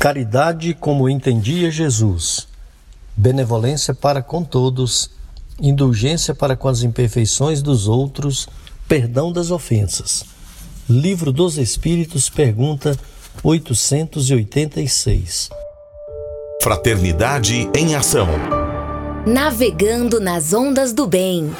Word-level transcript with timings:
Caridade 0.00 0.72
como 0.72 1.08
entendia 1.10 1.70
Jesus, 1.70 2.48
benevolência 3.14 3.92
para 3.92 4.22
com 4.22 4.42
todos, 4.42 5.10
indulgência 5.60 6.34
para 6.34 6.56
com 6.56 6.68
as 6.68 6.82
imperfeições 6.82 7.60
dos 7.60 7.86
outros, 7.86 8.48
perdão 8.88 9.30
das 9.30 9.50
ofensas. 9.50 10.24
Livro 10.88 11.30
dos 11.30 11.58
Espíritos, 11.58 12.30
pergunta 12.30 12.98
886. 13.44 15.50
Fraternidade 16.62 17.68
em 17.76 17.94
Ação. 17.94 18.26
Navegando 19.26 20.18
nas 20.18 20.54
ondas 20.54 20.94
do 20.94 21.06
bem. 21.06 21.50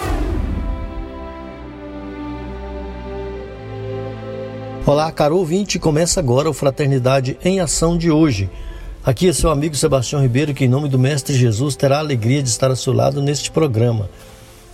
Olá, 4.91 5.13
caro 5.13 5.37
ouvinte, 5.37 5.79
começa 5.79 6.19
agora 6.19 6.51
o 6.51 6.53
Fraternidade 6.53 7.39
em 7.45 7.61
Ação 7.61 7.97
de 7.97 8.11
hoje. 8.11 8.51
Aqui 9.05 9.29
é 9.29 9.33
seu 9.33 9.49
amigo 9.49 9.77
Sebastião 9.77 10.21
Ribeiro, 10.21 10.53
que 10.53 10.65
em 10.65 10.69
nome 10.69 10.89
do 10.89 10.99
Mestre 10.99 11.33
Jesus 11.33 11.77
terá 11.77 11.99
a 11.99 12.01
alegria 12.01 12.43
de 12.43 12.49
estar 12.49 12.71
ao 12.71 12.75
seu 12.75 12.93
lado 12.93 13.23
neste 13.23 13.53
programa. 13.53 14.11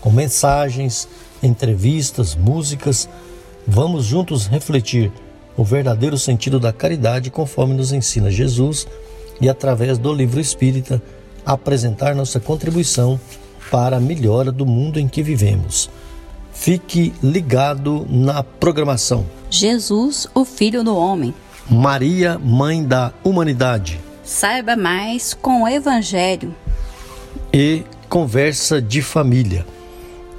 Com 0.01 0.11
mensagens, 0.11 1.07
entrevistas, 1.43 2.35
músicas, 2.35 3.07
vamos 3.69 4.07
juntos 4.07 4.47
refletir 4.47 5.13
o 5.55 5.63
verdadeiro 5.63 6.17
sentido 6.17 6.59
da 6.59 6.73
caridade 6.73 7.31
conforme 7.31 7.75
nos 7.75 7.93
ensina 7.93 8.31
Jesus 8.31 8.87
e 9.39 9.51
através 9.51 9.99
do 9.99 10.15
livro 10.15 10.41
espírita 10.41 11.03
apresentar 11.45 12.15
nossa 12.15 12.41
contribuição 12.41 13.21
para 13.71 13.99
a 13.99 14.01
melhora 14.01 14.51
do 14.51 14.65
mundo 14.65 14.99
em 14.99 15.09
que 15.09 15.23
vivemos. 15.23 15.91
Fique 16.59 17.13
ligado 17.23 18.07
na 18.09 18.43
programação. 18.43 19.25
Jesus, 19.49 20.27
o 20.35 20.45
Filho 20.45 20.83
do 20.83 20.97
Homem. 20.97 21.33
Maria, 21.71 22.39
Mãe 22.39 22.83
da 22.83 23.13
Humanidade. 23.23 24.01
Saiba 24.25 24.75
mais 24.75 25.33
com 25.33 25.63
o 25.63 25.69
Evangelho. 25.69 26.53
E 27.53 27.85
Conversa 28.09 28.83
de 28.83 29.01
Família. 29.01 29.65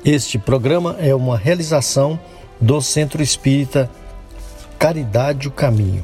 Este 0.04 0.38
programa 0.38 0.98
é 1.00 1.16
uma 1.16 1.38
realização 1.38 2.20
do 2.60 2.82
Centro 2.82 3.22
Espírita 3.22 3.90
Caridade 4.78 5.48
o 5.48 5.52
Caminho. 5.52 6.04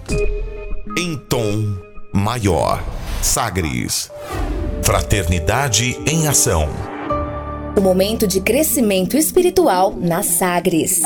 Em 0.97 1.17
tom 1.17 1.75
maior. 2.13 2.81
Sagres. 3.21 4.09
Fraternidade 4.83 5.99
em 6.05 6.27
Ação. 6.27 6.92
O 7.75 7.81
momento 7.81 8.27
de 8.27 8.39
crescimento 8.39 9.17
espiritual 9.17 9.95
na 9.99 10.21
Sagres. 10.21 11.01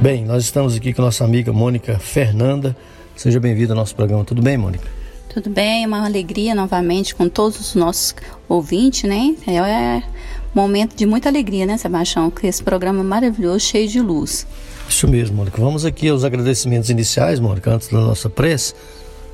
Bem, 0.00 0.24
nós 0.24 0.44
estamos 0.44 0.74
aqui 0.74 0.94
com 0.94 1.02
nossa 1.02 1.22
amiga 1.22 1.52
Mônica 1.52 1.98
Fernanda. 1.98 2.74
Seja 3.14 3.38
bem-vinda 3.38 3.74
ao 3.74 3.76
nosso 3.76 3.94
programa. 3.94 4.24
Tudo 4.24 4.40
bem, 4.40 4.56
Mônica? 4.56 4.88
Tudo 5.28 5.50
bem, 5.50 5.84
é 5.84 5.86
uma 5.86 6.02
alegria 6.06 6.54
novamente 6.54 7.14
com 7.14 7.28
todos 7.28 7.60
os 7.60 7.74
nossos 7.74 8.14
ouvintes, 8.48 9.02
né? 9.02 9.36
É 9.46 9.60
um 9.62 10.02
momento 10.54 10.96
de 10.96 11.04
muita 11.04 11.28
alegria, 11.28 11.66
né, 11.66 11.76
Sebastião? 11.76 12.30
Com 12.30 12.46
esse 12.46 12.62
programa 12.62 13.04
maravilhoso, 13.04 13.60
cheio 13.60 13.86
de 13.86 14.00
luz. 14.00 14.46
Isso 14.88 15.06
mesmo, 15.06 15.36
Mônica. 15.36 15.60
Vamos 15.60 15.84
aqui 15.84 16.08
aos 16.08 16.24
agradecimentos 16.24 16.88
iniciais, 16.88 17.38
Mônica, 17.38 17.70
antes 17.70 17.88
da 17.88 18.00
nossa 18.00 18.30
prece. 18.30 18.72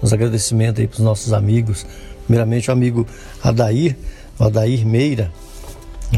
Os 0.02 0.12
agradecimentos 0.12 0.80
aí 0.80 0.88
para 0.88 0.98
os 0.98 1.04
nossos 1.04 1.32
amigos. 1.32 1.86
Primeiramente, 2.26 2.68
o 2.68 2.72
amigo 2.72 3.06
Adair, 3.42 3.96
o 4.38 4.44
Adair 4.44 4.86
Meira. 4.86 5.32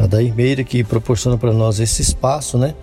Adair 0.01 0.33
Meira 0.35 0.63
que 0.63 0.83
proporciona 0.83 1.37
para 1.37 1.53
nós 1.53 1.79
esse 1.79 2.01
espaço, 2.01 2.57
né? 2.57 2.75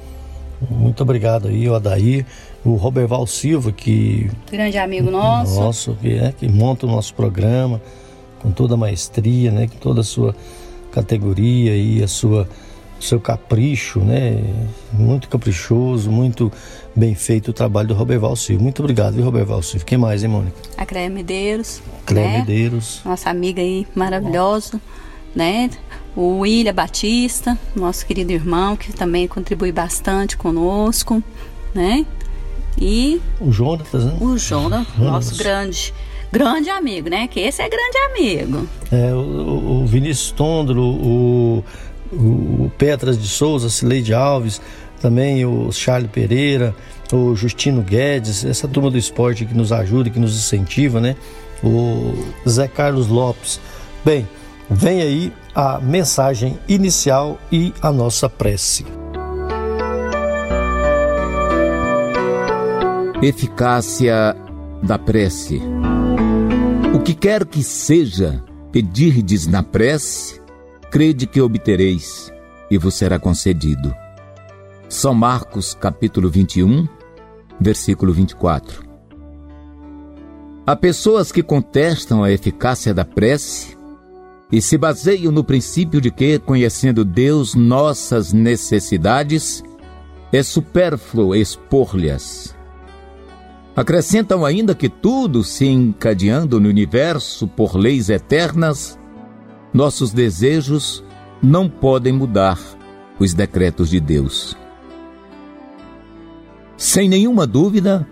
Muito 0.71 1.03
obrigado 1.03 1.49
aí, 1.49 1.69
o 1.69 1.75
Adair, 1.75 2.25
o 2.65 2.75
Roberval 2.77 3.27
Silva, 3.27 3.73
que. 3.73 4.31
Grande 4.51 4.79
amigo 4.79 5.11
nosso. 5.11 5.61
Nosso, 5.61 5.95
que, 6.01 6.15
é, 6.15 6.33
que 6.33 6.49
monta 6.49 6.87
o 6.87 6.91
nosso 6.91 7.15
programa 7.15 7.81
com 8.41 8.51
toda 8.51 8.75
a 8.75 8.77
maestria, 8.77 9.51
né? 9.51 9.67
Com 9.67 9.77
toda 9.77 10.01
a 10.01 10.05
sua 10.05 10.35
categoria 10.91 11.77
e 11.77 12.03
a 12.03 12.09
sua 12.09 12.49
seu 13.01 13.21
capricho, 13.21 14.01
né? 14.01 14.43
Muito 14.93 15.29
caprichoso, 15.29 16.11
muito 16.11 16.51
bem 16.97 17.15
feito 17.15 17.49
o 17.49 17.53
trabalho 17.53 17.89
do 17.89 17.95
Roberval 17.95 18.35
Silva. 18.35 18.63
Muito 18.63 18.81
obrigado, 18.81 19.15
viu, 19.15 19.25
Roberval 19.25 19.63
Silva? 19.63 19.85
Quem 19.85 19.99
mais, 19.99 20.25
hein, 20.25 20.31
Mônica? 20.31 20.57
A 20.77 20.87
Cléia 20.87 21.11
Medeiros. 21.11 21.83
Cléia 22.05 22.29
né? 22.29 22.39
Medeiros. 22.39 23.03
Nossa 23.05 23.31
amiga 23.31 23.61
aí 23.61 23.87
maravilhosa, 23.95 24.81
né? 25.35 25.71
o 26.17 26.39
William 26.39 26.73
Batista, 26.73 27.59
nosso 27.75 28.07
querido 28.07 28.33
irmão, 28.33 28.75
que 28.75 28.91
também 28.93 29.29
contribui 29.29 29.71
bastante 29.71 30.37
conosco, 30.37 31.23
né? 31.75 32.07
E 32.79 33.21
o 33.39 33.53
Jonatas, 33.53 34.05
né? 34.05 34.17
O 34.19 34.39
Jonas, 34.39 34.87
nosso 34.99 35.37
grande, 35.37 35.93
grande 36.33 36.71
amigo, 36.71 37.11
né? 37.11 37.29
Que 37.29 37.41
esse 37.41 37.61
é 37.61 37.69
grande 37.69 37.99
amigo. 37.99 38.69
É, 38.91 39.13
o, 39.13 39.83
o 39.83 39.87
Vinícius 39.87 40.31
Tondro, 40.31 40.83
o, 40.83 41.65
o 42.13 42.73
Petras 42.79 43.21
de 43.21 43.29
Souza, 43.29 43.69
Cileide 43.69 44.15
Alves, 44.15 44.61
também 45.01 45.45
o 45.45 45.71
Charles 45.73 46.11
Pereira, 46.11 46.75
o 47.13 47.35
Justino 47.35 47.83
Guedes, 47.83 48.45
essa 48.45 48.67
turma 48.67 48.91
do 48.91 48.99
esporte 48.99 49.45
que 49.45 49.55
nos 49.55 49.73
ajuda, 49.73 50.11
que 50.11 50.19
nos 50.19 50.37
incentiva, 50.37 51.01
né? 51.01 51.17
O 51.63 52.15
Zé 52.49 52.69
Carlos 52.69 53.09
Lopes. 53.09 53.61
Bem, 54.05 54.29
vem 54.69 55.01
aí 55.01 55.33
a 55.55 55.81
mensagem 55.81 56.59
inicial 56.69 57.39
e 57.51 57.73
a 57.81 57.93
nossa 57.93 58.29
prece. 58.29 58.85
Eficácia 63.23 64.37
da 64.83 64.99
prece. 64.99 65.61
O 66.95 67.01
que 67.01 67.15
quer 67.15 67.47
que 67.47 67.63
seja, 67.63 68.43
pedirdes 68.71 69.47
na 69.47 69.63
prece, 69.63 70.41
crede 70.91 71.27
que 71.27 71.41
obtereis 71.41 72.33
e 72.71 72.77
vos 72.77 72.95
será 72.95 73.19
concedido. 73.19 73.95
São 74.89 75.13
Marcos, 75.13 75.75
capítulo 75.75 76.31
21, 76.31 76.87
versículo 77.61 78.13
24. 78.13 78.85
Há 80.65 80.77
pessoas 80.77 81.33
que 81.33 81.43
contestam 81.43 82.23
a 82.23 82.31
eficácia 82.31 82.95
da 82.95 83.05
prece 83.05 83.77
e 84.51 84.63
se 84.63 84.79
baseiam 84.79 85.33
no 85.33 85.43
princípio 85.43 86.01
de 86.01 86.13
que, 86.13 86.39
conhecendo 86.39 87.05
Deus 87.05 87.57
nossas 87.57 88.33
necessidades, 88.33 89.61
é 90.33 90.41
supérfluo 90.41 91.35
expor-lhes. 91.35 92.55
Acrescentam 93.75 94.45
ainda 94.45 94.73
que 94.73 94.89
tudo 94.89 95.43
se 95.43 95.67
encadeando 95.67 96.61
no 96.61 96.69
universo 96.69 97.49
por 97.49 97.77
leis 97.77 98.09
eternas, 98.09 98.97
nossos 99.75 100.13
desejos 100.13 101.03
não 101.43 101.69
podem 101.69 102.13
mudar 102.13 102.59
os 103.19 103.35
decretos 103.35 103.91
de 103.91 103.99
Deus. 103.99 104.57
Sem 106.77 107.09
nenhuma 107.09 107.47
dúvida, 107.47 108.07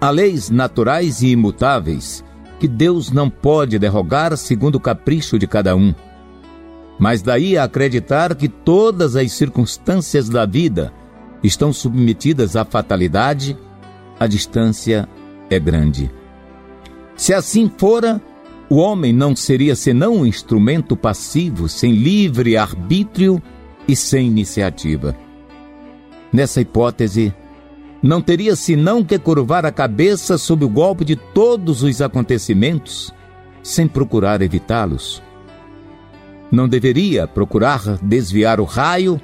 há 0.00 0.10
leis 0.10 0.50
naturais 0.50 1.22
e 1.22 1.28
imutáveis 1.28 2.24
que 2.58 2.66
Deus 2.68 3.10
não 3.10 3.30
pode 3.30 3.78
derrogar 3.78 4.36
segundo 4.36 4.74
o 4.74 4.80
capricho 4.80 5.38
de 5.38 5.46
cada 5.46 5.74
um. 5.74 5.94
Mas 6.98 7.22
daí 7.22 7.56
a 7.56 7.64
acreditar 7.64 8.34
que 8.34 8.48
todas 8.48 9.16
as 9.16 9.32
circunstâncias 9.32 10.28
da 10.28 10.44
vida 10.44 10.92
estão 11.42 11.72
submetidas 11.72 12.56
à 12.56 12.64
fatalidade, 12.64 13.56
a 14.18 14.26
distância 14.26 15.08
é 15.48 15.58
grande. 15.58 16.10
Se 17.16 17.32
assim 17.32 17.70
fora, 17.78 18.20
o 18.68 18.76
homem 18.76 19.12
não 19.12 19.34
seria 19.34 19.74
senão 19.74 20.16
um 20.16 20.26
instrumento 20.26 20.94
passivo, 20.94 21.68
sem 21.68 21.92
livre 21.92 22.56
arbítrio 22.56 23.42
e 23.88 23.96
sem 23.96 24.26
iniciativa. 24.26 25.16
Nessa 26.30 26.60
hipótese, 26.60 27.34
não 28.02 28.22
teria 28.22 28.56
senão 28.56 29.04
que 29.04 29.18
curvar 29.18 29.66
a 29.66 29.72
cabeça 29.72 30.38
sob 30.38 30.64
o 30.64 30.68
golpe 30.68 31.04
de 31.04 31.16
todos 31.16 31.82
os 31.82 32.00
acontecimentos, 32.00 33.12
sem 33.62 33.86
procurar 33.86 34.40
evitá-los. 34.40 35.22
Não 36.50 36.68
deveria 36.68 37.26
procurar 37.26 37.98
desviar 38.02 38.58
o 38.58 38.64
raio? 38.64 39.20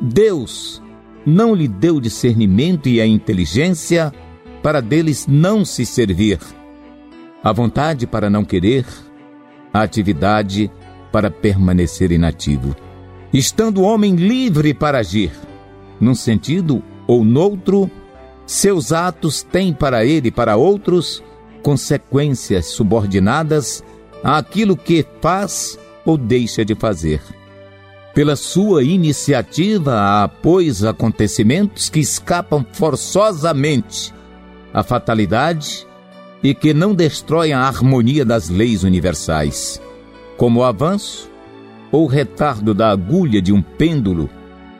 Deus 0.00 0.82
não 1.26 1.54
lhe 1.54 1.66
deu 1.66 2.00
discernimento 2.00 2.88
e 2.88 3.00
a 3.00 3.06
inteligência 3.06 4.12
para 4.62 4.80
deles 4.80 5.26
não 5.28 5.64
se 5.64 5.84
servir, 5.84 6.38
a 7.42 7.52
vontade 7.52 8.06
para 8.06 8.30
não 8.30 8.44
querer, 8.44 8.86
a 9.72 9.82
atividade 9.82 10.70
para 11.12 11.30
permanecer 11.30 12.12
inativo. 12.12 12.74
Estando 13.32 13.78
o 13.78 13.84
homem 13.84 14.14
livre 14.14 14.72
para 14.72 14.98
agir, 14.98 15.32
num 16.00 16.14
sentido 16.14 16.82
ou 17.06 17.24
noutro, 17.24 17.90
seus 18.46 18.92
atos 18.92 19.42
têm 19.42 19.72
para 19.72 20.04
ele 20.04 20.28
e 20.28 20.30
para 20.30 20.56
outros 20.56 21.22
consequências 21.62 22.66
subordinadas 22.66 23.82
àquilo 24.22 24.76
que 24.76 25.04
faz 25.20 25.78
ou 26.04 26.16
deixa 26.16 26.64
de 26.64 26.74
fazer. 26.74 27.20
Pela 28.14 28.36
sua 28.36 28.82
iniciativa 28.82 29.94
há, 30.00 30.28
pois, 30.28 30.84
acontecimentos 30.84 31.90
que 31.90 32.00
escapam 32.00 32.64
forçosamente 32.72 34.14
a 34.72 34.82
fatalidade 34.82 35.86
e 36.42 36.54
que 36.54 36.72
não 36.72 36.94
destroem 36.94 37.52
a 37.52 37.60
harmonia 37.60 38.24
das 38.24 38.48
leis 38.48 38.84
universais, 38.84 39.82
como 40.36 40.60
o 40.60 40.64
avanço 40.64 41.30
ou 41.90 42.06
retardo 42.06 42.72
da 42.72 42.90
agulha 42.90 43.42
de 43.42 43.52
um 43.52 43.60
pêndulo 43.60 44.30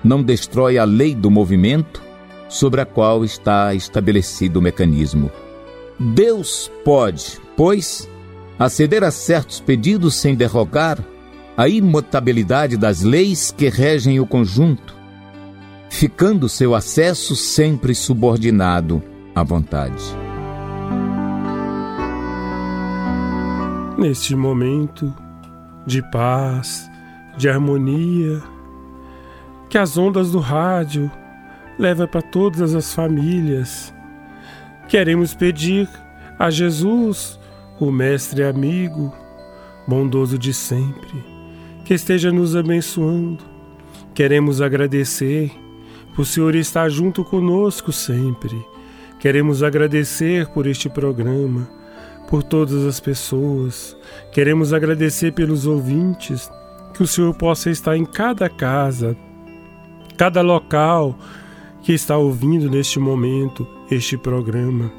não 0.03 0.23
destrói 0.23 0.79
a 0.79 0.85
lei 0.85 1.15
do 1.15 1.31
movimento 1.31 2.06
sobre 2.49 2.81
a 2.81 2.87
qual 2.87 3.25
está 3.25 3.75
estabelecido 3.75 4.59
o 4.59 4.63
mecanismo. 4.63 5.31
Deus 5.99 6.71
pode, 6.85 7.41
pois, 7.57 8.09
aceder 8.59 9.03
a 9.03 9.11
certos 9.11 9.61
pedidos 9.61 10.15
sem 10.15 10.35
derrogar 10.35 10.99
a 11.57 11.69
imutabilidade 11.69 12.77
das 12.77 13.03
leis 13.03 13.51
que 13.51 13.69
regem 13.69 14.21
o 14.21 14.27
conjunto, 14.27 14.95
ficando 15.89 16.49
seu 16.49 16.75
acesso 16.75 17.35
sempre 17.35 17.95
subordinado 17.95 19.03
à 19.35 19.43
vontade. 19.43 20.05
Neste 23.97 24.37
momento 24.37 25.15
de 25.87 26.03
paz, 26.11 26.91
de 27.39 27.49
harmonia, 27.49 28.43
que 29.71 29.79
as 29.79 29.97
ondas 29.97 30.31
do 30.31 30.39
rádio 30.39 31.11
levam 31.79 32.07
para 32.07 32.23
todas 32.23 32.75
as 32.75 32.95
famílias. 32.95 33.95
Queremos 34.89 35.35
pedir 35.35 35.89
a 36.39 36.51
Jesus, 36.51 37.39
o 37.79 37.91
Mestre 37.91 38.45
amigo, 38.45 39.13
bondoso 39.87 40.39
de 40.39 40.53
sempre, 40.53 41.25
que 41.85 41.95
esteja 41.95 42.31
nos 42.31 42.57
abençoando. 42.57 43.45
Queremos 44.15 44.61
agradecer 44.61 45.51
por 46.15 46.23
o 46.23 46.25
Senhor 46.25 46.55
estar 46.55 46.89
junto 46.89 47.23
conosco 47.25 47.93
sempre. 47.93 48.57
Queremos 49.19 49.63
agradecer 49.63 50.47
por 50.49 50.67
este 50.67 50.89
programa, 50.89 51.69
por 52.29 52.43
todas 52.43 52.85
as 52.85 53.01
pessoas. 53.01 53.97
Queremos 54.33 54.73
agradecer 54.73 55.33
pelos 55.33 55.67
ouvintes 55.67 56.51
que 56.95 57.03
o 57.03 57.07
Senhor 57.07 57.35
possa 57.35 57.71
estar 57.71 57.97
em 57.97 58.05
cada 58.05 58.49
casa, 58.49 59.17
cada 60.17 60.41
local 60.41 61.19
que 61.87 61.93
está 61.93 62.19
ouvindo 62.19 62.69
neste 62.69 62.99
momento 62.99 63.65
este 63.89 64.19
programa. 64.19 64.91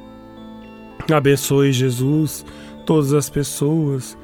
Abençoe 1.11 1.73
Jesus, 1.73 2.45
todas 2.85 3.13
as 3.13 3.29
pessoas 3.29 4.17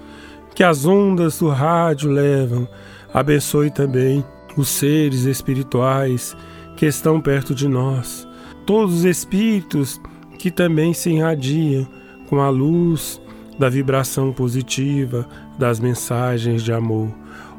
que 0.55 0.63
as 0.63 0.85
ondas 0.85 1.39
do 1.39 1.49
rádio 1.49 2.09
levam. 2.09 2.65
Abençoe 3.13 3.69
também 3.69 4.23
os 4.55 4.69
seres 4.69 5.25
espirituais 5.25 6.37
que 6.77 6.85
estão 6.85 7.19
perto 7.19 7.53
de 7.53 7.67
nós, 7.67 8.25
todos 8.65 8.99
os 8.99 9.03
espíritos 9.03 9.99
que 10.39 10.49
também 10.49 10.93
se 10.93 11.09
irradiam 11.09 11.85
com 12.29 12.39
a 12.39 12.47
luz 12.49 13.19
da 13.59 13.67
vibração 13.67 14.31
positiva 14.31 15.27
das 15.59 15.81
mensagens 15.81 16.63
de 16.63 16.71
amor. 16.71 17.09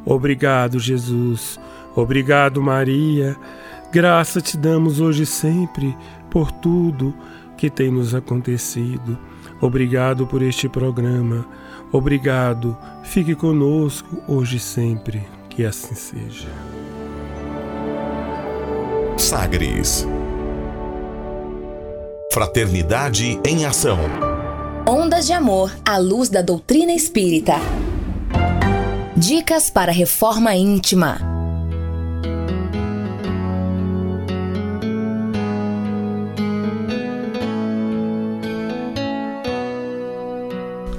Obrigado, 0.06 0.78
Jesus. 0.78 1.60
Obrigado, 1.94 2.62
Maria. 2.62 3.36
Graça 3.94 4.41
te 4.41 4.56
damos 4.56 4.99
hoje 4.99 5.23
e 5.23 5.26
sempre 5.26 5.96
por 6.29 6.50
tudo 6.50 7.14
que 7.56 7.70
tem 7.70 7.93
nos 7.93 8.12
acontecido. 8.12 9.17
Obrigado 9.61 10.26
por 10.26 10.43
este 10.43 10.69
programa. 10.69 11.46
Obrigado. 11.93 12.76
Fique 13.05 13.37
conosco 13.37 14.20
hoje 14.26 14.56
e 14.56 14.58
sempre. 14.58 15.23
Que 15.49 15.64
assim 15.64 15.94
seja. 15.94 16.49
Sagres. 19.17 20.05
Fraternidade 22.32 23.38
em 23.46 23.64
ação. 23.64 24.00
Ondas 24.88 25.25
de 25.25 25.32
amor 25.32 25.73
à 25.87 25.99
luz 25.99 26.29
da 26.29 26.43
doutrina 26.43 26.93
espírita. 26.93 27.55
Dicas 29.17 29.70
para 29.70 29.93
reforma 29.93 30.52
íntima. 30.56 31.33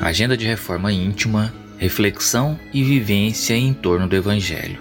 Agenda 0.00 0.34
de 0.34 0.46
reforma 0.46 0.90
íntima, 0.90 1.52
reflexão 1.76 2.58
e 2.72 2.82
vivência 2.82 3.54
em 3.54 3.74
torno 3.74 4.08
do 4.08 4.16
Evangelho. 4.16 4.80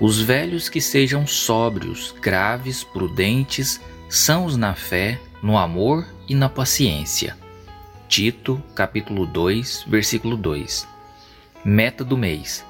Os 0.00 0.18
velhos 0.18 0.70
que 0.70 0.80
sejam 0.80 1.26
sóbrios, 1.26 2.14
graves, 2.22 2.82
prudentes, 2.82 3.78
sãos 4.08 4.56
na 4.56 4.74
fé, 4.74 5.20
no 5.42 5.58
amor 5.58 6.06
e 6.26 6.34
na 6.34 6.48
paciência. 6.48 7.36
Tito, 8.08 8.62
capítulo 8.74 9.26
2, 9.26 9.84
versículo 9.86 10.34
2. 10.34 10.88
Meta 11.62 12.02
do 12.02 12.16
mês: 12.16 12.64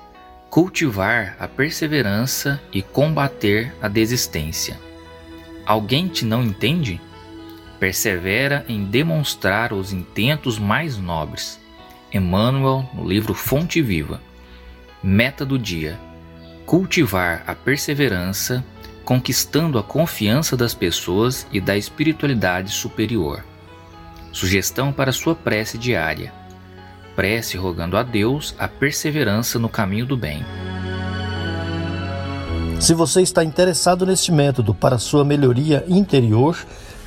cultivar 0.51 1.37
a 1.39 1.47
perseverança 1.47 2.61
e 2.73 2.83
combater 2.83 3.73
a 3.81 3.87
desistência. 3.87 4.77
Alguém 5.65 6.09
te 6.09 6.25
não 6.25 6.43
entende? 6.43 7.01
Persevera 7.81 8.63
em 8.69 8.85
demonstrar 8.85 9.73
os 9.73 9.91
intentos 9.91 10.59
mais 10.59 10.99
nobres. 10.99 11.59
Emmanuel, 12.13 12.87
no 12.93 13.09
livro 13.09 13.33
Fonte 13.33 13.81
Viva. 13.81 14.21
Meta 15.03 15.47
do 15.47 15.59
dia: 15.59 15.99
cultivar 16.67 17.43
a 17.47 17.55
perseverança, 17.55 18.63
conquistando 19.03 19.79
a 19.79 19.83
confiança 19.83 20.59
das 20.59 20.75
pessoas 20.75 21.47
e 21.51 21.59
da 21.59 21.75
espiritualidade 21.75 22.71
superior. 22.71 23.43
Sugestão 24.31 24.93
para 24.93 25.11
sua 25.11 25.35
prece 25.35 25.79
diária: 25.79 26.35
prece 27.17 27.57
rogando 27.57 27.97
a 27.97 28.03
Deus 28.03 28.55
a 28.59 28.69
perseverança 28.69 29.59
no 29.59 29.71
caminho 29.71 30.05
do 30.05 30.19
bem. 30.19 30.45
Se 32.79 32.93
você 32.93 33.23
está 33.23 33.43
interessado 33.43 34.05
neste 34.05 34.31
método 34.31 34.75
para 34.75 34.99
sua 34.99 35.25
melhoria 35.25 35.85
interior, 35.89 36.57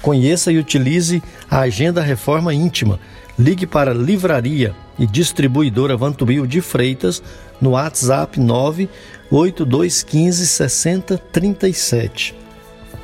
conheça 0.03 0.51
e 0.51 0.59
utilize 0.59 1.23
a 1.49 1.61
Agenda 1.61 2.01
Reforma 2.01 2.53
Íntima. 2.53 2.99
Ligue 3.39 3.65
para 3.65 3.93
Livraria 3.93 4.75
e 4.99 5.07
Distribuidora 5.07 5.95
Vantubil 5.97 6.45
de 6.45 6.61
Freitas 6.61 7.23
no 7.59 7.71
WhatsApp 7.71 8.39
98215 8.39 10.45
6037. 10.45 12.35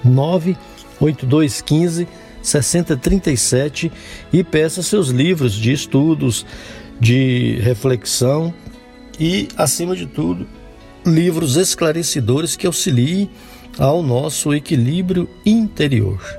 98215 0.04 2.08
6037 2.42 3.92
e 4.32 4.44
peça 4.44 4.84
seus 4.84 5.08
livros 5.08 5.54
de 5.54 5.72
estudos, 5.72 6.46
de 7.00 7.58
reflexão 7.62 8.54
e, 9.20 9.48
acima 9.58 9.96
de 9.96 10.06
tudo, 10.06 10.46
livros 11.06 11.56
esclarecedores 11.56 12.58
que 12.58 12.68
auxiliem 12.68 13.30
ao 13.78 14.04
nosso 14.04 14.54
equilíbrio 14.54 15.30
interior. 15.46 16.39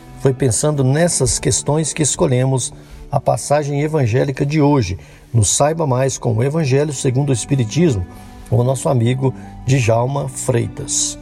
Foi 0.21 0.35
pensando 0.35 0.83
nessas 0.83 1.39
questões 1.39 1.93
que 1.93 2.03
escolhemos 2.03 2.71
a 3.11 3.19
passagem 3.19 3.81
evangélica 3.81 4.45
de 4.45 4.61
hoje. 4.61 4.99
No 5.33 5.43
Saiba 5.43 5.87
Mais 5.87 6.19
com 6.19 6.37
o 6.37 6.43
Evangelho 6.43 6.93
segundo 6.93 7.31
o 7.31 7.33
Espiritismo, 7.33 8.05
com 8.47 8.57
o 8.57 8.63
nosso 8.63 8.87
amigo 8.87 9.33
Djalma 9.65 10.29
Freitas. 10.29 11.17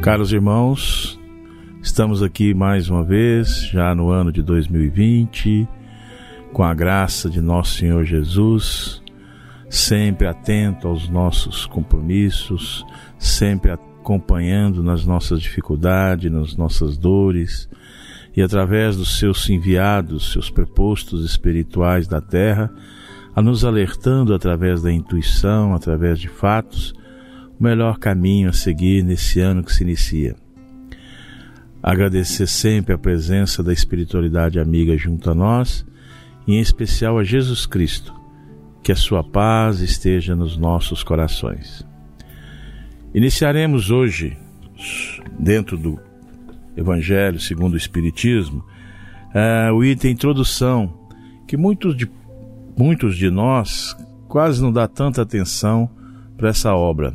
Caros 0.00 0.32
irmãos, 0.32 1.20
estamos 1.82 2.22
aqui 2.22 2.54
mais 2.54 2.88
uma 2.88 3.04
vez, 3.04 3.66
já 3.68 3.94
no 3.94 4.08
ano 4.08 4.32
de 4.32 4.42
2020, 4.42 5.68
com 6.50 6.62
a 6.62 6.72
graça 6.72 7.28
de 7.28 7.42
nosso 7.42 7.74
Senhor 7.74 8.04
Jesus, 8.04 9.02
sempre 9.68 10.26
atento 10.26 10.88
aos 10.88 11.10
nossos 11.10 11.66
compromissos, 11.66 12.86
sempre 13.18 13.70
acompanhando 14.04 14.82
nas 14.82 15.06
nossas 15.06 15.40
dificuldades, 15.40 16.30
nas 16.30 16.54
nossas 16.54 16.98
dores, 16.98 17.66
e 18.36 18.42
através 18.42 18.96
dos 18.96 19.18
seus 19.18 19.48
enviados, 19.48 20.30
seus 20.30 20.50
prepostos 20.50 21.24
espirituais 21.24 22.06
da 22.06 22.20
terra, 22.20 22.70
a 23.34 23.40
nos 23.40 23.64
alertando 23.64 24.34
através 24.34 24.82
da 24.82 24.92
intuição, 24.92 25.74
através 25.74 26.20
de 26.20 26.28
fatos, 26.28 26.92
o 27.58 27.62
melhor 27.62 27.98
caminho 27.98 28.50
a 28.50 28.52
seguir 28.52 29.02
nesse 29.02 29.40
ano 29.40 29.64
que 29.64 29.72
se 29.72 29.82
inicia. 29.82 30.36
Agradecer 31.82 32.46
sempre 32.46 32.94
a 32.94 32.98
presença 32.98 33.62
da 33.62 33.72
espiritualidade 33.72 34.60
amiga 34.60 34.96
junto 34.98 35.30
a 35.30 35.34
nós, 35.34 35.84
e 36.46 36.56
em 36.56 36.60
especial 36.60 37.18
a 37.18 37.24
Jesus 37.24 37.64
Cristo, 37.64 38.12
que 38.82 38.92
a 38.92 38.96
sua 38.96 39.24
paz 39.24 39.80
esteja 39.80 40.36
nos 40.36 40.58
nossos 40.58 41.02
corações. 41.02 41.93
Iniciaremos 43.14 43.92
hoje, 43.92 44.36
dentro 45.38 45.78
do 45.78 46.00
Evangelho 46.76 47.38
segundo 47.38 47.74
o 47.74 47.76
Espiritismo, 47.76 48.64
uh, 49.30 49.72
o 49.72 49.84
item 49.84 50.10
introdução, 50.10 50.92
que 51.46 51.56
muitos 51.56 51.96
de, 51.96 52.10
muitos 52.76 53.16
de 53.16 53.30
nós 53.30 53.96
quase 54.26 54.60
não 54.60 54.72
dá 54.72 54.88
tanta 54.88 55.22
atenção 55.22 55.88
para 56.36 56.48
essa 56.48 56.74
obra. 56.74 57.14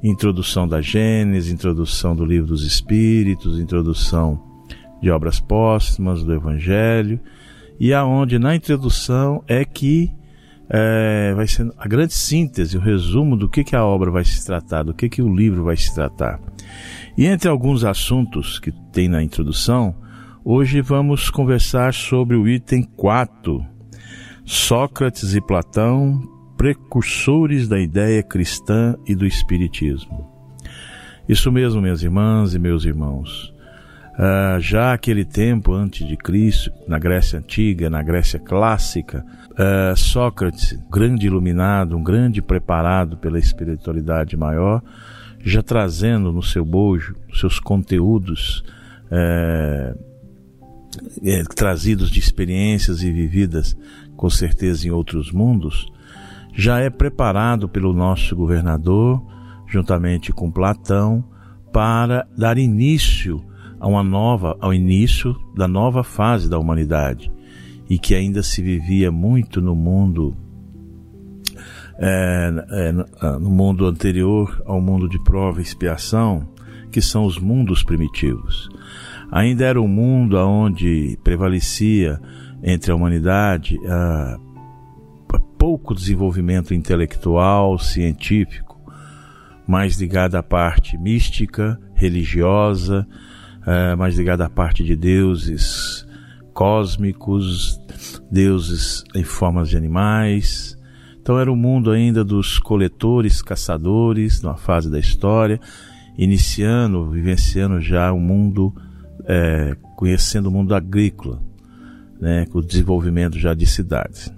Introdução 0.00 0.68
da 0.68 0.80
Gênesis, 0.80 1.50
introdução 1.50 2.14
do 2.14 2.24
livro 2.24 2.46
dos 2.46 2.64
Espíritos, 2.64 3.58
introdução 3.58 4.40
de 5.02 5.10
obras 5.10 5.40
póstumas 5.40 6.22
do 6.22 6.32
Evangelho, 6.32 7.18
e 7.80 7.92
aonde 7.92 8.38
na 8.38 8.54
introdução 8.54 9.42
é 9.48 9.64
que 9.64 10.08
é, 10.68 11.32
vai 11.34 11.46
ser 11.46 11.70
a 11.76 11.86
grande 11.86 12.14
síntese, 12.14 12.76
o 12.76 12.80
resumo 12.80 13.36
do 13.36 13.48
que, 13.48 13.64
que 13.64 13.76
a 13.76 13.84
obra 13.84 14.10
vai 14.10 14.24
se 14.24 14.44
tratar, 14.44 14.82
do 14.82 14.94
que, 14.94 15.08
que 15.08 15.22
o 15.22 15.34
livro 15.34 15.64
vai 15.64 15.76
se 15.76 15.94
tratar. 15.94 16.40
E 17.16 17.26
entre 17.26 17.48
alguns 17.48 17.84
assuntos 17.84 18.58
que 18.58 18.72
tem 18.92 19.08
na 19.08 19.22
introdução, 19.22 19.94
hoje 20.44 20.80
vamos 20.80 21.30
conversar 21.30 21.92
sobre 21.92 22.36
o 22.36 22.48
item 22.48 22.82
4, 22.96 23.64
Sócrates 24.44 25.34
e 25.34 25.40
Platão 25.40 26.32
precursores 26.62 27.66
da 27.66 27.80
ideia 27.80 28.22
cristã 28.22 28.94
e 29.04 29.16
do 29.16 29.26
Espiritismo. 29.26 30.30
Isso 31.28 31.50
mesmo, 31.50 31.82
minhas 31.82 32.04
irmãs 32.04 32.54
e 32.54 32.58
meus 32.58 32.84
irmãos. 32.84 33.52
Uh, 34.14 34.60
já 34.60 34.92
aquele 34.92 35.24
tempo 35.24 35.72
antes 35.72 36.06
de 36.06 36.16
Cristo, 36.16 36.70
na 36.86 37.00
Grécia 37.00 37.40
Antiga, 37.40 37.90
na 37.90 38.00
Grécia 38.00 38.38
Clássica, 38.38 39.24
uh, 39.52 39.96
Sócrates, 39.96 40.78
grande 40.90 41.26
iluminado, 41.26 41.96
um 41.96 42.02
grande 42.02 42.40
preparado 42.42 43.16
pela 43.16 43.38
espiritualidade 43.38 44.36
maior, 44.36 44.82
já 45.40 45.62
trazendo 45.62 46.32
no 46.32 46.42
seu 46.42 46.64
bojo 46.64 47.16
seus 47.34 47.58
conteúdos 47.58 48.64
uh, 49.06 50.12
trazidos 51.54 52.10
de 52.10 52.20
experiências 52.20 53.02
e 53.02 53.10
vividas 53.10 53.76
com 54.16 54.28
certeza 54.30 54.86
em 54.86 54.90
outros 54.90 55.32
mundos, 55.32 55.86
já 56.54 56.78
é 56.78 56.90
preparado 56.90 57.68
pelo 57.68 57.92
nosso 57.92 58.36
governador, 58.36 59.24
juntamente 59.66 60.32
com 60.32 60.50
Platão, 60.50 61.24
para 61.72 62.26
dar 62.36 62.58
início 62.58 63.42
a 63.80 63.88
uma 63.88 64.02
nova, 64.02 64.56
ao 64.60 64.72
início 64.72 65.34
da 65.56 65.66
nova 65.66 66.04
fase 66.04 66.48
da 66.48 66.58
humanidade 66.58 67.32
e 67.92 67.98
que 67.98 68.14
ainda 68.14 68.42
se 68.42 68.62
vivia 68.62 69.12
muito 69.12 69.60
no 69.60 69.76
mundo 69.76 70.34
é, 71.98 72.50
é, 72.70 72.92
no 73.38 73.50
mundo 73.50 73.84
anterior 73.84 74.62
ao 74.64 74.80
mundo 74.80 75.06
de 75.06 75.22
prova 75.22 75.60
e 75.60 75.62
expiação, 75.62 76.48
que 76.90 77.02
são 77.02 77.26
os 77.26 77.38
mundos 77.38 77.84
primitivos. 77.84 78.70
Ainda 79.30 79.66
era 79.66 79.78
um 79.78 79.86
mundo 79.86 80.38
onde 80.38 81.18
prevalecia 81.22 82.18
entre 82.62 82.90
a 82.90 82.94
humanidade 82.94 83.76
a 83.86 84.38
pouco 85.58 85.94
desenvolvimento 85.94 86.72
intelectual, 86.72 87.78
científico, 87.78 88.80
mais 89.68 90.00
ligado 90.00 90.36
à 90.36 90.42
parte 90.42 90.96
mística, 90.96 91.78
religiosa, 91.94 93.06
uh, 93.66 93.98
mais 93.98 94.16
ligado 94.16 94.40
à 94.40 94.48
parte 94.48 94.82
de 94.82 94.96
deuses 94.96 96.10
cósmicos, 96.52 97.80
deuses 98.30 99.04
em 99.14 99.24
formas 99.24 99.68
de 99.68 99.76
animais. 99.76 100.78
Então 101.20 101.38
era 101.38 101.50
o 101.50 101.56
mundo 101.56 101.90
ainda 101.90 102.24
dos 102.24 102.58
coletores, 102.58 103.42
caçadores, 103.42 104.42
numa 104.42 104.56
fase 104.56 104.90
da 104.90 104.98
história, 104.98 105.60
iniciando, 106.16 107.10
vivenciando 107.10 107.80
já 107.80 108.12
o 108.12 108.18
mundo, 108.18 108.74
é, 109.24 109.76
conhecendo 109.96 110.48
o 110.48 110.52
mundo 110.52 110.74
agrícola, 110.74 111.40
né, 112.20 112.46
com 112.46 112.58
o 112.58 112.62
desenvolvimento 112.62 113.38
já 113.38 113.54
de 113.54 113.66
cidades. 113.66 114.32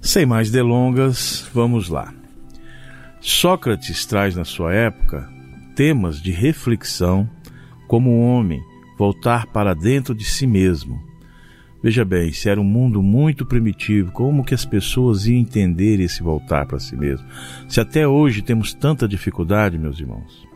Sem 0.00 0.26
mais 0.26 0.50
delongas, 0.50 1.48
vamos 1.52 1.88
lá. 1.88 2.12
Sócrates 3.20 4.06
traz 4.06 4.36
na 4.36 4.44
sua 4.44 4.72
época 4.72 5.28
temas 5.74 6.20
de 6.20 6.30
reflexão 6.30 7.28
como 7.88 8.20
homem 8.20 8.60
voltar 8.96 9.46
para 9.46 9.74
dentro 9.74 10.14
de 10.14 10.24
si 10.24 10.46
mesmo. 10.46 11.00
Veja 11.82 12.04
bem, 12.04 12.32
se 12.32 12.48
era 12.48 12.60
um 12.60 12.64
mundo 12.64 13.02
muito 13.02 13.46
primitivo, 13.46 14.10
como 14.10 14.44
que 14.44 14.54
as 14.54 14.64
pessoas 14.64 15.26
iam 15.26 15.38
entender 15.38 16.00
esse 16.00 16.22
voltar 16.22 16.66
para 16.66 16.80
si 16.80 16.96
mesmo? 16.96 17.26
Se 17.68 17.80
até 17.80 18.08
hoje 18.08 18.42
temos 18.42 18.74
tanta 18.74 19.06
dificuldade, 19.06 19.78
meus 19.78 20.00
irmãos. 20.00 20.46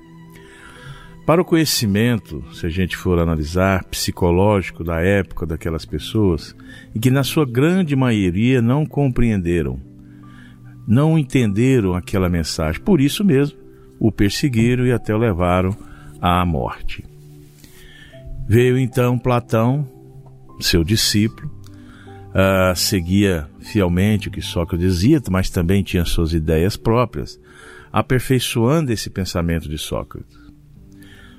Para 1.26 1.42
o 1.42 1.44
conhecimento, 1.44 2.42
se 2.52 2.66
a 2.66 2.68
gente 2.68 2.96
for 2.96 3.18
analisar, 3.18 3.84
psicológico 3.84 4.82
da 4.82 5.00
época 5.00 5.46
daquelas 5.46 5.84
pessoas, 5.84 6.56
e 6.94 6.98
que 6.98 7.10
na 7.10 7.22
sua 7.22 7.46
grande 7.46 7.94
maioria 7.94 8.60
não 8.60 8.84
compreenderam, 8.84 9.78
não 10.88 11.16
entenderam 11.16 11.94
aquela 11.94 12.28
mensagem, 12.28 12.80
por 12.80 13.00
isso 13.00 13.24
mesmo 13.24 13.56
o 14.00 14.10
perseguiram 14.10 14.86
e 14.86 14.90
até 14.90 15.14
o 15.14 15.18
levaram 15.18 15.76
à 16.20 16.44
morte. 16.44 17.04
Veio 18.50 18.76
então 18.76 19.16
Platão, 19.16 19.86
seu 20.58 20.82
discípulo, 20.82 21.48
uh, 22.30 22.74
seguia 22.74 23.48
fielmente 23.60 24.26
o 24.26 24.30
que 24.32 24.42
Sócrates 24.42 24.84
dizia, 24.84 25.22
mas 25.30 25.50
também 25.50 25.84
tinha 25.84 26.04
suas 26.04 26.32
ideias 26.32 26.76
próprias, 26.76 27.40
aperfeiçoando 27.92 28.92
esse 28.92 29.08
pensamento 29.08 29.68
de 29.68 29.78
Sócrates. 29.78 30.36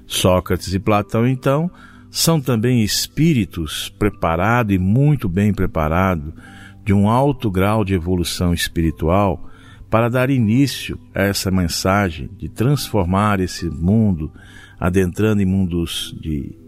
Sócrates 0.07 0.73
e 0.73 0.79
Platão, 0.79 1.27
então, 1.27 1.69
são 2.09 2.39
também 2.39 2.81
espíritos 2.81 3.89
preparados 3.99 4.73
e 4.73 4.79
muito 4.79 5.27
bem 5.27 5.53
preparados 5.53 6.33
de 6.81 6.93
um 6.93 7.09
alto 7.09 7.51
grau 7.51 7.83
de 7.83 7.93
evolução 7.93 8.53
espiritual 8.53 9.49
para 9.89 10.07
dar 10.07 10.29
início 10.29 10.97
a 11.13 11.23
essa 11.23 11.51
mensagem 11.51 12.29
de 12.37 12.47
transformar 12.47 13.41
esse 13.41 13.69
mundo, 13.69 14.31
adentrando 14.79 15.41
em 15.41 15.45
mundos 15.45 16.17
de 16.21 16.60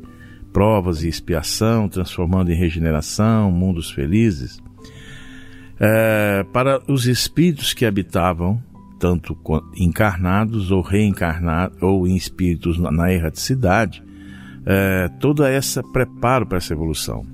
provas 0.53 1.03
e 1.03 1.09
expiação, 1.09 1.89
transformando 1.89 2.51
em 2.51 2.55
regeneração, 2.55 3.51
mundos 3.51 3.89
felizes. 3.91 4.61
É, 5.79 6.45
para 6.53 6.79
os 6.87 7.07
espíritos 7.07 7.73
que 7.73 7.85
habitavam 7.85 8.61
tanto 8.99 9.37
encarnados 9.75 10.71
ou 10.71 10.81
reencarnados 10.81 11.81
ou 11.81 12.07
em 12.07 12.15
espíritos 12.15 12.77
na 12.77 13.11
erraticidade, 13.11 14.01
é, 14.65 15.09
toda 15.19 15.49
essa 15.49 15.83
preparo 15.83 16.45
para 16.45 16.59
essa 16.59 16.71
evolução. 16.71 17.25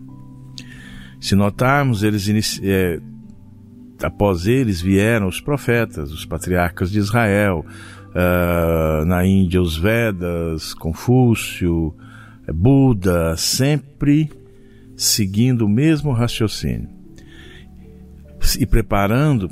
Se 1.20 1.36
notarmos, 1.36 2.02
eles 2.02 2.60
é, 2.64 3.00
após 4.02 4.48
eles 4.48 4.82
vieram 4.82 5.28
os 5.28 5.40
profetas, 5.40 6.12
os 6.12 6.26
patriarcas 6.26 6.90
de 6.90 6.98
Israel, 6.98 7.64
é, 8.16 9.06
na 9.06 9.26
Índia 9.26 9.62
os 9.62 9.78
Vedas, 9.78 10.74
Confúcio, 10.74 11.94
Buda, 12.52 13.36
sempre 13.38 14.30
seguindo 14.96 15.66
o 15.66 15.70
mesmo 15.70 16.12
raciocínio 16.12 16.90
e 18.60 18.66
preparando 18.66 19.50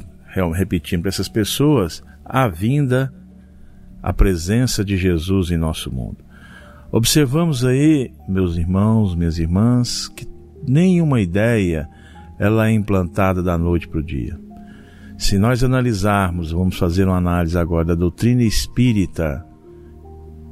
repetindo 0.54 1.02
para 1.02 1.10
essas 1.10 1.28
pessoas 1.28 2.04
a 2.24 2.48
vinda, 2.48 3.14
a 4.04 4.14
presença 4.14 4.84
de 4.84 4.98
Jesus 4.98 5.50
em 5.50 5.58
nosso 5.58 5.92
mundo. 5.92 6.18
Observamos 6.92 7.66
aí, 7.66 8.12
meus 8.28 8.56
irmãos, 8.56 9.16
minhas 9.16 9.40
irmãs, 9.40 10.08
que 10.08 10.28
nenhuma 10.68 11.20
ideia 11.20 11.90
ela 12.40 12.70
é 12.70 12.72
implantada 12.72 13.42
da 13.42 13.58
noite 13.58 13.88
para 13.88 14.00
o 14.00 14.04
dia. 14.04 14.40
Se 15.18 15.38
nós 15.38 15.64
analisarmos, 15.64 16.52
vamos 16.52 16.78
fazer 16.78 17.06
uma 17.06 17.18
análise 17.18 17.58
agora 17.58 17.86
da 17.86 17.96
doutrina 17.96 18.44
espírita 18.44 19.44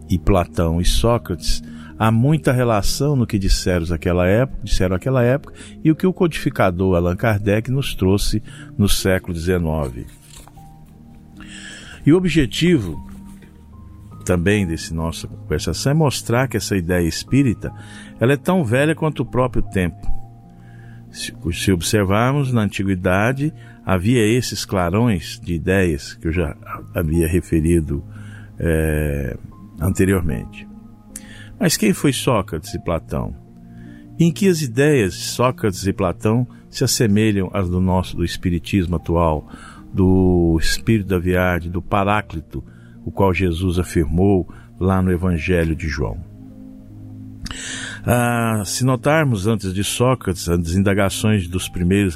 e 0.09 0.17
Platão 0.17 0.81
e 0.81 0.85
Sócrates, 0.85 1.61
há 1.97 2.11
muita 2.11 2.51
relação 2.51 3.15
no 3.15 3.25
que 3.25 3.39
disseram 3.39 3.85
naquela 3.87 4.27
época, 4.27 4.59
disseram 4.63 4.95
naquela 4.95 5.23
época 5.23 5.53
e 5.83 5.91
o 5.91 5.95
que 5.95 6.05
o 6.05 6.13
codificador 6.13 6.95
Allan 6.95 7.15
Kardec 7.15 7.71
nos 7.71 7.95
trouxe 7.95 8.41
no 8.77 8.87
século 8.87 9.35
XIX. 9.35 10.05
E 12.05 12.13
o 12.13 12.17
objetivo 12.17 13.03
também 14.25 14.65
desse 14.65 14.93
nossa 14.93 15.27
conversação 15.27 15.91
é 15.91 15.95
mostrar 15.95 16.47
que 16.47 16.57
essa 16.57 16.75
ideia 16.75 17.07
espírita 17.07 17.71
ela 18.19 18.33
é 18.33 18.37
tão 18.37 18.63
velha 18.63 18.95
quanto 18.95 19.21
o 19.21 19.25
próprio 19.25 19.61
tempo. 19.61 20.13
Se, 21.11 21.33
se 21.53 21.71
observarmos 21.71 22.51
na 22.51 22.61
antiguidade, 22.61 23.53
havia 23.85 24.25
esses 24.25 24.65
clarões 24.65 25.39
de 25.41 25.53
ideias 25.53 26.15
que 26.15 26.27
eu 26.27 26.31
já 26.31 26.57
havia 26.93 27.27
referido 27.27 28.03
é, 28.59 29.37
anteriormente. 29.79 30.67
Mas 31.59 31.77
quem 31.77 31.93
foi 31.93 32.11
Sócrates 32.11 32.73
e 32.73 32.79
Platão? 32.79 33.35
Em 34.19 34.31
que 34.31 34.47
as 34.47 34.61
ideias 34.61 35.13
de 35.13 35.23
Sócrates 35.23 35.85
e 35.85 35.93
Platão 35.93 36.47
se 36.69 36.83
assemelham 36.83 37.49
às 37.53 37.69
do 37.69 37.79
nosso 37.79 38.17
do 38.17 38.23
espiritismo 38.23 38.97
atual, 38.97 39.49
do 39.93 40.57
espírito 40.59 41.07
da 41.07 41.19
viagem, 41.19 41.71
do 41.71 41.81
Paráclito, 41.81 42.63
o 43.05 43.11
qual 43.11 43.33
Jesus 43.33 43.79
afirmou 43.79 44.47
lá 44.79 45.01
no 45.01 45.11
Evangelho 45.11 45.75
de 45.75 45.87
João? 45.87 46.17
Ah, 48.05 48.63
se 48.65 48.83
notarmos 48.83 49.47
antes 49.47 49.73
de 49.73 49.83
Sócrates 49.83 50.49
as 50.49 50.75
indagações 50.75 51.47
dos 51.47 51.69
primeiros 51.69 52.15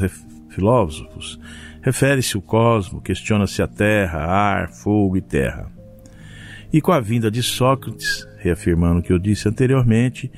filósofos, 0.49 1.39
refere-se 1.81 2.37
o 2.37 2.41
cosmo, 2.41 3.01
questiona-se 3.01 3.61
a 3.61 3.67
terra, 3.67 4.19
ar, 4.19 4.69
fogo 4.69 5.15
e 5.15 5.21
terra. 5.21 5.78
E 6.71 6.79
com 6.81 6.91
a 6.91 6.99
vinda 6.99 7.31
de 7.31 7.41
Sócrates, 7.41 8.27
reafirmando 8.37 8.99
o 8.99 9.03
que 9.03 9.11
eu 9.11 9.17
disse 9.17 9.47
anteriormente, 9.47 10.31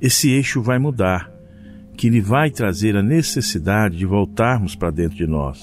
esse 0.00 0.30
eixo 0.30 0.60
vai 0.60 0.78
mudar, 0.78 1.30
que 1.96 2.10
lhe 2.10 2.20
vai 2.20 2.50
trazer 2.50 2.96
a 2.96 3.02
necessidade 3.02 3.96
de 3.96 4.04
voltarmos 4.04 4.74
para 4.74 4.90
dentro 4.90 5.16
de 5.16 5.26
nós, 5.26 5.62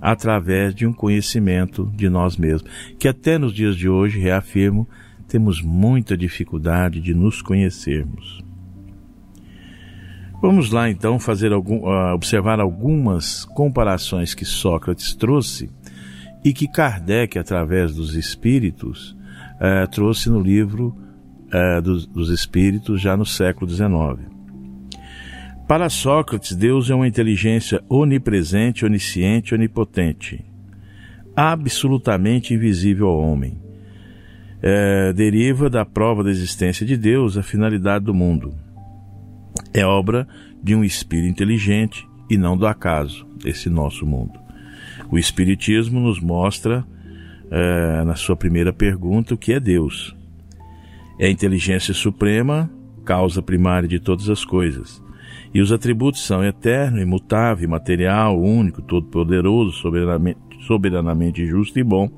através 0.00 0.74
de 0.74 0.86
um 0.86 0.92
conhecimento 0.92 1.90
de 1.94 2.08
nós 2.08 2.36
mesmos, 2.36 2.68
que 2.98 3.08
até 3.08 3.38
nos 3.38 3.54
dias 3.54 3.76
de 3.76 3.88
hoje, 3.88 4.18
reafirmo, 4.18 4.88
temos 5.28 5.62
muita 5.62 6.16
dificuldade 6.16 7.00
de 7.00 7.14
nos 7.14 7.40
conhecermos. 7.40 8.44
Vamos 10.42 10.70
lá 10.70 10.90
então 10.90 11.18
fazer 11.18 11.52
algum, 11.52 11.88
uh, 11.88 12.12
observar 12.14 12.60
algumas 12.60 13.46
comparações 13.46 14.34
que 14.34 14.44
Sócrates 14.44 15.14
trouxe 15.14 15.70
e 16.44 16.52
que 16.52 16.68
Kardec, 16.68 17.38
através 17.38 17.94
dos 17.94 18.14
espíritos, 18.14 19.16
uh, 19.56 19.88
trouxe 19.90 20.28
no 20.28 20.40
livro 20.40 20.96
uh, 21.46 21.80
dos, 21.80 22.06
dos 22.06 22.28
Espíritos 22.28 23.00
já 23.00 23.16
no 23.16 23.24
século 23.24 23.70
XIX. 23.70 24.28
Para 25.66 25.88
Sócrates, 25.88 26.54
Deus 26.54 26.90
é 26.90 26.94
uma 26.94 27.08
inteligência 27.08 27.82
onipresente, 27.88 28.84
onisciente, 28.84 29.54
onipotente, 29.54 30.44
absolutamente 31.34 32.52
invisível 32.52 33.08
ao 33.08 33.18
homem. 33.18 33.58
É, 34.66 35.12
deriva 35.12 35.68
da 35.68 35.84
prova 35.84 36.22
da 36.22 36.30
existência 36.30 36.86
de 36.86 36.96
Deus 36.96 37.36
a 37.36 37.42
finalidade 37.42 38.04
do 38.04 38.14
mundo 38.14 38.54
é 39.74 39.84
obra 39.84 40.26
de 40.62 40.74
um 40.74 40.84
espírito 40.84 41.28
inteligente 41.28 42.08
e 42.30 42.38
não 42.38 42.56
do 42.56 42.66
acaso, 42.66 43.26
esse 43.44 43.68
nosso 43.68 44.06
mundo. 44.06 44.43
O 45.14 45.18
Espiritismo 45.18 46.00
nos 46.00 46.18
mostra, 46.18 46.84
é, 47.48 48.02
na 48.02 48.16
sua 48.16 48.34
primeira 48.34 48.72
pergunta, 48.72 49.32
o 49.32 49.38
que 49.38 49.52
é 49.52 49.60
Deus. 49.60 50.12
É 51.20 51.26
a 51.26 51.30
inteligência 51.30 51.94
suprema, 51.94 52.68
causa 53.04 53.40
primária 53.40 53.88
de 53.88 54.00
todas 54.00 54.28
as 54.28 54.44
coisas. 54.44 55.00
E 55.54 55.60
os 55.60 55.70
atributos 55.70 56.26
são 56.26 56.42
eterno, 56.42 57.00
imutável, 57.00 57.68
material, 57.68 58.36
único, 58.36 58.82
todo-poderoso, 58.82 59.70
soberanamente, 59.78 60.40
soberanamente 60.66 61.46
justo 61.46 61.78
e 61.78 61.84
bom. 61.84 62.10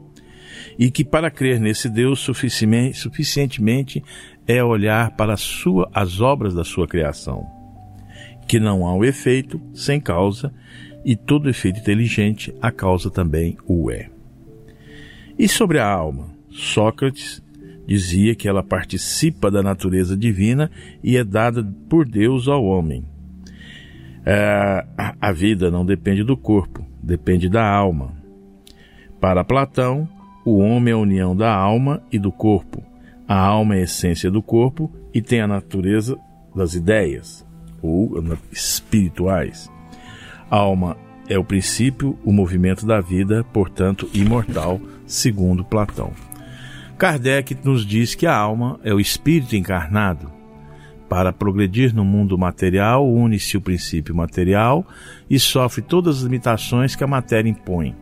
E 0.78 0.90
que 0.90 1.04
para 1.04 1.30
crer 1.30 1.60
nesse 1.60 1.90
Deus 1.90 2.18
suficientemente 2.18 4.02
é 4.48 4.64
olhar 4.64 5.10
para 5.16 5.36
sua, 5.36 5.86
as 5.92 6.22
obras 6.22 6.54
da 6.54 6.64
sua 6.64 6.88
criação, 6.88 7.44
que 8.48 8.58
não 8.58 8.86
há 8.86 8.94
o 8.94 9.04
efeito 9.04 9.60
sem 9.74 10.00
causa, 10.00 10.50
e 11.06 11.14
todo 11.14 11.48
efeito 11.48 11.78
inteligente 11.78 12.52
a 12.60 12.72
causa 12.72 13.08
também 13.08 13.56
o 13.64 13.92
é. 13.92 14.10
E 15.38 15.46
sobre 15.46 15.78
a 15.78 15.88
alma, 15.88 16.34
Sócrates 16.50 17.40
dizia 17.86 18.34
que 18.34 18.48
ela 18.48 18.60
participa 18.64 19.48
da 19.48 19.62
natureza 19.62 20.16
divina 20.16 20.68
e 21.04 21.16
é 21.16 21.22
dada 21.22 21.62
por 21.88 22.08
Deus 22.08 22.48
ao 22.48 22.64
homem. 22.64 23.04
É, 24.24 24.84
a 25.20 25.30
vida 25.30 25.70
não 25.70 25.86
depende 25.86 26.24
do 26.24 26.36
corpo, 26.36 26.84
depende 27.00 27.48
da 27.48 27.64
alma. 27.64 28.12
Para 29.20 29.44
Platão, 29.44 30.08
o 30.44 30.58
homem 30.58 30.90
é 30.90 30.94
a 30.94 30.98
união 30.98 31.36
da 31.36 31.54
alma 31.54 32.02
e 32.10 32.18
do 32.18 32.32
corpo, 32.32 32.82
a 33.28 33.38
alma 33.38 33.76
é 33.76 33.80
a 33.80 33.82
essência 33.84 34.28
do 34.28 34.42
corpo 34.42 34.92
e 35.14 35.22
tem 35.22 35.40
a 35.40 35.46
natureza 35.46 36.18
das 36.52 36.74
ideias, 36.74 37.46
ou 37.80 38.20
espirituais. 38.50 39.70
Alma 40.50 40.96
é 41.28 41.38
o 41.38 41.44
princípio, 41.44 42.18
o 42.24 42.32
movimento 42.32 42.86
da 42.86 43.00
vida, 43.00 43.44
portanto, 43.52 44.08
imortal, 44.14 44.80
segundo 45.06 45.64
Platão. 45.64 46.12
Kardec 46.96 47.56
nos 47.64 47.84
diz 47.84 48.14
que 48.14 48.26
a 48.26 48.34
alma 48.34 48.80
é 48.82 48.94
o 48.94 49.00
espírito 49.00 49.56
encarnado. 49.56 50.30
Para 51.08 51.32
progredir 51.32 51.94
no 51.94 52.04
mundo 52.04 52.38
material, 52.38 53.08
une-se 53.08 53.56
o 53.56 53.60
princípio 53.60 54.14
material 54.14 54.86
e 55.28 55.38
sofre 55.38 55.82
todas 55.82 56.18
as 56.18 56.22
limitações 56.22 56.96
que 56.96 57.04
a 57.04 57.06
matéria 57.06 57.48
impõe 57.48 57.94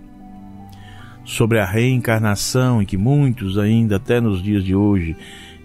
sobre 1.24 1.59
a 1.59 1.64
reencarnação 1.64 2.83
em 2.83 2.85
que 2.85 2.96
muitos 2.96 3.59
ainda 3.59 3.96
até 3.96 4.20
nos 4.20 4.42
dias 4.42 4.62
de 4.62 4.74
hoje, 4.74 5.16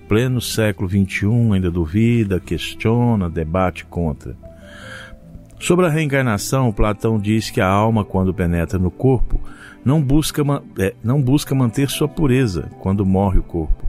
pleno 0.08 0.40
século 0.40 0.90
XXI, 0.90 1.54
ainda 1.54 1.70
duvida, 1.70 2.40
questiona, 2.40 3.30
debate 3.30 3.86
contra. 3.86 4.36
Sobre 5.60 5.86
a 5.86 5.90
reencarnação, 5.90 6.72
Platão 6.72 7.20
diz 7.20 7.50
que 7.50 7.60
a 7.60 7.68
alma, 7.68 8.06
quando 8.06 8.34
penetra 8.34 8.80
no 8.80 8.90
corpo, 8.90 9.40
não 9.84 10.02
busca, 10.02 10.42
é, 10.78 10.96
não 11.04 11.22
busca 11.22 11.54
manter 11.54 11.90
sua 11.90 12.08
pureza 12.08 12.70
quando 12.80 13.06
morre 13.06 13.40
o 13.40 13.44
corpo. 13.44 13.86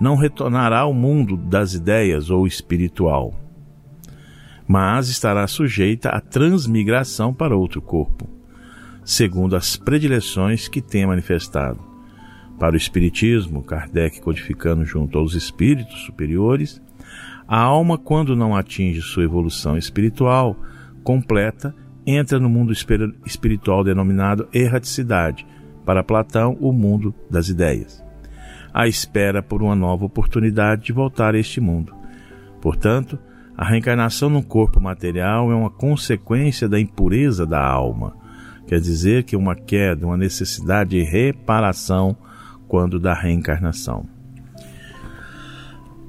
Não 0.00 0.16
retornará 0.16 0.80
ao 0.80 0.92
mundo 0.92 1.36
das 1.36 1.72
ideias 1.74 2.28
ou 2.28 2.46
espiritual, 2.46 3.32
mas 4.66 5.08
estará 5.08 5.46
sujeita 5.46 6.10
à 6.10 6.20
transmigração 6.20 7.32
para 7.32 7.56
outro 7.56 7.80
corpo 7.80 8.34
segundo 9.04 9.54
as 9.54 9.76
predileções 9.76 10.66
que 10.66 10.80
tem 10.80 11.06
manifestado. 11.06 11.78
Para 12.58 12.74
o 12.74 12.76
Espiritismo, 12.76 13.62
Kardec 13.62 14.20
codificando 14.20 14.84
junto 14.84 15.18
aos 15.18 15.34
espíritos 15.34 16.04
superiores, 16.04 16.80
a 17.46 17.60
alma, 17.60 17.98
quando 17.98 18.34
não 18.34 18.56
atinge 18.56 19.02
sua 19.02 19.24
evolução 19.24 19.76
espiritual 19.76 20.56
completa, 21.04 21.72
entra 22.04 22.40
no 22.40 22.48
mundo 22.48 22.72
espiritual 22.72 23.84
denominado 23.84 24.48
erraticidade, 24.52 25.46
para 25.84 26.02
Platão, 26.02 26.56
o 26.60 26.72
mundo 26.72 27.14
das 27.30 27.48
ideias. 27.48 28.02
A 28.72 28.88
espera 28.88 29.42
por 29.42 29.62
uma 29.62 29.76
nova 29.76 30.04
oportunidade 30.04 30.82
de 30.82 30.92
voltar 30.92 31.34
a 31.34 31.38
este 31.38 31.60
mundo. 31.60 31.94
Portanto, 32.60 33.18
a 33.56 33.64
reencarnação 33.64 34.28
no 34.28 34.42
corpo 34.42 34.80
material 34.80 35.52
é 35.52 35.54
uma 35.54 35.70
consequência 35.70 36.68
da 36.68 36.80
impureza 36.80 37.46
da 37.46 37.64
alma 37.64 38.24
Quer 38.66 38.80
dizer 38.80 39.24
que 39.24 39.36
uma 39.36 39.54
queda, 39.54 40.06
uma 40.06 40.16
necessidade 40.16 40.90
de 40.90 41.02
reparação 41.02 42.16
quando 42.66 42.98
da 42.98 43.12
reencarnação. 43.12 44.08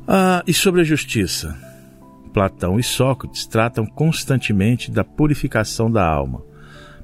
Ah, 0.08 0.44
e 0.48 0.54
sobre 0.54 0.82
a 0.82 0.84
justiça? 0.84 1.65
Platão 2.36 2.78
e 2.78 2.84
Sócrates 2.84 3.46
tratam 3.46 3.86
constantemente 3.86 4.92
da 4.92 5.06
purificação 5.06 5.90
da 5.90 6.06
alma. 6.06 6.44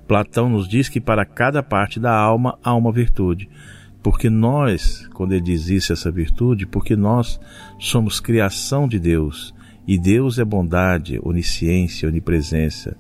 Platão 0.06 0.50
nos 0.50 0.68
diz 0.68 0.90
que 0.90 1.00
para 1.00 1.24
cada 1.24 1.64
parte 1.64 2.02
da 2.02 2.14
alma 2.14 2.60
há 2.62 2.76
uma 2.76 2.92
virtude, 2.92 3.50
porque 4.04 4.30
nós, 4.30 5.08
quando 5.14 5.32
ele 5.32 5.40
diz 5.40 5.70
isso, 5.70 5.94
essa 5.94 6.12
virtude, 6.12 6.66
porque 6.66 6.98
nós 6.98 7.40
somos 7.80 8.20
criação 8.20 8.90
de 8.90 9.00
Deus 9.00 9.54
e 9.88 9.98
Deus 9.98 10.38
é 10.38 10.44
bondade, 10.44 11.18
onisciência, 11.24 12.10
onipresença. 12.10 12.98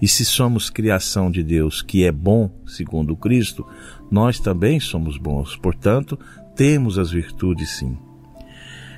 E 0.00 0.08
se 0.08 0.24
somos 0.24 0.70
criação 0.70 1.30
de 1.30 1.42
Deus, 1.42 1.82
que 1.82 2.02
é 2.02 2.10
bom, 2.10 2.50
segundo 2.66 3.14
Cristo, 3.14 3.62
nós 4.10 4.40
também 4.40 4.80
somos 4.80 5.18
bons. 5.18 5.54
Portanto, 5.54 6.18
temos 6.56 6.98
as 6.98 7.10
virtudes 7.10 7.76
sim. 7.76 7.98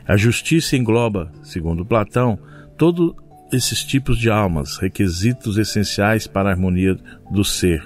A 0.07 0.17
justiça 0.17 0.77
engloba, 0.77 1.33
segundo 1.43 1.85
Platão, 1.85 2.39
todos 2.77 3.15
esses 3.53 3.85
tipos 3.85 4.19
de 4.19 4.31
almas, 4.31 4.77
requisitos 4.77 5.57
essenciais 5.57 6.27
para 6.27 6.49
a 6.49 6.53
harmonia 6.53 6.97
do 7.31 7.45
ser, 7.45 7.83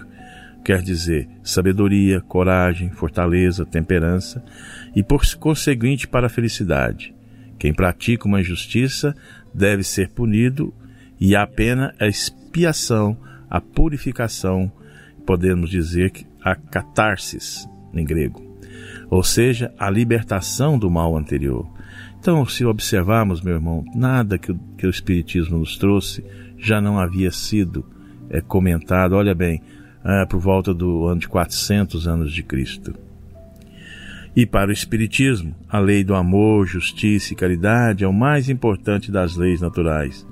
quer 0.64 0.82
dizer 0.82 1.28
sabedoria, 1.42 2.20
coragem, 2.20 2.90
fortaleza, 2.90 3.64
temperança 3.64 4.42
e, 4.94 5.02
por 5.02 5.22
conseguinte, 5.36 6.08
para 6.08 6.26
a 6.26 6.30
felicidade. 6.30 7.14
Quem 7.58 7.74
pratica 7.74 8.26
uma 8.26 8.40
injustiça 8.40 9.14
deve 9.52 9.82
ser 9.82 10.10
punido 10.10 10.72
e 11.20 11.36
a 11.36 11.46
pena 11.46 11.94
é 11.98 12.06
a 12.06 12.08
expiação, 12.08 13.16
a 13.48 13.60
purificação, 13.60 14.72
podemos 15.26 15.68
dizer 15.68 16.10
que 16.10 16.26
a 16.42 16.54
catarsis 16.54 17.68
em 17.92 18.04
grego, 18.04 18.42
ou 19.10 19.22
seja, 19.22 19.72
a 19.78 19.90
libertação 19.90 20.78
do 20.78 20.90
mal 20.90 21.16
anterior. 21.16 21.68
Então, 22.20 22.44
se 22.44 22.66
observarmos, 22.66 23.40
meu 23.40 23.54
irmão, 23.54 23.82
nada 23.94 24.36
que 24.36 24.52
o, 24.52 24.60
que 24.76 24.86
o 24.86 24.90
Espiritismo 24.90 25.58
nos 25.58 25.78
trouxe 25.78 26.22
já 26.58 26.78
não 26.78 26.98
havia 26.98 27.30
sido 27.30 27.82
é, 28.28 28.42
comentado, 28.42 29.14
olha 29.14 29.34
bem, 29.34 29.62
é, 30.04 30.26
por 30.26 30.38
volta 30.38 30.74
do 30.74 31.06
ano 31.06 31.18
de 31.18 31.28
400 31.28 32.06
anos 32.06 32.30
de 32.30 32.42
Cristo. 32.42 32.94
E 34.36 34.44
para 34.44 34.68
o 34.68 34.72
Espiritismo, 34.72 35.56
a 35.66 35.78
lei 35.78 36.04
do 36.04 36.14
amor, 36.14 36.66
justiça 36.66 37.32
e 37.32 37.36
caridade 37.36 38.04
é 38.04 38.06
o 38.06 38.12
mais 38.12 38.50
importante 38.50 39.10
das 39.10 39.34
leis 39.34 39.62
naturais, 39.62 40.26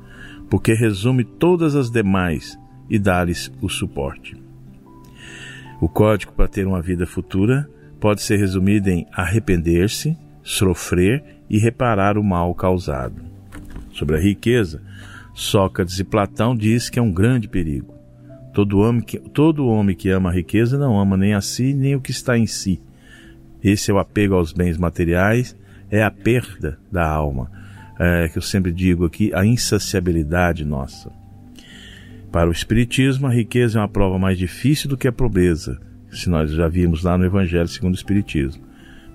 porque 0.51 0.75
resume 0.75 1.25
todas 1.25 1.75
as 1.75 1.91
demais 1.91 2.59
e 2.91 2.99
dá-lhes 2.99 3.51
o 3.63 3.69
suporte. 3.69 4.37
O 5.81 5.89
código 5.89 6.33
para 6.33 6.49
ter 6.49 6.67
uma 6.67 6.83
vida 6.83 7.07
futura 7.07 7.67
pode 7.99 8.21
ser 8.21 8.37
resumido 8.37 8.91
em 8.91 9.07
arrepender-se, 9.11 10.15
sofrer 10.49 11.23
e 11.51 11.59
reparar 11.59 12.17
o 12.17 12.25
mal 12.25 12.55
causado. 12.55 13.23
Sobre 13.93 14.17
a 14.17 14.19
riqueza, 14.19 14.81
Sócrates 15.35 15.99
e 15.99 16.05
Platão 16.05 16.57
diz 16.57 16.89
que 16.89 16.99
é 16.99 17.03
um 17.03 17.13
grande 17.13 17.47
perigo. 17.47 17.95
Todo 18.55 18.79
homem, 18.79 19.03
que, 19.03 19.19
todo 19.19 19.67
homem 19.67 19.95
que 19.95 20.09
ama 20.09 20.31
a 20.31 20.33
riqueza 20.33 20.79
não 20.79 20.99
ama 20.99 21.19
nem 21.19 21.35
a 21.35 21.41
si 21.43 21.75
nem 21.75 21.95
o 21.95 22.01
que 22.01 22.11
está 22.11 22.39
em 22.39 22.47
si. 22.47 22.81
Esse 23.63 23.91
é 23.91 23.95
o 23.95 23.99
apego 23.99 24.37
aos 24.37 24.53
bens 24.53 24.79
materiais, 24.79 25.55
é 25.91 26.03
a 26.03 26.11
perda 26.11 26.79
da 26.91 27.07
alma, 27.07 27.51
é, 28.01 28.29
que 28.29 28.39
eu 28.39 28.43
sempre 28.43 28.73
digo 28.73 29.05
aqui, 29.05 29.31
a 29.35 29.45
insaciabilidade 29.45 30.65
nossa. 30.65 31.13
Para 32.33 32.49
o 32.49 32.53
Espiritismo, 32.53 33.27
a 33.27 33.33
riqueza 33.33 33.79
é 33.79 33.83
uma 33.83 33.89
prova 33.89 34.19
mais 34.19 34.39
difícil 34.39 34.89
do 34.89 34.97
que 34.97 35.09
a 35.09 35.13
pobreza, 35.13 35.79
se 36.11 36.31
nós 36.31 36.51
já 36.51 36.69
vimos 36.69 37.03
lá 37.03 37.19
no 37.19 37.27
Evangelho 37.27 37.69
segundo 37.69 37.93
o 37.93 37.99
Espiritismo, 37.99 38.68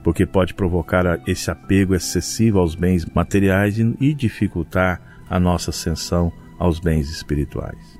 porque 0.03 0.25
pode 0.25 0.53
provocar 0.53 1.21
esse 1.25 1.49
apego 1.49 1.95
excessivo 1.95 2.59
aos 2.59 2.75
bens 2.75 3.05
materiais 3.05 3.77
e 3.79 4.13
dificultar 4.13 5.01
a 5.29 5.39
nossa 5.39 5.69
ascensão 5.69 6.31
aos 6.59 6.79
bens 6.79 7.09
espirituais. 7.09 7.99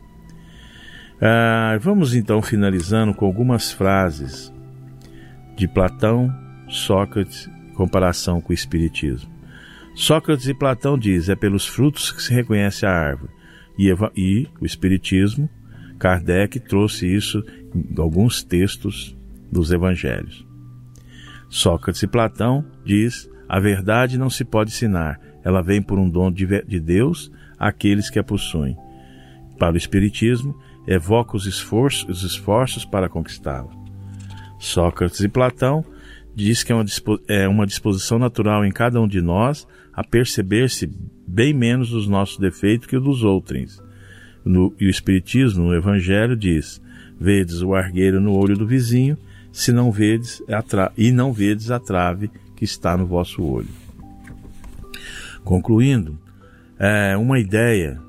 Ah, 1.21 1.77
vamos 1.79 2.13
então 2.13 2.41
finalizando 2.41 3.13
com 3.13 3.25
algumas 3.25 3.71
frases 3.71 4.53
de 5.55 5.67
Platão, 5.67 6.33
Sócrates, 6.67 7.49
em 7.69 7.73
comparação 7.73 8.41
com 8.41 8.51
o 8.51 8.53
Espiritismo. 8.53 9.31
Sócrates 9.95 10.47
e 10.47 10.53
Platão 10.53 10.97
diz: 10.97 11.29
é 11.29 11.35
pelos 11.35 11.65
frutos 11.65 12.11
que 12.11 12.21
se 12.21 12.33
reconhece 12.33 12.85
a 12.85 12.91
árvore. 12.91 13.31
E, 13.77 13.89
e 14.15 14.47
o 14.59 14.65
Espiritismo, 14.65 15.49
Kardec 15.97 16.59
trouxe 16.59 17.07
isso 17.07 17.43
em 17.73 17.93
alguns 17.97 18.43
textos 18.43 19.15
dos 19.51 19.71
Evangelhos. 19.71 20.42
Sócrates 21.53 22.01
e 22.01 22.07
Platão 22.07 22.65
diz: 22.83 23.29
a 23.47 23.59
verdade 23.59 24.17
não 24.17 24.27
se 24.27 24.43
pode 24.43 24.71
ensinar, 24.71 25.21
ela 25.43 25.61
vem 25.61 25.83
por 25.83 25.99
um 25.99 26.09
dom 26.09 26.31
de 26.31 26.79
Deus 26.79 27.31
àqueles 27.59 28.09
que 28.09 28.17
a 28.17 28.23
possuem. 28.23 28.75
Para 29.59 29.75
o 29.75 29.77
Espiritismo, 29.77 30.59
evoca 30.87 31.37
os 31.37 31.45
esforços, 31.45 32.09
os 32.09 32.23
esforços 32.23 32.85
para 32.85 33.07
conquistá-la. 33.07 33.69
Sócrates 34.57 35.19
e 35.19 35.29
Platão 35.29 35.85
diz 36.35 36.63
que 36.63 36.71
é 36.71 36.75
uma, 36.75 36.85
é 37.27 37.47
uma 37.47 37.67
disposição 37.67 38.17
natural 38.17 38.65
em 38.65 38.71
cada 38.71 38.99
um 38.99 39.07
de 39.07 39.21
nós 39.21 39.67
a 39.93 40.03
perceber-se 40.03 40.89
bem 41.27 41.53
menos 41.53 41.91
dos 41.91 42.07
nossos 42.07 42.39
defeitos 42.39 42.87
que 42.87 42.97
os 42.97 43.03
dos 43.03 43.23
outros. 43.23 43.79
No, 44.43 44.73
e 44.79 44.87
o 44.87 44.89
Espiritismo, 44.89 45.65
no 45.65 45.75
Evangelho, 45.75 46.35
diz: 46.35 46.81
Vedes 47.19 47.61
o 47.61 47.75
argueiro 47.75 48.19
no 48.19 48.35
olho 48.35 48.57
do 48.57 48.65
vizinho, 48.65 49.15
se 49.53 49.71
não 49.71 49.91
vedes 49.91 50.41
e 50.97 51.11
não 51.11 51.31
vedes 51.31 51.69
a 51.69 51.79
trave 51.79 52.29
que 52.55 52.65
está 52.65 52.97
no 52.97 53.05
vosso 53.05 53.43
olho. 53.43 53.69
Concluindo, 55.43 56.19
é 56.79 57.15
uma 57.15 57.39
ideia, 57.39 58.01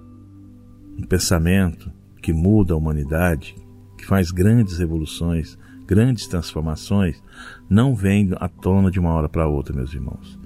um 0.98 1.02
pensamento 1.02 1.92
que 2.22 2.33
muda 2.33 2.72
a 2.72 2.76
humanidade, 2.76 3.54
que 3.98 4.07
faz 4.07 4.30
grandes 4.30 4.78
revoluções, 4.78 5.59
grandes 5.87 6.26
transformações 6.26 7.22
não 7.68 7.94
vêm 7.94 8.30
à 8.37 8.48
tona 8.48 8.90
de 8.90 8.98
uma 8.98 9.12
hora 9.12 9.28
para 9.28 9.46
outra, 9.46 9.76
meus 9.76 9.92
irmãos. 9.92 10.38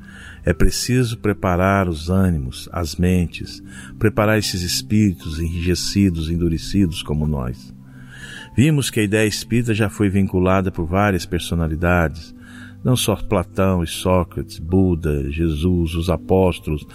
É 0.44 0.52
preciso 0.52 1.18
preparar 1.18 1.88
os 1.88 2.10
ânimos, 2.10 2.68
as 2.72 2.96
mentes, 2.96 3.62
preparar 3.98 4.36
esses 4.36 4.62
espíritos 4.62 5.38
enrijecidos, 5.38 6.28
endurecidos 6.28 7.02
como 7.04 7.26
nós. 7.26 7.72
Vimos 8.56 8.90
que 8.90 9.00
a 9.00 9.02
ideia 9.02 9.26
espírita 9.26 9.74
já 9.74 9.88
foi 9.88 10.08
vinculada 10.08 10.70
por 10.70 10.86
várias 10.86 11.26
personalidades, 11.26 12.34
não 12.84 12.96
só 12.96 13.16
Platão 13.16 13.82
e 13.82 13.86
Sócrates, 13.86 14.58
Buda, 14.58 15.30
Jesus, 15.30 15.94
os 15.94 16.08
apóstolos, 16.08 16.86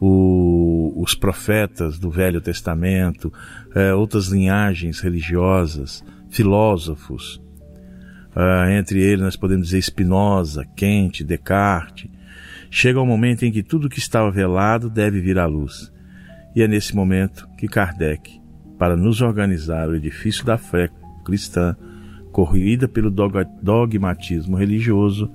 o, 0.00 0.92
os 0.96 1.14
profetas 1.14 1.98
do 1.98 2.10
Velho 2.10 2.40
Testamento, 2.40 3.32
é, 3.74 3.92
outras 3.92 4.28
linhagens 4.28 5.00
religiosas, 5.00 6.04
filósofos, 6.30 7.42
Uh, 8.34 8.70
entre 8.70 8.98
eles 9.00 9.20
nós 9.20 9.36
podemos 9.36 9.66
dizer 9.66 9.82
Spinoza, 9.82 10.64
Kant, 10.76 11.22
Descartes. 11.22 12.10
Chega 12.70 13.00
um 13.00 13.06
momento 13.06 13.44
em 13.44 13.52
que 13.52 13.62
tudo 13.62 13.90
que 13.90 13.98
estava 13.98 14.30
velado 14.30 14.88
deve 14.88 15.20
vir 15.20 15.38
à 15.38 15.44
luz. 15.44 15.92
E 16.56 16.62
é 16.62 16.68
nesse 16.68 16.96
momento 16.96 17.46
que 17.58 17.68
Kardec, 17.68 18.40
para 18.82 18.96
nos 18.96 19.22
organizar 19.22 19.88
o 19.88 19.94
edifício 19.94 20.44
da 20.44 20.58
fé 20.58 20.90
cristã, 21.24 21.76
corrida 22.32 22.88
pelo 22.88 23.12
dogmatismo 23.62 24.56
religioso, 24.56 25.30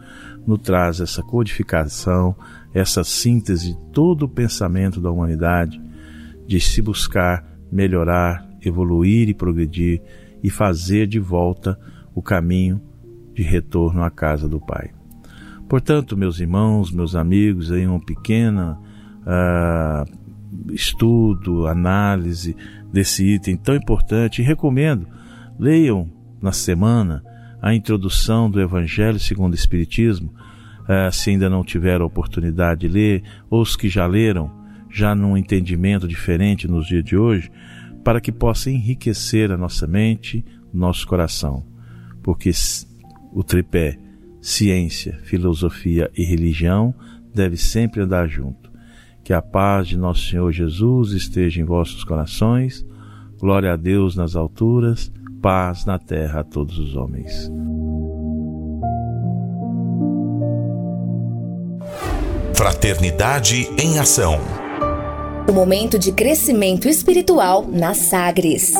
nos 0.46 0.60
traz 0.60 1.00
essa 1.00 1.24
codificação, 1.24 2.36
essa 2.74 3.06
síntese 3.06 3.72
de 3.72 3.80
todo 3.94 4.24
o 4.24 4.28
pensamento 4.28 5.00
da 5.00 5.10
humanidade, 5.10 5.82
de 6.46 6.60
se 6.60 6.82
buscar 6.82 7.42
melhorar, 7.72 8.46
evoluir 8.62 9.30
e 9.30 9.34
progredir 9.34 10.02
e 10.44 10.50
fazer 10.50 11.08
de 11.08 11.18
volta 11.18 11.80
o 12.14 12.22
caminho 12.22 12.82
de 13.34 13.44
retorno 13.44 14.04
à 14.04 14.12
casa 14.12 14.50
do 14.50 14.60
Pai. 14.60 14.92
Portanto, 15.70 16.18
meus 16.18 16.42
irmãos, 16.42 16.92
meus 16.92 17.16
amigos, 17.16 17.72
em 17.72 17.88
um 17.88 17.98
pequeno 17.98 18.78
uh, 19.22 20.74
estudo, 20.74 21.66
análise 21.66 22.54
desse 22.92 23.26
item 23.26 23.58
tão 23.58 23.76
importante, 23.76 24.42
recomendo, 24.42 25.08
leiam 25.60 26.10
na 26.42 26.52
semana 26.52 27.24
a 27.62 27.74
introdução 27.74 28.50
do 28.50 28.62
Evangelho 28.62 29.20
segundo 29.20 29.54
o 29.54 29.56
Espiritismo, 29.56 30.34
uh, 30.84 31.12
se 31.12 31.32
ainda 31.32 31.50
não 31.50 31.64
tiveram 31.64 32.04
a 32.04 32.08
oportunidade 32.08 32.82
de 32.82 32.88
ler, 32.88 33.24
ou 33.50 33.62
os 33.62 33.76
que 33.76 33.90
já 33.90 34.06
leram, 34.06 34.52
já 34.90 35.14
num 35.14 35.36
entendimento 35.36 36.08
diferente 36.08 36.68
nos 36.68 36.88
dias 36.88 37.04
de 37.04 37.18
hoje, 37.18 37.52
para 38.04 38.22
que 38.22 38.32
possa 38.32 38.70
enriquecer 38.70 39.52
a 39.52 39.58
nossa 39.58 39.86
mente, 39.86 40.46
nosso 40.74 41.06
coração 41.08 41.66
porque 42.28 42.52
o 43.32 43.42
tripé 43.42 43.98
ciência, 44.42 45.18
filosofia 45.24 46.12
e 46.14 46.26
religião 46.26 46.94
deve 47.34 47.56
sempre 47.56 48.02
andar 48.02 48.28
junto. 48.28 48.67
Que 49.28 49.34
a 49.34 49.42
paz 49.42 49.90
de 49.90 49.98
nosso 49.98 50.30
Senhor 50.30 50.50
Jesus 50.54 51.12
esteja 51.12 51.60
em 51.60 51.66
vossos 51.66 52.02
corações. 52.06 52.86
Glória 53.38 53.74
a 53.74 53.76
Deus 53.76 54.16
nas 54.16 54.38
alturas, 54.38 55.12
paz 55.42 55.86
na 55.86 56.00
terra 56.00 56.40
a 56.40 56.44
todos 56.46 56.80
os 56.80 56.96
homens. 56.96 57.52
Fraternidade 62.54 63.68
em 63.78 64.00
ação. 64.00 64.40
O 65.46 65.52
momento 65.52 66.00
de 66.00 66.14
crescimento 66.14 66.88
espiritual 66.88 67.68
na 67.68 67.94
Sagres. 67.94 68.74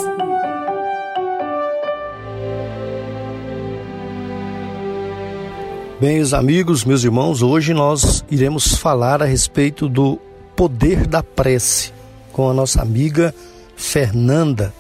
Bem, 6.00 6.16
meus 6.16 6.34
amigos, 6.34 6.86
meus 6.86 7.04
irmãos, 7.04 7.42
hoje 7.42 7.74
nós 7.74 8.24
iremos 8.32 8.78
falar 8.78 9.22
a 9.22 9.26
respeito 9.26 9.90
do 9.90 10.18
poder 10.58 11.06
da 11.06 11.22
prece 11.22 11.94
com 12.34 12.50
a 12.50 12.54
nossa 12.54 12.82
amiga 12.82 13.34
Fernanda, 13.76 14.74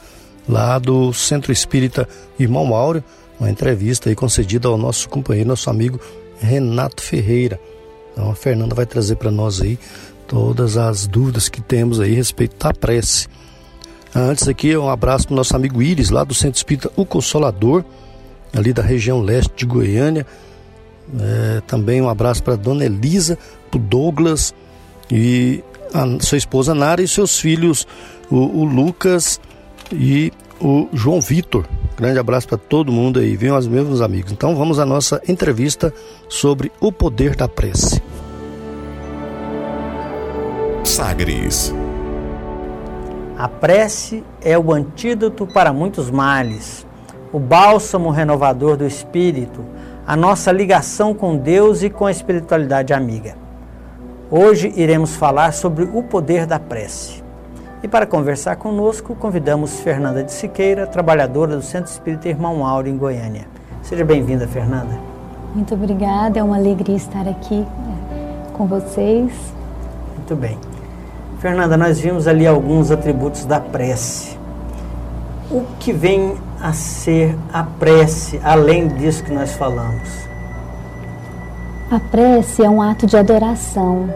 lá 0.50 0.80
do 0.80 1.14
Centro 1.14 1.52
Espírita 1.52 2.10
Irmão 2.40 2.74
Áureo, 2.74 3.04
uma 3.40 3.50
entrevista 3.50 4.10
aí 4.10 4.16
concedida 4.16 4.68
ao 4.68 4.76
nosso 4.76 5.08
companheiro, 5.08 5.50
nosso 5.50 5.70
amigo 5.70 6.00
Renato 6.40 7.04
Ferreira. 7.04 7.60
Então 8.12 8.32
a 8.32 8.36
Fernanda 8.36 8.74
vai 8.74 8.88
trazer 8.88 9.18
para 9.18 9.30
nós 9.30 9.62
aí 9.62 9.78
todas 10.28 10.78
as 10.78 11.06
dúvidas 11.06 11.48
que 11.48 11.62
temos 11.62 12.00
aí 12.00 12.14
a 12.14 12.16
respeito 12.16 12.58
da 12.58 12.74
prece. 12.74 13.28
Antes 14.16 14.48
aqui, 14.48 14.76
um 14.76 14.90
abraço 14.90 15.28
para 15.28 15.34
o 15.34 15.38
nosso 15.38 15.56
amigo 15.56 15.80
Iris, 15.80 16.10
lá 16.10 16.24
do 16.24 16.34
Centro 16.34 16.58
Espírita 16.58 16.92
O 16.96 17.06
Consolador, 17.06 17.86
ali 18.52 18.74
da 18.74 18.82
região 18.82 19.22
leste 19.22 19.54
de 19.56 19.66
Goiânia. 19.68 20.26
É, 21.20 21.62
também 21.68 22.02
um 22.02 22.10
abraço 22.10 22.42
para 22.42 22.56
Dona 22.56 22.84
Elisa, 22.84 23.38
para 23.70 23.80
Douglas 23.80 24.56
e 25.12 25.64
a 25.94 26.24
sua 26.24 26.38
esposa 26.38 26.74
Nara 26.74 27.02
e 27.02 27.08
seus 27.08 27.40
filhos, 27.40 27.88
o, 28.30 28.36
o 28.36 28.64
Lucas 28.64 29.40
e 29.92 30.32
o 30.60 30.88
João 30.94 31.22
Vitor. 31.22 31.66
Grande 31.96 32.20
abraço 32.20 32.48
para 32.48 32.58
todo 32.58 32.92
mundo 32.92 33.20
aí, 33.20 33.36
viu, 33.36 33.56
os 33.56 33.68
meus 33.68 34.02
amigos. 34.02 34.32
Então 34.32 34.56
vamos 34.56 34.80
à 34.80 34.86
nossa 34.86 35.22
entrevista 35.28 35.94
sobre 36.30 36.72
o 36.80 36.92
poder 36.92 37.36
da 37.36 37.48
prece. 37.48 38.02
Sagres. 40.84 41.74
A 43.38 43.48
prece 43.48 44.24
é 44.42 44.58
o 44.58 44.74
antídoto 44.74 45.46
para 45.46 45.72
muitos 45.72 46.10
males, 46.10 46.88
o 47.32 47.40
bálsamo 47.40 48.10
renovador 48.10 48.78
do 48.78 48.86
espírito, 48.86 49.64
a 50.08 50.16
nossa 50.16 50.52
ligação 50.52 51.14
com 51.14 51.38
Deus 51.38 51.84
e 51.84 51.90
com 51.90 52.06
a 52.06 52.12
espiritualidade 52.12 52.94
amiga. 52.94 53.47
Hoje 54.30 54.74
iremos 54.76 55.16
falar 55.16 55.54
sobre 55.54 55.86
o 55.86 56.04
poder 56.04 56.46
da 56.46 56.60
prece. 56.60 57.24
E 57.82 57.88
para 57.88 58.06
conversar 58.06 58.58
conosco, 58.58 59.16
convidamos 59.16 59.80
Fernanda 59.80 60.22
de 60.22 60.34
Siqueira, 60.34 60.86
trabalhadora 60.86 61.56
do 61.56 61.62
Centro 61.62 61.90
Espírita 61.90 62.28
Irmão 62.28 62.66
Áureo, 62.66 62.94
em 62.94 62.98
Goiânia. 62.98 63.48
Seja 63.82 64.04
bem-vinda, 64.04 64.46
Fernanda. 64.46 65.00
Muito 65.56 65.74
obrigada, 65.74 66.40
é 66.40 66.44
uma 66.44 66.58
alegria 66.58 66.98
estar 66.98 67.26
aqui 67.26 67.66
é, 67.66 68.52
com 68.52 68.68
vocês. 68.68 69.32
Muito 70.18 70.36
bem. 70.36 70.58
Fernanda, 71.40 71.78
nós 71.78 71.98
vimos 71.98 72.28
ali 72.28 72.46
alguns 72.46 72.92
atributos 72.92 73.46
da 73.46 73.62
prece. 73.62 74.38
O 75.50 75.64
que 75.80 75.94
vem 75.94 76.36
a 76.62 76.74
ser 76.74 77.34
a 77.54 77.64
prece, 77.64 78.42
além 78.44 78.90
disso 78.90 79.24
que 79.24 79.32
nós 79.32 79.54
falamos? 79.54 80.27
A 81.90 82.02
prece 82.02 82.62
é 82.62 82.70
um 82.70 82.82
ato 82.82 83.08
de 83.08 83.16
adoração, 83.16 84.10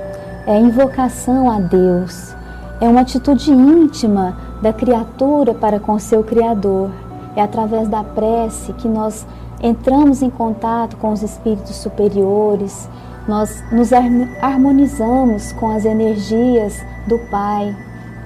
é 0.46 0.60
invocação 0.60 1.50
a 1.50 1.58
Deus, 1.58 2.36
é 2.82 2.90
uma 2.90 3.00
atitude 3.00 3.50
íntima 3.50 4.36
da 4.62 4.74
criatura 4.74 5.54
para 5.54 5.80
com 5.80 5.98
seu 5.98 6.22
Criador. 6.22 6.90
É 7.34 7.42
através 7.42 7.88
da 7.88 8.04
prece 8.04 8.74
que 8.74 8.90
nós 8.90 9.26
entramos 9.64 10.22
em 10.22 10.30
contato 10.30 10.98
com 10.98 11.14
os 11.14 11.24
espíritos 11.24 11.78
superiores, 11.78 12.90
nós 13.26 13.64
nos 13.72 13.92
harmonizamos 13.94 15.54
com 15.54 15.72
as 15.72 15.86
energias 15.86 16.78
do 17.08 17.18
Pai. 17.30 17.74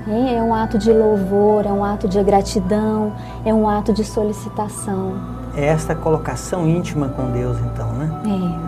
É 0.07 0.41
um 0.41 0.55
ato 0.55 0.79
de 0.79 0.91
louvor, 0.91 1.67
é 1.67 1.71
um 1.71 1.85
ato 1.85 2.07
de 2.07 2.21
gratidão, 2.23 3.13
é 3.45 3.53
um 3.53 3.69
ato 3.69 3.93
de 3.93 4.03
solicitação. 4.03 5.13
É 5.55 5.67
esta 5.67 5.93
colocação 5.93 6.67
íntima 6.67 7.09
com 7.09 7.29
Deus, 7.29 7.59
então, 7.59 7.93
né? 7.93 8.09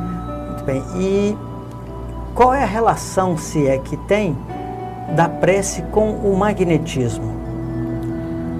É. 0.03 0.06
Bem. 0.67 0.83
E 0.97 1.37
qual 2.35 2.53
é 2.53 2.61
a 2.61 2.65
relação, 2.67 3.37
se 3.37 3.65
é 3.65 3.77
que 3.77 3.95
tem, 3.95 4.37
da 5.15 5.29
prece 5.29 5.81
com 5.93 6.11
o 6.11 6.35
magnetismo? 6.37 7.23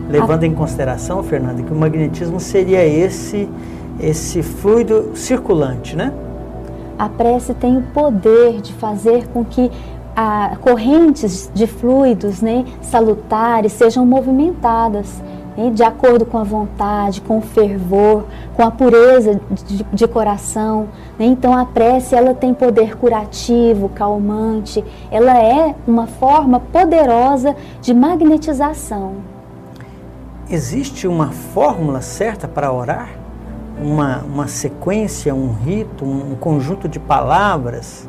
Levando 0.10 0.44
a... 0.44 0.48
em 0.48 0.54
consideração, 0.54 1.22
Fernanda, 1.22 1.62
que 1.62 1.74
o 1.74 1.76
magnetismo 1.76 2.40
seria 2.40 2.82
esse, 2.88 3.50
esse 4.00 4.42
fluido 4.42 5.12
circulante, 5.16 5.98
né? 5.98 6.14
A 6.98 7.10
prece 7.10 7.54
tem 7.54 7.78
o 7.78 7.82
poder 7.82 8.62
de 8.62 8.72
fazer 8.76 9.28
com 9.28 9.44
que 9.44 9.70
a, 10.16 10.56
correntes 10.62 11.52
de 11.54 11.68
fluidos 11.68 12.42
né, 12.42 12.64
salutares 12.82 13.74
sejam 13.74 14.06
movimentadas 14.06 15.22
de 15.74 15.84
acordo 15.84 16.26
com 16.26 16.38
a 16.38 16.44
vontade, 16.44 17.20
com 17.22 17.40
o 17.40 17.42
fervor, 17.42 18.26
com 18.56 18.62
a 18.62 18.70
pureza 18.70 19.42
de, 19.66 19.84
de 19.92 20.08
coração. 20.08 20.88
Né? 21.18 21.26
Então 21.26 21.58
a 21.58 21.66
prece 21.66 22.16
ela 22.16 22.34
tem 22.34 22.54
poder 22.54 22.96
curativo, 22.96 23.90
calmante, 23.90 24.86
ela 25.10 25.38
é 25.38 25.74
uma 25.88 26.06
forma 26.06 26.60
poderosa 26.60 27.56
de 27.82 27.94
magnetização. 27.94 29.16
Existe 30.50 31.08
uma 31.08 31.32
fórmula 31.32 32.02
certa 32.02 32.48
para 32.48 32.72
orar? 32.72 33.10
Uma, 33.82 34.20
uma 34.24 34.48
sequência, 34.48 35.36
um 35.36 35.54
rito, 35.54 36.06
um 36.06 36.36
conjunto 36.36 36.88
de 36.88 37.00
palavras? 37.00 38.08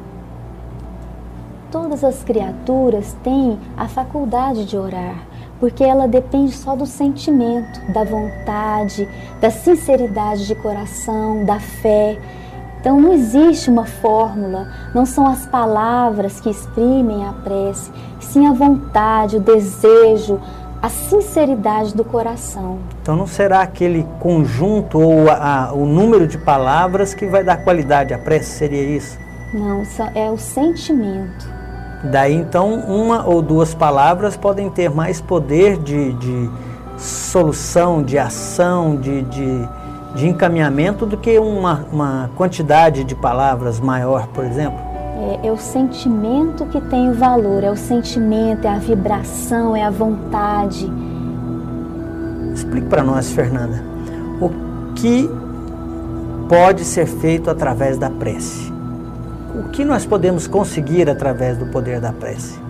Todas 1.71 2.03
as 2.03 2.23
criaturas 2.23 3.15
têm 3.23 3.59
a 3.77 3.89
faculdade 3.89 4.65
de 4.65 4.79
orar, 4.79 5.27
porque 5.61 5.83
ela 5.83 6.07
depende 6.07 6.53
só 6.53 6.77
do 6.77 6.87
sentimento, 6.87 7.81
da 7.93 8.05
vontade, 8.05 9.09
da 9.41 9.51
sinceridade 9.51 10.47
de 10.47 10.55
coração, 10.55 11.45
da 11.45 11.59
fé. 11.59 12.19
Então 12.81 13.01
não 13.01 13.13
existe 13.13 13.69
uma 13.69 13.85
fórmula, 13.85 14.69
não 14.95 15.05
são 15.05 15.27
as 15.27 15.47
palavras 15.47 16.41
que 16.41 16.49
exprimem 16.49 17.27
a 17.27 17.33
prece, 17.33 17.91
sim 18.21 18.47
a 18.47 18.53
vontade, 18.53 19.37
o 19.37 19.41
desejo, 19.41 20.41
a 20.81 20.89
sinceridade 20.89 21.95
do 21.95 22.05
coração. 22.05 22.79
Então 23.03 23.17
não 23.17 23.27
será 23.27 23.63
aquele 23.63 24.07
conjunto 24.21 25.01
ou 25.01 25.29
a, 25.29 25.67
a, 25.67 25.73
o 25.73 25.85
número 25.85 26.29
de 26.29 26.39
palavras 26.39 27.15
que 27.15 27.27
vai 27.27 27.43
dar 27.43 27.57
qualidade 27.59 28.15
à 28.15 28.19
prece, 28.19 28.51
seria 28.51 28.85
isso? 28.85 29.19
Não, 29.53 29.83
é 30.15 30.31
o 30.31 30.39
sentimento. 30.39 31.58
Daí 32.03 32.35
então 32.35 32.75
uma 32.75 33.27
ou 33.27 33.43
duas 33.43 33.75
palavras 33.75 34.37
podem 34.37 34.71
ter 34.71 34.89
mais 34.89 35.21
poder 35.21 35.77
de, 35.79 36.13
de 36.13 36.51
solução, 36.97 38.03
de 38.03 38.17
ação, 38.17 38.97
de, 38.97 39.23
de, 39.23 39.69
de 40.15 40.29
encaminhamento 40.29 41.05
do 41.05 41.17
que 41.17 41.39
uma, 41.39 41.85
uma 41.93 42.31
quantidade 42.37 43.03
de 43.03 43.15
palavras 43.17 43.81
maior, 43.81 44.29
por 44.29 44.45
exemplo. 44.45 44.79
É, 45.43 45.49
é, 45.49 45.53
o 45.53 45.57
sentimento 45.57 46.65
que 46.67 46.81
tem 46.83 47.11
o 47.11 47.15
valor, 47.15 47.65
é 47.65 47.71
o 47.71 47.77
sentimento, 47.77 48.65
é 48.65 48.71
a 48.71 48.79
vibração, 48.79 49.75
é 49.75 49.83
a 49.83 49.91
vontade. 49.91 50.91
Explique 52.55 52.87
para 52.87 53.03
nós, 53.03 53.33
Fernanda, 53.33 53.83
o 54.41 54.51
que 54.95 55.29
pode 56.49 56.85
ser 56.85 57.07
feito 57.07 57.51
através 57.51 57.99
da 57.99 58.09
prece 58.09 58.78
o 59.59 59.71
que 59.71 59.85
nós 59.85 60.07
podemos 60.07 60.47
conseguir 60.47 61.11
através 61.11 61.59
do 61.59 61.67
poder 61.67 62.01
da 62.01 62.13
prece? 62.13 62.61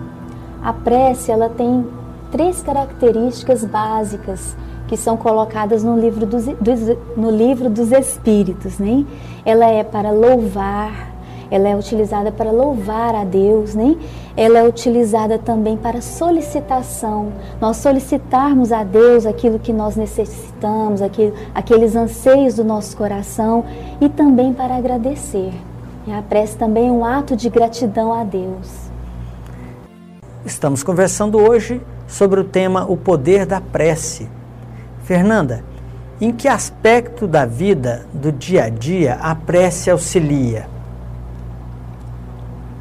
A 0.63 0.73
prece 0.73 1.31
ela 1.31 1.47
tem 1.47 1.85
três 2.31 2.61
características 2.61 3.63
básicas 3.63 4.55
que 4.87 4.97
são 4.97 5.15
colocadas 5.15 5.83
no 5.83 5.99
livro 5.99 6.25
dos, 6.25 6.45
dos, 6.45 6.97
no 7.15 7.29
livro 7.29 7.69
dos 7.69 7.91
Espíritos, 7.91 8.79
né? 8.79 9.05
Ela 9.45 9.67
é 9.67 9.83
para 9.83 10.09
louvar, 10.09 11.11
ela 11.51 11.69
é 11.69 11.75
utilizada 11.75 12.31
para 12.31 12.51
louvar 12.51 13.13
a 13.13 13.23
Deus, 13.23 13.75
né? 13.75 13.95
Ela 14.35 14.59
é 14.59 14.63
utilizada 14.67 15.37
também 15.37 15.77
para 15.77 16.01
solicitação. 16.01 17.31
Nós 17.61 17.77
solicitarmos 17.77 18.71
a 18.71 18.83
Deus 18.83 19.27
aquilo 19.27 19.59
que 19.59 19.71
nós 19.71 19.95
necessitamos, 19.95 21.03
aquilo, 21.03 21.33
aqueles 21.53 21.95
anseios 21.95 22.55
do 22.55 22.63
nosso 22.63 22.97
coração 22.97 23.63
e 24.01 24.09
também 24.09 24.53
para 24.53 24.75
agradecer. 24.75 25.53
E 26.07 26.11
a 26.11 26.21
prece 26.21 26.57
também 26.57 26.87
é 26.87 26.91
um 26.91 27.03
ato 27.03 27.35
de 27.35 27.49
gratidão 27.49 28.13
a 28.13 28.23
Deus. 28.23 28.89
Estamos 30.45 30.81
conversando 30.81 31.37
hoje 31.37 31.81
sobre 32.07 32.39
o 32.39 32.43
tema 32.43 32.85
O 32.89 32.95
Poder 32.95 33.45
da 33.45 33.59
Prece. 33.59 34.29
Fernanda, 35.03 35.63
em 36.21 36.31
que 36.31 36.47
aspecto 36.47 37.27
da 37.27 37.45
vida, 37.45 38.05
do 38.13 38.31
dia 38.31 38.65
a 38.65 38.69
dia, 38.69 39.15
a 39.21 39.35
prece 39.35 39.91
auxilia? 39.91 40.67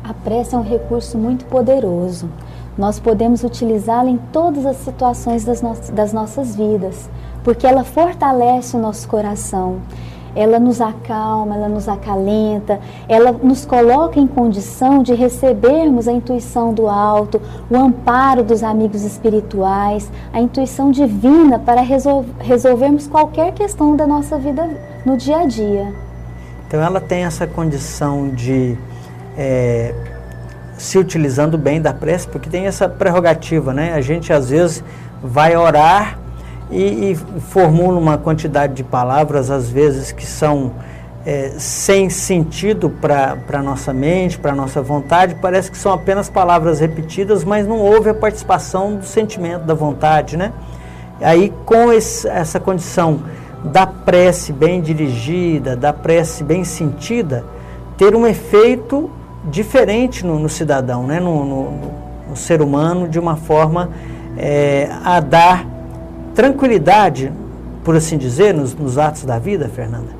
A 0.05 0.15
prece 0.15 0.55
é 0.55 0.59
um 0.59 0.63
recurso 0.63 1.19
muito 1.19 1.45
poderoso. 1.47 2.31
Nós 2.77 3.01
podemos 3.01 3.43
utilizá-la 3.43 4.09
em 4.09 4.19
todas 4.33 4.65
as 4.65 4.77
situações 4.77 5.45
das, 5.45 5.61
no 5.61 5.75
das 5.93 6.13
nossas 6.13 6.55
vidas, 6.55 7.11
porque 7.43 7.67
ela 7.67 7.83
fortalece 7.83 8.77
o 8.77 8.81
nosso 8.81 9.09
coração 9.09 9.81
ela 10.39 10.61
nos 10.61 10.81
acalma, 10.81 11.57
ela 11.57 11.69
nos 11.69 11.89
acalenta, 11.89 12.79
ela 13.09 13.33
nos 13.33 13.67
coloca 13.67 14.21
em 14.21 14.27
condição 14.27 15.03
de 15.03 15.13
recebermos 15.13 16.07
a 16.07 16.13
intuição 16.13 16.73
do 16.73 16.87
alto, 16.87 17.43
o 17.69 17.77
amparo 17.77 18.45
dos 18.45 18.63
amigos 18.63 19.03
espirituais, 19.03 20.09
a 20.33 20.41
intuição 20.41 20.93
divina 20.93 21.59
para 21.59 21.81
resol 21.81 22.25
resolvermos 22.39 23.09
qualquer 23.09 23.53
questão 23.53 23.97
da 23.97 24.07
nossa 24.07 24.39
vida 24.39 24.71
no 25.05 25.17
dia 25.17 25.39
a 25.39 25.45
dia. 25.45 25.93
Então 26.69 26.81
ela 26.81 27.01
tem 27.01 27.25
essa 27.25 27.45
condição 27.45 28.29
de 28.29 28.79
é, 29.37 29.93
se 30.77 30.99
utilizando 30.99 31.59
bem 31.59 31.83
da 31.83 31.93
prece, 31.93 32.29
porque 32.29 32.49
tem 32.49 32.67
essa 32.67 32.89
prerrogativa, 32.89 33.75
né? 33.75 33.93
A 33.93 34.01
gente 34.01 34.33
às 34.33 34.51
vezes 34.51 34.85
vai 35.21 35.57
orar 35.57 36.17
e, 36.71 37.13
e 37.13 37.15
formula 37.41 37.99
uma 37.99 38.19
quantidade 38.19 38.75
de 38.75 38.85
palavras, 38.85 39.51
às 39.51 39.71
vezes, 39.71 40.13
que 40.13 40.27
são 40.27 40.73
é, 41.27 41.53
sem 41.59 42.09
sentido 42.09 42.89
para 42.89 43.37
a 43.53 43.63
nossa 43.63 43.93
mente, 43.93 44.39
para 44.39 44.53
a 44.53 44.55
nossa 44.55 44.81
vontade, 44.81 45.37
parece 45.43 45.71
que 45.71 45.77
são 45.77 45.93
apenas 45.93 46.31
palavras 46.31 46.81
repetidas, 46.81 47.45
mas 47.45 47.67
não 47.67 47.79
houve 47.79 48.09
a 48.09 48.15
participação 48.15 48.97
do 48.97 49.05
sentimento, 49.05 49.65
da 49.65 49.75
vontade, 49.75 50.37
né? 50.37 50.53
Aí, 51.21 51.53
com 51.67 51.93
esse, 51.93 52.29
essa 52.29 52.61
condição 52.61 53.21
da 53.65 53.87
prece 53.87 54.53
bem 54.53 54.81
dirigida, 54.81 55.77
da 55.77 55.93
prece 55.93 56.45
bem 56.45 56.65
sentida, 56.65 57.45
ter 57.97 58.15
um 58.15 58.27
efeito 58.27 59.11
diferente 59.45 60.25
no, 60.25 60.39
no 60.39 60.49
cidadão, 60.49 61.07
né? 61.07 61.19
no, 61.19 61.45
no, 61.45 61.71
no, 62.31 62.37
ser 62.37 62.63
humano, 62.63 63.09
de 63.09 63.19
uma 63.19 63.37
forma 63.37 63.91
é, 64.37 64.89
a 65.05 65.19
dar 65.21 65.67
tranquilidade, 66.39 67.33
por 67.83 67.97
assim 67.97 68.17
dizer, 68.17 68.55
nos, 68.55 68.73
nos 68.73 68.97
atos 68.97 69.25
da 69.25 69.41
vida, 69.41 69.69
Fernanda? 69.69 70.17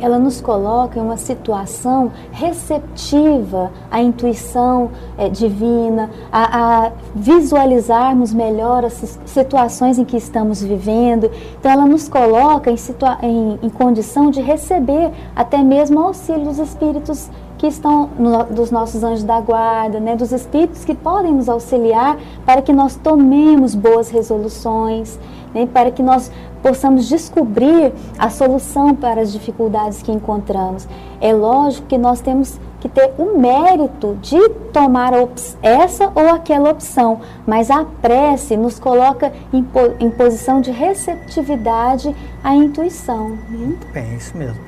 ela 0.00 0.18
nos 0.18 0.38
coloca 0.38 0.98
em 0.98 1.02
uma 1.02 1.16
situação 1.16 2.12
receptiva 2.30 3.70
à 3.90 4.02
intuição 4.02 4.90
é, 5.16 5.30
divina, 5.30 6.10
a, 6.30 6.86
a, 6.88 6.92
visualizarmos 7.14 8.34
melhor 8.34 8.84
as 8.84 9.18
situações 9.24 9.98
em 9.98 10.04
que 10.04 10.16
estamos 10.16 10.62
vivendo. 10.62 11.30
Então, 11.58 11.70
ela 11.70 11.86
nos 11.86 12.08
coloca 12.08 12.70
em, 12.70 12.76
em, 13.22 13.58
em 13.62 13.70
condição 13.70 14.30
de 14.30 14.42
receber 14.42 15.10
até 15.34 15.62
mesmo 15.62 16.00
o 16.00 16.04
auxílio 16.04 16.44
dos 16.44 16.58
espíritos 16.58 17.30
que 17.64 17.68
estão 17.68 18.10
no, 18.18 18.44
dos 18.44 18.70
nossos 18.70 19.02
anjos 19.02 19.24
da 19.24 19.40
guarda, 19.40 19.98
né, 19.98 20.14
dos 20.14 20.32
espíritos 20.32 20.84
que 20.84 20.94
podem 20.94 21.32
nos 21.32 21.48
auxiliar 21.48 22.18
para 22.44 22.60
que 22.60 22.74
nós 22.74 22.94
tomemos 22.94 23.74
boas 23.74 24.10
resoluções, 24.10 25.18
né, 25.54 25.66
para 25.72 25.90
que 25.90 26.02
nós 26.02 26.30
possamos 26.62 27.08
descobrir 27.08 27.94
a 28.18 28.28
solução 28.28 28.94
para 28.94 29.22
as 29.22 29.32
dificuldades 29.32 30.02
que 30.02 30.12
encontramos. 30.12 30.86
É 31.22 31.32
lógico 31.32 31.86
que 31.86 31.96
nós 31.96 32.20
temos 32.20 32.60
que 32.80 32.88
ter 32.90 33.14
o 33.16 33.38
mérito 33.38 34.18
de 34.20 34.46
tomar 34.70 35.14
essa 35.62 36.12
ou 36.14 36.28
aquela 36.28 36.70
opção, 36.70 37.20
mas 37.46 37.70
a 37.70 37.86
prece 38.02 38.58
nos 38.58 38.78
coloca 38.78 39.32
em, 39.50 39.66
em 40.00 40.10
posição 40.10 40.60
de 40.60 40.70
receptividade 40.70 42.14
à 42.42 42.54
intuição. 42.54 43.38
Muito 43.48 43.86
é 43.94 44.04
isso 44.14 44.36
mesmo. 44.36 44.60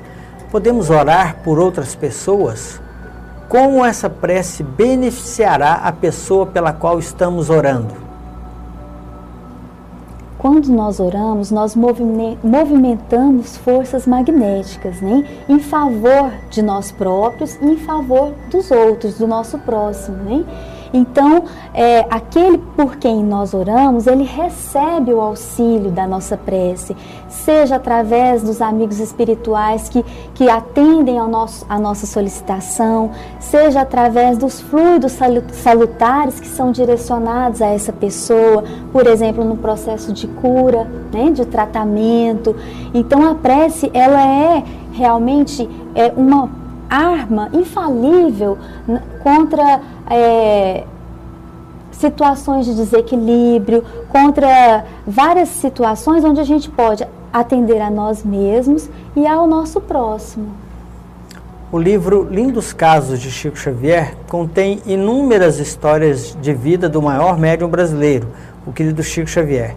Podemos 0.49 0.89
orar 0.89 1.35
por 1.43 1.59
outras 1.59 1.93
pessoas? 1.93 2.81
Como 3.49 3.85
essa 3.85 4.09
prece 4.09 4.61
beneficiará 4.61 5.75
a 5.75 5.91
pessoa 5.91 6.45
pela 6.45 6.73
qual 6.73 6.99
estamos 6.99 7.49
orando? 7.49 7.95
Quando 10.37 10.67
nós 10.67 10.99
oramos, 10.99 11.49
nós 11.49 11.73
movimentamos 11.73 13.55
forças 13.57 14.05
magnéticas 14.05 15.01
né? 15.01 15.25
em 15.47 15.59
favor 15.59 16.31
de 16.49 16.61
nós 16.61 16.91
próprios 16.91 17.55
e 17.55 17.65
em 17.65 17.77
favor 17.77 18.33
dos 18.51 18.69
outros, 18.69 19.17
do 19.17 19.25
nosso 19.25 19.57
próximo. 19.59 20.17
Né? 20.17 20.45
Então, 20.93 21.43
é, 21.73 22.05
aquele 22.09 22.57
por 22.57 22.95
quem 22.97 23.23
nós 23.23 23.53
oramos, 23.53 24.07
ele 24.07 24.23
recebe 24.23 25.13
o 25.13 25.21
auxílio 25.21 25.91
da 25.91 26.07
nossa 26.07 26.37
prece, 26.37 26.95
seja 27.27 27.75
através 27.75 28.41
dos 28.41 28.61
amigos 28.61 28.99
espirituais 28.99 29.89
que, 29.89 30.03
que 30.33 30.49
atendem 30.49 31.17
ao 31.17 31.27
nosso, 31.27 31.65
a 31.69 31.77
nossa 31.77 32.05
solicitação, 32.05 33.11
seja 33.39 33.81
através 33.81 34.37
dos 34.37 34.61
fluidos 34.61 35.17
salutares 35.51 36.39
que 36.39 36.47
são 36.47 36.71
direcionados 36.71 37.61
a 37.61 37.67
essa 37.67 37.91
pessoa, 37.93 38.63
por 38.91 39.07
exemplo, 39.07 39.43
no 39.43 39.57
processo 39.57 40.13
de 40.13 40.27
cura, 40.27 40.87
né, 41.11 41.31
de 41.31 41.45
tratamento. 41.45 42.55
Então, 42.93 43.29
a 43.29 43.35
prece, 43.35 43.89
ela 43.93 44.25
é 44.25 44.63
realmente 44.97 45.69
é 45.93 46.11
uma 46.17 46.49
arma 46.89 47.49
infalível 47.53 48.57
contra 49.21 49.81
é, 50.09 50.83
situações 51.91 52.65
de 52.65 52.75
desequilíbrio, 52.75 53.83
contra 54.09 54.85
várias 55.05 55.49
situações 55.49 56.23
onde 56.23 56.39
a 56.39 56.43
gente 56.43 56.69
pode 56.69 57.05
atender 57.33 57.81
a 57.81 57.89
nós 57.89 58.23
mesmos 58.23 58.89
e 59.15 59.25
ao 59.27 59.47
nosso 59.47 59.81
próximo. 59.81 60.49
O 61.69 61.77
livro 61.77 62.23
Lindos 62.31 62.71
Casos 62.71 63.19
de 63.19 63.29
Chico 63.29 63.57
Xavier 63.57 64.15
contém 64.29 64.81
inúmeras 64.85 65.59
histórias 65.59 66.37
de 66.41 66.53
vida 66.53 66.87
do 66.87 67.01
maior 67.01 67.37
médium 67.37 67.67
brasileiro, 67.67 68.29
o 68.65 68.71
querido 68.71 69.03
Chico 69.03 69.29
Xavier. 69.29 69.75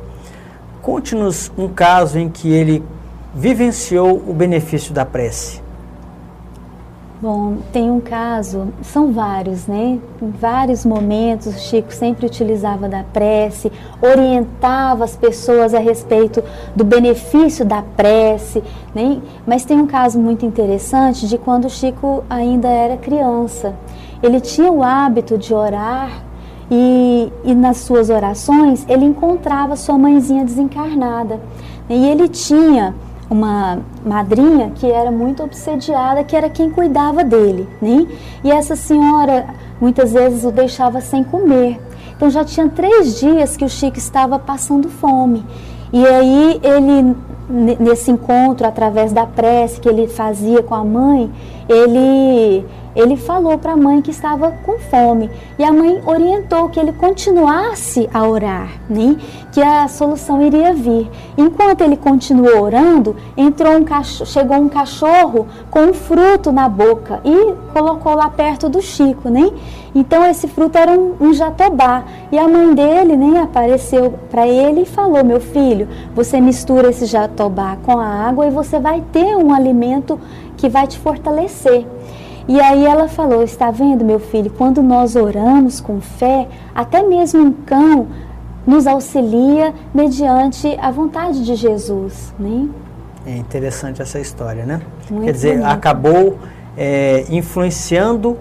Conte-nos 0.80 1.50
um 1.58 1.68
caso 1.68 2.18
em 2.18 2.28
que 2.28 2.52
ele 2.52 2.84
vivenciou 3.34 4.22
o 4.26 4.32
benefício 4.32 4.94
da 4.94 5.04
prece. 5.04 5.60
Bom, 7.22 7.58
tem 7.70 7.90
um 7.90 8.00
caso, 8.00 8.68
são 8.80 9.12
vários, 9.12 9.66
né? 9.66 9.98
Em 10.22 10.30
vários 10.30 10.86
momentos, 10.86 11.54
o 11.54 11.58
Chico 11.58 11.92
sempre 11.92 12.24
utilizava 12.24 12.88
da 12.88 13.04
prece, 13.04 13.70
orientava 14.00 15.04
as 15.04 15.16
pessoas 15.16 15.74
a 15.74 15.78
respeito 15.78 16.42
do 16.74 16.82
benefício 16.82 17.62
da 17.62 17.82
prece, 17.82 18.62
né? 18.94 19.20
Mas 19.46 19.66
tem 19.66 19.78
um 19.78 19.86
caso 19.86 20.18
muito 20.18 20.46
interessante 20.46 21.28
de 21.28 21.36
quando 21.36 21.66
o 21.66 21.70
Chico 21.70 22.24
ainda 22.30 22.68
era 22.68 22.96
criança. 22.96 23.74
Ele 24.22 24.40
tinha 24.40 24.72
o 24.72 24.82
hábito 24.82 25.36
de 25.36 25.52
orar 25.52 26.22
e, 26.70 27.30
e 27.44 27.54
nas 27.54 27.78
suas 27.78 28.08
orações 28.08 28.86
ele 28.88 29.04
encontrava 29.04 29.76
sua 29.76 29.98
mãezinha 29.98 30.42
desencarnada. 30.42 31.38
E 31.86 32.06
ele 32.06 32.28
tinha 32.28 32.94
uma 33.30 33.78
madrinha 34.04 34.72
que 34.74 34.90
era 34.90 35.10
muito 35.10 35.42
obsediada, 35.44 36.24
que 36.24 36.34
era 36.34 36.50
quem 36.50 36.68
cuidava 36.68 37.22
dele, 37.22 37.68
né? 37.80 38.06
E 38.42 38.50
essa 38.50 38.74
senhora 38.74 39.46
muitas 39.80 40.12
vezes 40.12 40.44
o 40.44 40.50
deixava 40.50 41.00
sem 41.00 41.22
comer. 41.22 41.80
Então 42.16 42.28
já 42.28 42.44
tinha 42.44 42.68
três 42.68 43.18
dias 43.18 43.56
que 43.56 43.64
o 43.64 43.68
Chico 43.68 43.96
estava 43.96 44.38
passando 44.38 44.90
fome. 44.90 45.46
E 45.92 46.04
aí 46.04 46.60
ele, 46.62 47.16
nesse 47.50 48.10
encontro, 48.10 48.66
através 48.66 49.12
da 49.12 49.26
prece 49.26 49.80
que 49.80 49.88
ele 49.88 50.06
fazia 50.06 50.62
com 50.62 50.74
a 50.74 50.84
mãe, 50.84 51.30
ele 51.68 52.64
ele 52.94 53.16
falou 53.16 53.56
para 53.56 53.74
a 53.74 53.76
mãe 53.76 54.02
que 54.02 54.10
estava 54.10 54.50
com 54.64 54.78
fome 54.78 55.30
e 55.56 55.62
a 55.62 55.72
mãe 55.72 56.02
orientou 56.04 56.68
que 56.68 56.80
ele 56.80 56.92
continuasse 56.92 58.10
a 58.12 58.26
orar, 58.26 58.68
né? 58.88 59.16
que 59.52 59.60
a 59.60 59.88
solução 59.88 60.42
iria 60.42 60.72
vir. 60.72 61.10
Enquanto 61.36 61.82
ele 61.82 61.96
continuou 61.96 62.62
orando, 62.62 63.16
entrou 63.36 63.76
um 63.76 63.84
cachorro, 63.84 64.26
chegou 64.26 64.56
um 64.56 64.68
cachorro 64.68 65.46
com 65.70 65.80
um 65.80 65.94
fruto 65.94 66.52
na 66.52 66.68
boca 66.68 67.20
e 67.24 67.54
colocou 67.72 68.14
lá 68.14 68.28
perto 68.28 68.68
do 68.68 68.80
Chico, 68.80 69.28
né? 69.28 69.50
Então 69.94 70.24
esse 70.24 70.46
fruto 70.46 70.78
era 70.78 70.92
um, 70.92 71.16
um 71.20 71.34
jatobá 71.34 72.04
e 72.30 72.38
a 72.38 72.46
mãe 72.46 72.74
dele, 72.74 73.16
né, 73.16 73.40
apareceu 73.40 74.14
para 74.30 74.46
ele 74.46 74.82
e 74.82 74.86
falou: 74.86 75.24
"Meu 75.24 75.40
filho, 75.40 75.88
você 76.14 76.40
mistura 76.40 76.90
esse 76.90 77.06
jatobá 77.06 77.39
com 77.82 77.98
a 77.98 78.06
água 78.06 78.46
e 78.46 78.50
você 78.50 78.78
vai 78.78 79.02
ter 79.12 79.36
um 79.36 79.54
alimento 79.54 80.18
que 80.56 80.68
vai 80.68 80.86
te 80.86 80.98
fortalecer." 80.98 81.86
E 82.48 82.60
aí 82.60 82.84
ela 82.84 83.06
falou: 83.06 83.42
Está 83.42 83.70
vendo, 83.70 84.04
meu 84.04 84.18
filho, 84.18 84.50
quando 84.50 84.82
nós 84.82 85.14
oramos 85.14 85.80
com 85.80 86.00
fé, 86.00 86.48
até 86.74 87.00
mesmo 87.02 87.40
um 87.40 87.52
cão 87.52 88.08
nos 88.66 88.86
auxilia 88.86 89.72
mediante 89.94 90.76
a 90.80 90.90
vontade 90.90 91.44
de 91.44 91.54
Jesus. 91.54 92.34
Né? 92.38 92.68
É 93.26 93.36
interessante 93.36 94.02
essa 94.02 94.18
história, 94.18 94.64
né? 94.64 94.80
Muito 95.10 95.26
Quer 95.26 95.32
dizer, 95.32 95.52
bonito. 95.58 95.70
acabou 95.70 96.38
é, 96.76 97.24
influenciando 97.28 98.36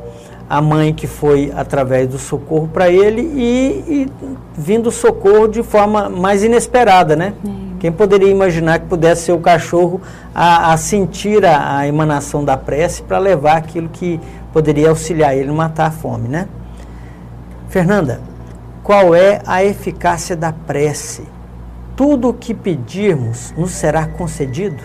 a 0.50 0.62
mãe 0.62 0.94
que 0.94 1.06
foi 1.06 1.52
através 1.56 2.08
do 2.08 2.18
socorro 2.18 2.68
para 2.68 2.90
ele 2.90 3.22
e, 3.22 3.84
e, 3.88 4.10
vindo 4.58 4.90
socorro 4.90 5.48
de 5.48 5.62
forma 5.62 6.10
mais 6.10 6.44
inesperada, 6.44 7.16
né? 7.16 7.34
É. 7.46 7.69
Quem 7.80 7.92
poderia 7.92 8.30
imaginar 8.30 8.80
que 8.80 8.88
pudesse 8.88 9.24
ser 9.24 9.32
o 9.32 9.40
cachorro 9.40 10.02
a, 10.36 10.74
a 10.74 10.78
sentir 10.78 11.46
a, 11.46 11.78
a, 11.78 11.88
emanação 11.88 12.44
da 12.44 12.58
prece 12.58 13.02
para 13.02 13.18
levar 13.18 13.56
aquilo 13.56 13.88
que 13.88 14.20
poderia 14.52 14.90
auxiliar 14.90 15.36
ele 15.36 15.50
a 15.50 15.54
matar 15.54 15.88
a 15.88 15.92
fome, 15.92 16.28
né? 16.28 16.48
Fernanda, 17.70 18.20
qual 18.84 19.16
é 19.16 19.42
a 19.46 19.64
eficácia 19.64 20.36
da 20.36 20.52
prece? 20.52 21.24
Tudo 21.96 22.30
o 22.30 22.34
que 22.34 22.54
pedirmos 22.54 23.54
nos 23.58 23.72
será 23.72 24.08
concedido? 24.08 24.84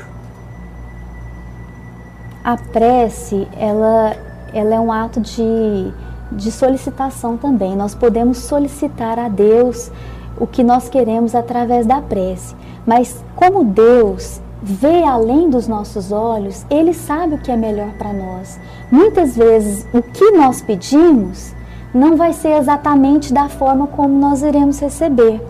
A 2.45 2.57
prece, 2.57 3.49
ela, 3.59 4.15
ela 4.53 4.75
é 4.75 4.79
um 4.79 4.93
ato 4.93 5.21
de, 5.21 5.93
de 6.31 6.53
solicitação 6.53 7.37
também. 7.37 7.75
Nós 7.75 7.95
podemos 7.95 8.39
solicitar 8.39 9.19
a 9.19 9.29
Deus 9.29 9.91
o 10.39 10.47
que 10.47 10.63
nós 10.63 10.89
queremos 10.89 11.35
através 11.35 11.87
da 11.87 12.01
prece. 12.01 12.55
Mas 12.87 13.25
como 13.35 13.65
Deus 13.65 14.41
vê 14.63 15.03
além 15.03 15.51
dos 15.51 15.69
nossos 15.69 16.11
olhos, 16.11 16.65
Ele 16.71 16.95
sabe 16.95 17.35
o 17.35 17.39
que 17.39 17.51
é 17.51 17.57
melhor 17.57 17.93
para 17.99 18.13
nós. 18.13 18.59
Muitas 18.91 19.37
vezes 19.37 19.87
o 19.93 20.03
que 20.03 20.31
nós 20.33 20.63
pedimos 20.63 21.55
não 21.93 22.17
vai 22.17 22.33
ser 22.33 22.57
exatamente 22.59 23.33
da 23.33 23.49
forma 23.49 23.87
como 23.87 24.19
nós 24.19 24.43
iremos 24.43 24.81
receber. 24.81 25.41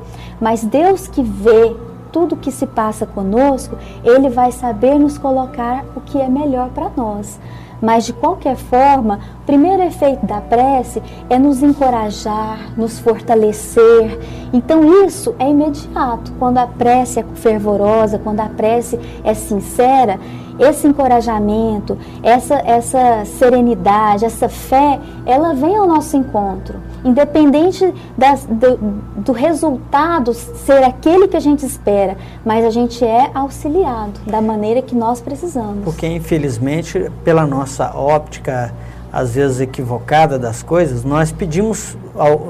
Mas 0.41 0.65
Deus 0.65 1.09
que 1.09 1.23
vê 1.23 1.75
tudo 2.13 2.37
que 2.37 2.53
se 2.53 2.67
passa 2.67 3.07
conosco, 3.07 3.77
Ele 4.05 4.29
vai 4.29 4.53
saber 4.53 4.99
nos 4.99 5.19
colocar 5.19 5.85
o 5.97 6.01
que 6.01 6.21
é 6.21 6.29
melhor 6.29 6.69
para 6.71 6.91
nós. 6.97 7.41
Mas 7.81 8.07
de 8.07 8.13
qualquer 8.13 8.57
forma, 8.57 9.21
o 9.43 9.47
primeiro 9.47 9.83
efeito 9.83 10.25
da 10.25 10.41
prece 10.41 11.03
é 11.29 11.39
nos 11.39 11.63
encorajar, 11.63 12.59
nos 12.77 12.99
fortalecer. 12.99 14.19
Então 14.53 15.05
isso 15.05 15.35
é 15.39 15.49
imediato. 15.49 16.33
Quando 16.39 16.59
a 16.59 16.67
prece 16.67 17.21
é 17.21 17.25
fervorosa, 17.35 18.19
quando 18.19 18.41
a 18.41 18.49
prece 18.49 18.99
é 19.23 19.35
sincera, 19.35 20.19
esse 20.59 20.87
encorajamento, 20.87 21.99
essa, 22.23 22.55
essa 22.55 23.25
serenidade, 23.25 24.25
essa 24.25 24.49
fé, 24.49 25.01
ela 25.27 25.53
vem 25.53 25.77
ao 25.77 25.87
nosso 25.87 26.17
encontro. 26.17 26.81
Independente 27.05 27.93
das, 28.17 28.47
do, 28.47 28.77
do 29.17 29.33
resultado 29.33 30.33
ser 30.33 30.83
aquele 30.83 31.29
que 31.29 31.37
a 31.37 31.41
gente 31.41 31.67
espera, 31.67 32.17
mas 32.45 32.65
a 32.65 32.71
gente 32.71 33.05
é 33.05 33.31
auxiliado 33.35 34.19
da 34.27 34.41
maneira 34.41 34.81
que 34.81 34.95
nós 34.95 35.21
precisamos. 35.21 35.85
Porque, 35.85 36.07
infelizmente, 36.07 37.11
pela 37.23 37.47
nossa 37.47 37.95
óptica, 37.95 38.73
às 39.13 39.35
vezes 39.35 39.61
equivocada 39.61 40.39
das 40.39 40.63
coisas, 40.63 41.05
nós 41.05 41.31
pedimos 41.31 41.97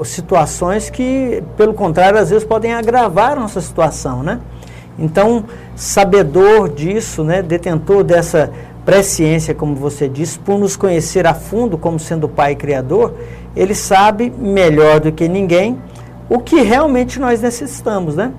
situações 0.03 0.89
que, 0.89 1.43
pelo 1.55 1.73
contrário, 1.73 2.17
às 2.17 2.29
vezes 2.29 2.43
podem 2.43 2.73
agravar 2.73 3.35
nossa 3.35 3.61
situação, 3.61 4.23
né? 4.23 4.39
Então, 4.97 5.43
sabedor 5.75 6.69
disso, 6.69 7.23
né, 7.23 7.41
detentor 7.41 8.03
dessa 8.03 8.49
presciência, 8.85 9.53
como 9.53 9.75
você 9.75 10.07
disse, 10.07 10.39
por 10.39 10.57
nos 10.57 10.75
conhecer 10.75 11.27
a 11.27 11.33
fundo 11.33 11.77
como 11.77 11.99
sendo 11.99 12.29
Pai 12.29 12.55
Criador, 12.55 13.13
ele 13.55 13.73
sabe 13.73 14.31
melhor 14.37 14.99
do 14.99 15.11
que 15.11 15.27
ninguém 15.27 15.77
o 16.29 16.39
que 16.39 16.61
realmente 16.61 17.19
nós 17.19 17.41
necessitamos, 17.41 18.15
né? 18.15 18.31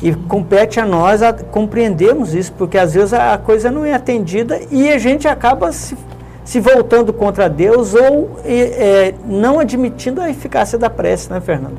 E 0.00 0.12
compete 0.14 0.80
a 0.80 0.86
nós 0.86 1.22
a 1.22 1.32
compreendermos 1.32 2.34
isso, 2.34 2.52
porque 2.52 2.76
às 2.76 2.94
vezes 2.94 3.12
a 3.12 3.38
coisa 3.38 3.70
não 3.70 3.84
é 3.84 3.94
atendida 3.94 4.60
e 4.70 4.88
a 4.88 4.98
gente 4.98 5.28
acaba 5.28 5.70
se, 5.70 5.96
se 6.44 6.58
voltando 6.60 7.12
contra 7.12 7.48
Deus 7.48 7.94
ou 7.94 8.30
é, 8.44 9.14
não 9.24 9.60
admitindo 9.60 10.20
a 10.20 10.28
eficácia 10.28 10.78
da 10.78 10.90
prece, 10.90 11.30
né, 11.30 11.40
Fernando? 11.40 11.78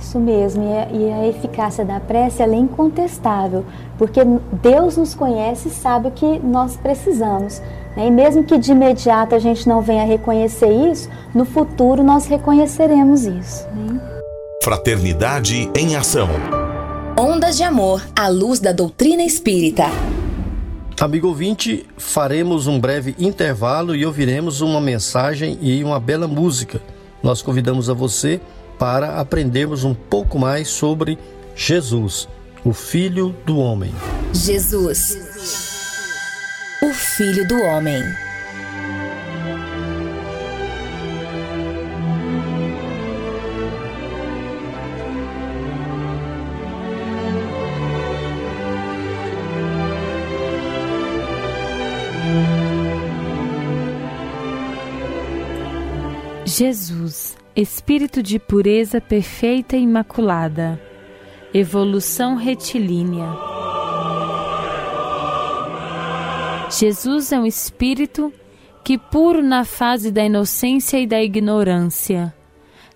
Isso 0.00 0.18
mesmo, 0.18 0.64
e 0.64 0.72
a, 0.72 0.88
e 0.90 1.12
a 1.12 1.28
eficácia 1.28 1.84
da 1.84 2.00
prece 2.00 2.42
é 2.42 2.46
incontestável, 2.54 3.64
porque 3.98 4.20
Deus 4.62 4.96
nos 4.96 5.14
conhece 5.14 5.68
e 5.68 5.70
sabe 5.70 6.08
o 6.08 6.10
que 6.10 6.38
nós 6.38 6.76
precisamos. 6.76 7.60
Né? 7.96 8.06
E 8.06 8.10
mesmo 8.10 8.44
que 8.44 8.58
de 8.58 8.72
imediato 8.72 9.34
a 9.34 9.38
gente 9.38 9.68
não 9.68 9.80
venha 9.80 10.04
reconhecer 10.04 10.70
isso, 10.70 11.08
no 11.34 11.44
futuro 11.44 12.02
nós 12.02 12.26
reconheceremos 12.26 13.24
isso. 13.24 13.66
Né? 13.68 14.00
Fraternidade 14.62 15.70
em 15.76 15.96
Ação. 15.96 16.28
Ondas 17.18 17.56
de 17.56 17.62
Amor 17.62 18.02
à 18.14 18.28
luz 18.28 18.60
da 18.60 18.72
doutrina 18.72 19.22
espírita. 19.22 19.84
Amigo 21.00 21.28
ouvinte, 21.28 21.86
faremos 21.96 22.66
um 22.66 22.78
breve 22.78 23.14
intervalo 23.18 23.96
e 23.96 24.04
ouviremos 24.04 24.60
uma 24.60 24.80
mensagem 24.80 25.58
e 25.62 25.82
uma 25.82 25.98
bela 25.98 26.28
música. 26.28 26.80
Nós 27.22 27.40
convidamos 27.40 27.88
a 27.88 27.94
você 27.94 28.38
para 28.78 29.18
aprendermos 29.18 29.82
um 29.82 29.94
pouco 29.94 30.38
mais 30.38 30.68
sobre 30.68 31.18
Jesus, 31.54 32.28
o 32.64 32.72
Filho 32.72 33.34
do 33.46 33.58
Homem. 33.58 33.94
Jesus, 34.32 35.69
o 36.82 36.92
Filho 36.92 37.46
do 37.46 37.62
Homem. 37.62 38.02
Jesus 56.46 57.40
Espírito 57.54 58.22
de 58.22 58.38
pureza 58.38 59.00
perfeita 59.00 59.76
e 59.76 59.82
imaculada. 59.82 60.80
Evolução 61.52 62.36
retilínea. 62.36 63.59
Jesus 66.70 67.32
é 67.32 67.38
um 67.38 67.44
espírito 67.44 68.32
que, 68.84 68.96
puro 68.96 69.42
na 69.42 69.64
fase 69.64 70.12
da 70.12 70.24
inocência 70.24 71.00
e 71.00 71.06
da 71.06 71.20
ignorância, 71.20 72.32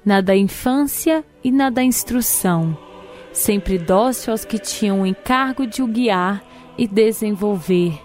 na 0.04 0.20
da 0.20 0.36
infância 0.36 1.24
e 1.42 1.50
na 1.50 1.70
da 1.70 1.82
instrução, 1.82 2.78
sempre 3.32 3.76
dócil 3.76 4.32
aos 4.32 4.44
que 4.44 4.60
tinham 4.60 5.02
o 5.02 5.06
encargo 5.06 5.66
de 5.66 5.82
o 5.82 5.88
guiar 5.88 6.44
e 6.78 6.86
desenvolver, 6.86 8.00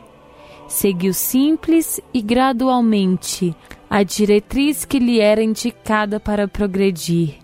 seguiu 0.68 1.14
simples 1.14 2.02
e 2.12 2.20
gradualmente 2.20 3.56
a 3.88 4.02
diretriz 4.02 4.86
que 4.86 4.98
lhe 4.98 5.20
era 5.20 5.44
indicada 5.44 6.20
para 6.20 6.48
progredir, 6.48 7.36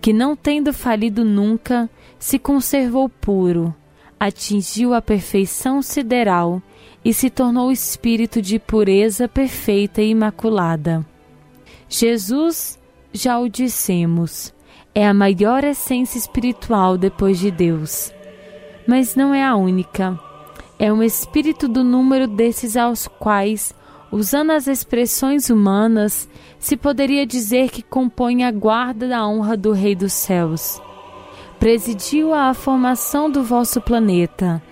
que 0.00 0.12
não 0.12 0.36
tendo 0.36 0.72
falido 0.72 1.24
nunca, 1.24 1.90
se 2.16 2.38
conservou 2.38 3.08
puro, 3.08 3.74
atingiu 4.20 4.94
a 4.94 5.02
perfeição 5.02 5.82
sideral 5.82 6.62
e 7.04 7.12
se 7.12 7.28
tornou 7.28 7.72
espírito 7.72 8.40
de 8.40 8.58
pureza 8.58 9.28
perfeita 9.28 10.02
e 10.02 10.10
imaculada. 10.10 11.04
Jesus, 11.88 12.78
já 13.12 13.38
o 13.38 13.48
dissemos, 13.48 14.52
é 14.94 15.06
a 15.06 15.14
maior 15.14 15.64
essência 15.64 16.18
espiritual 16.18 16.96
depois 16.96 17.38
de 17.38 17.50
Deus. 17.50 18.12
Mas 18.86 19.14
não 19.14 19.34
é 19.34 19.44
a 19.44 19.56
única. 19.56 20.18
É 20.78 20.92
um 20.92 21.02
espírito 21.02 21.68
do 21.68 21.84
número 21.84 22.26
desses 22.26 22.76
aos 22.76 23.06
quais 23.06 23.74
Usando 24.12 24.50
as 24.50 24.66
expressões 24.66 25.48
humanas, 25.48 26.28
se 26.58 26.76
poderia 26.76 27.26
dizer 27.26 27.70
que 27.70 27.82
compõe 27.82 28.44
a 28.44 28.52
guarda 28.52 29.08
da 29.08 29.26
honra 29.26 29.56
do 29.56 29.72
Rei 29.72 29.94
dos 29.94 30.12
Céus. 30.12 30.78
Presidiu 31.58 32.34
a 32.34 32.52
formação 32.52 33.30
do 33.30 33.42
vosso 33.42 33.80
planeta, 33.80 34.62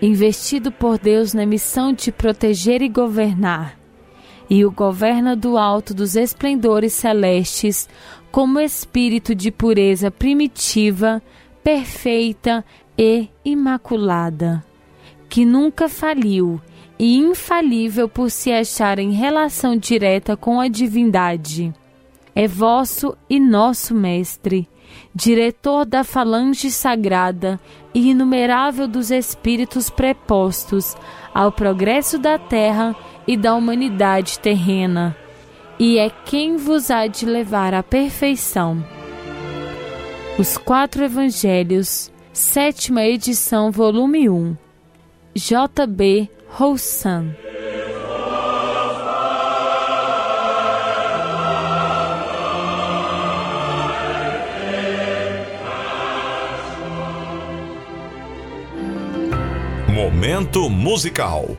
investido 0.00 0.70
por 0.70 0.98
Deus 0.98 1.34
na 1.34 1.44
missão 1.44 1.92
de 1.92 2.12
proteger 2.12 2.82
e 2.82 2.88
governar. 2.88 3.78
E 4.48 4.64
o 4.64 4.70
governa 4.70 5.36
do 5.36 5.58
alto 5.58 5.92
dos 5.92 6.16
esplendores 6.16 6.92
celestes, 6.92 7.88
como 8.30 8.60
espírito 8.60 9.34
de 9.34 9.50
pureza 9.50 10.10
primitiva, 10.10 11.22
perfeita 11.62 12.64
e 12.96 13.28
imaculada, 13.44 14.64
que 15.28 15.44
nunca 15.44 15.88
faliu 15.88 16.60
e 16.98 17.16
infalível 17.16 18.08
por 18.08 18.30
se 18.30 18.50
achar 18.50 18.98
em 18.98 19.12
relação 19.12 19.76
direta 19.76 20.36
com 20.36 20.60
a 20.60 20.68
divindade. 20.68 21.72
É 22.34 22.48
vosso 22.48 23.16
e 23.28 23.38
nosso 23.38 23.94
Mestre, 23.94 24.68
diretor 25.14 25.84
da 25.84 26.04
falange 26.04 26.70
sagrada 26.70 27.58
e 27.94 28.10
inumerável 28.10 28.86
dos 28.86 29.10
espíritos 29.10 29.90
prepostos 29.90 30.96
ao 31.34 31.52
progresso 31.52 32.18
da 32.18 32.38
terra 32.38 32.94
e 33.26 33.36
da 33.36 33.54
humanidade 33.54 34.38
terrena, 34.38 35.16
e 35.78 35.98
é 35.98 36.10
quem 36.10 36.56
vos 36.56 36.90
há 36.90 37.06
de 37.06 37.26
levar 37.26 37.74
à 37.74 37.82
perfeição. 37.82 38.84
Os 40.38 40.56
Quatro 40.56 41.04
Evangelhos, 41.04 42.12
sétima 42.32 43.04
edição, 43.04 43.70
volume 43.70 44.28
1. 44.28 44.56
J.B. 45.34 46.30
Houssan. 46.58 47.34
Momento 59.98 60.70
musical. 60.70 61.58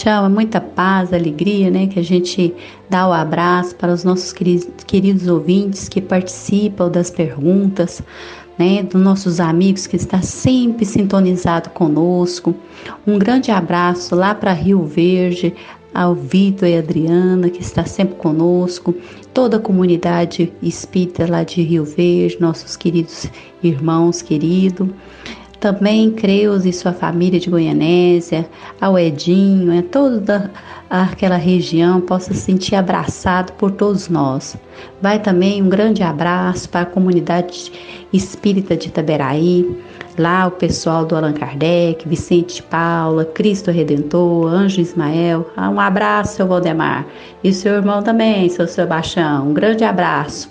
Tchau, 0.00 0.24
é 0.24 0.28
muita 0.30 0.62
paz, 0.62 1.12
alegria, 1.12 1.70
né? 1.70 1.86
Que 1.86 1.98
a 1.98 2.02
gente 2.02 2.54
dá 2.88 3.06
o 3.06 3.12
abraço 3.12 3.76
para 3.76 3.92
os 3.92 4.02
nossos 4.02 4.32
queridos 4.32 5.28
ouvintes 5.28 5.90
que 5.90 6.00
participam 6.00 6.90
das 6.90 7.10
perguntas, 7.10 8.02
né? 8.58 8.82
Dos 8.82 8.98
nossos 8.98 9.40
amigos 9.40 9.86
que 9.86 9.96
está 9.96 10.22
sempre 10.22 10.86
sintonizado 10.86 11.68
conosco. 11.68 12.54
Um 13.06 13.18
grande 13.18 13.50
abraço 13.50 14.14
lá 14.14 14.34
para 14.34 14.54
Rio 14.54 14.86
Verde, 14.86 15.54
ao 15.92 16.14
Vitor 16.14 16.66
e 16.66 16.78
Adriana, 16.78 17.50
que 17.50 17.60
está 17.60 17.84
sempre 17.84 18.14
conosco, 18.14 18.94
toda 19.34 19.58
a 19.58 19.60
comunidade 19.60 20.50
espírita 20.62 21.26
lá 21.28 21.44
de 21.44 21.60
Rio 21.60 21.84
Verde, 21.84 22.38
nossos 22.40 22.74
queridos 22.74 23.26
irmãos 23.62 24.22
queridos. 24.22 24.88
Também 25.60 26.10
Creus 26.10 26.64
e 26.64 26.72
sua 26.72 26.90
família 26.90 27.38
de 27.38 27.50
Goianésia, 27.50 28.48
ao 28.80 28.98
Edinho, 28.98 29.78
a 29.78 29.82
toda 29.82 30.50
aquela 30.88 31.36
região 31.36 32.00
possa 32.00 32.32
se 32.32 32.40
sentir 32.40 32.74
abraçado 32.74 33.52
por 33.52 33.70
todos 33.70 34.08
nós. 34.08 34.56
Vai 35.02 35.18
também 35.18 35.62
um 35.62 35.68
grande 35.68 36.02
abraço 36.02 36.66
para 36.70 36.80
a 36.80 36.86
comunidade 36.86 37.70
espírita 38.10 38.74
de 38.74 38.88
Itaberaí, 38.88 39.78
lá 40.18 40.46
o 40.46 40.50
pessoal 40.50 41.04
do 41.04 41.14
Allan 41.14 41.34
Kardec, 41.34 42.08
Vicente 42.08 42.56
de 42.56 42.62
Paula, 42.62 43.26
Cristo 43.26 43.70
Redentor, 43.70 44.46
Anjo 44.46 44.80
Ismael. 44.80 45.46
Ah, 45.54 45.68
um 45.68 45.78
abraço, 45.78 46.36
seu 46.36 46.46
Valdemar. 46.46 47.06
E 47.44 47.52
seu 47.52 47.74
irmão 47.74 48.02
também, 48.02 48.48
seu 48.48 48.66
Sebastião. 48.66 49.50
Um 49.50 49.52
grande 49.52 49.84
abraço. 49.84 50.50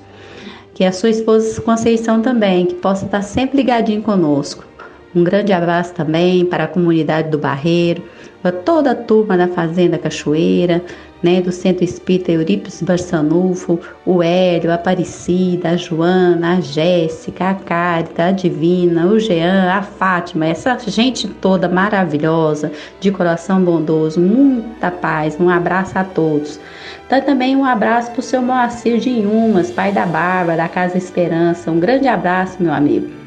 Que 0.75 0.85
a 0.85 0.91
sua 0.91 1.09
esposa 1.09 1.59
Conceição 1.61 2.21
também, 2.21 2.67
que 2.67 2.75
possa 2.75 3.05
estar 3.05 3.23
sempre 3.23 3.57
ligadinho 3.57 4.03
conosco. 4.03 4.68
Um 5.15 5.23
grande 5.23 5.51
abraço 5.51 5.93
também 5.93 6.45
para 6.45 6.65
a 6.65 6.67
comunidade 6.67 7.29
do 7.29 7.37
Barreiro, 7.37 8.03
para 8.41 8.51
toda 8.51 8.91
a 8.91 8.95
turma 8.95 9.35
da 9.35 9.47
Fazenda 9.47 9.97
Cachoeira, 9.97 10.83
né, 11.21 11.41
do 11.41 11.51
Centro 11.51 11.83
Espírita 11.83 12.31
Eurípides 12.31 12.81
Barçanufo, 12.81 13.79
o 14.05 14.23
Hélio, 14.23 14.71
a 14.71 14.75
Aparecida, 14.75 15.71
a 15.71 15.75
Joana, 15.75 16.57
a 16.57 16.61
Jéssica, 16.61 17.49
a 17.49 17.55
Cárita, 17.55 18.25
a 18.25 18.31
Divina, 18.31 19.07
o 19.07 19.19
Jean, 19.19 19.71
a 19.73 19.81
Fátima, 19.81 20.45
essa 20.45 20.77
gente 20.87 21.27
toda 21.27 21.67
maravilhosa, 21.67 22.71
de 22.99 23.11
coração 23.11 23.61
bondoso, 23.61 24.21
muita 24.21 24.91
paz, 24.91 25.37
um 25.39 25.49
abraço 25.49 25.97
a 25.97 26.03
todos. 26.03 26.59
Então 27.05 27.19
também 27.21 27.55
um 27.55 27.65
abraço 27.65 28.11
para 28.11 28.19
o 28.19 28.23
seu 28.23 28.41
Moacir 28.41 28.99
de 28.99 29.09
Inhumas, 29.09 29.71
pai 29.71 29.91
da 29.91 30.05
Bárbara, 30.05 30.57
da 30.57 30.69
Casa 30.69 30.97
Esperança, 30.97 31.71
um 31.71 31.79
grande 31.79 32.07
abraço, 32.07 32.61
meu 32.61 32.71
amigo. 32.71 33.18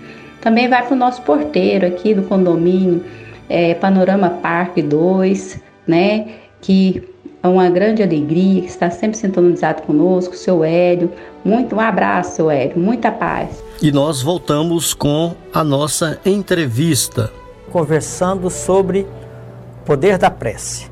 Também 0.43 0.69
vai 0.69 0.85
para 0.85 0.93
o 0.93 0.99
nosso 0.99 1.23
porteiro 1.23 1.87
aqui 1.87 2.13
do 2.13 2.25
condomínio, 2.25 3.05
é, 3.49 3.75
Panorama 3.75 4.29
Parque 4.29 4.83
2, 4.83 5.61
né? 5.87 6.27
Que 6.61 7.09
É 7.45 7.49
uma 7.49 7.69
grande 7.71 8.03
alegria 8.03 8.63
que 8.63 8.69
está 8.69 8.89
sempre 8.89 9.17
sintonizado 9.17 9.83
conosco, 9.83 10.37
seu 10.37 10.63
Hélio. 10.63 11.11
Muito 11.45 11.75
um 11.75 11.81
abraço, 11.81 12.37
seu 12.37 12.51
Hélio. 12.51 12.79
Muita 12.79 13.11
paz. 13.11 13.63
E 13.81 13.91
nós 13.91 14.23
voltamos 14.23 14.95
com 14.95 15.35
a 15.53 15.65
nossa 15.65 16.21
entrevista. 16.25 17.33
Conversando 17.73 18.49
sobre 18.49 19.01
o 19.01 19.85
poder 19.85 20.19
da 20.19 20.31
prece. 20.31 20.89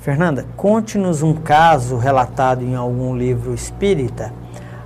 Fernanda, 0.00 0.46
conte-nos 0.56 1.22
um 1.22 1.34
caso 1.34 1.96
relatado 1.96 2.64
em 2.64 2.74
algum 2.74 3.16
livro 3.16 3.54
espírita, 3.54 4.32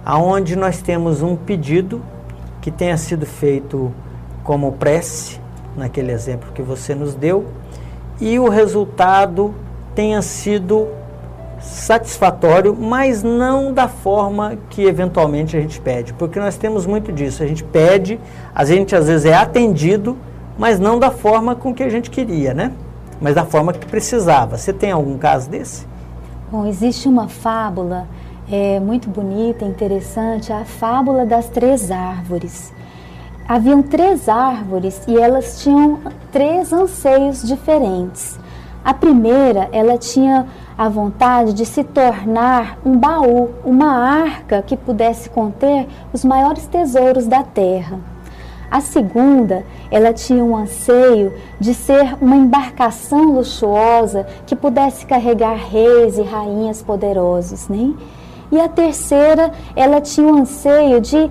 aonde 0.04 0.56
nós 0.56 0.82
temos 0.82 1.22
um 1.22 1.36
pedido 1.36 2.02
que 2.64 2.70
tenha 2.70 2.96
sido 2.96 3.26
feito 3.26 3.92
como 4.42 4.72
prece, 4.72 5.38
naquele 5.76 6.10
exemplo 6.10 6.50
que 6.54 6.62
você 6.62 6.94
nos 6.94 7.14
deu, 7.14 7.44
e 8.18 8.38
o 8.38 8.48
resultado 8.48 9.54
tenha 9.94 10.22
sido 10.22 10.88
satisfatório, 11.60 12.74
mas 12.74 13.22
não 13.22 13.70
da 13.70 13.86
forma 13.86 14.56
que 14.70 14.82
eventualmente 14.82 15.54
a 15.54 15.60
gente 15.60 15.78
pede, 15.78 16.14
porque 16.14 16.40
nós 16.40 16.56
temos 16.56 16.86
muito 16.86 17.12
disso. 17.12 17.42
A 17.42 17.46
gente 17.46 17.62
pede, 17.62 18.18
a 18.54 18.64
gente 18.64 18.96
às 18.96 19.08
vezes 19.08 19.26
é 19.26 19.34
atendido, 19.34 20.16
mas 20.58 20.80
não 20.80 20.98
da 20.98 21.10
forma 21.10 21.54
com 21.54 21.74
que 21.74 21.82
a 21.82 21.90
gente 21.90 22.08
queria, 22.08 22.54
né? 22.54 22.72
Mas 23.20 23.34
da 23.34 23.44
forma 23.44 23.74
que 23.74 23.86
precisava. 23.86 24.56
Você 24.56 24.72
tem 24.72 24.90
algum 24.90 25.18
caso 25.18 25.50
desse? 25.50 25.86
Bom, 26.50 26.64
existe 26.64 27.08
uma 27.08 27.28
fábula 27.28 28.08
é, 28.50 28.78
muito 28.78 29.08
bonita, 29.08 29.64
interessante, 29.64 30.52
a 30.52 30.64
fábula 30.64 31.24
das 31.24 31.48
três 31.48 31.90
árvores. 31.90 32.72
Haviam 33.48 33.82
três 33.82 34.28
árvores 34.28 35.02
e 35.06 35.16
elas 35.18 35.62
tinham 35.62 35.98
três 36.32 36.72
anseios 36.72 37.42
diferentes. 37.42 38.38
A 38.84 38.92
primeira, 38.92 39.68
ela 39.72 39.96
tinha 39.96 40.46
a 40.76 40.88
vontade 40.88 41.52
de 41.52 41.64
se 41.64 41.84
tornar 41.84 42.78
um 42.84 42.98
baú, 42.98 43.50
uma 43.64 43.92
arca 43.92 44.62
que 44.62 44.76
pudesse 44.76 45.30
conter 45.30 45.86
os 46.12 46.24
maiores 46.24 46.66
tesouros 46.66 47.26
da 47.26 47.42
terra. 47.42 47.98
A 48.70 48.80
segunda, 48.80 49.64
ela 49.90 50.12
tinha 50.12 50.44
um 50.44 50.56
anseio 50.56 51.32
de 51.60 51.72
ser 51.72 52.16
uma 52.20 52.34
embarcação 52.34 53.32
luxuosa 53.32 54.26
que 54.46 54.56
pudesse 54.56 55.06
carregar 55.06 55.54
reis 55.54 56.18
e 56.18 56.22
rainhas 56.22 56.82
poderosos, 56.82 57.68
né? 57.68 57.94
E 58.54 58.60
a 58.60 58.68
terceira, 58.68 59.50
ela 59.74 60.00
tinha 60.00 60.28
um 60.28 60.36
anseio 60.36 61.00
de, 61.00 61.28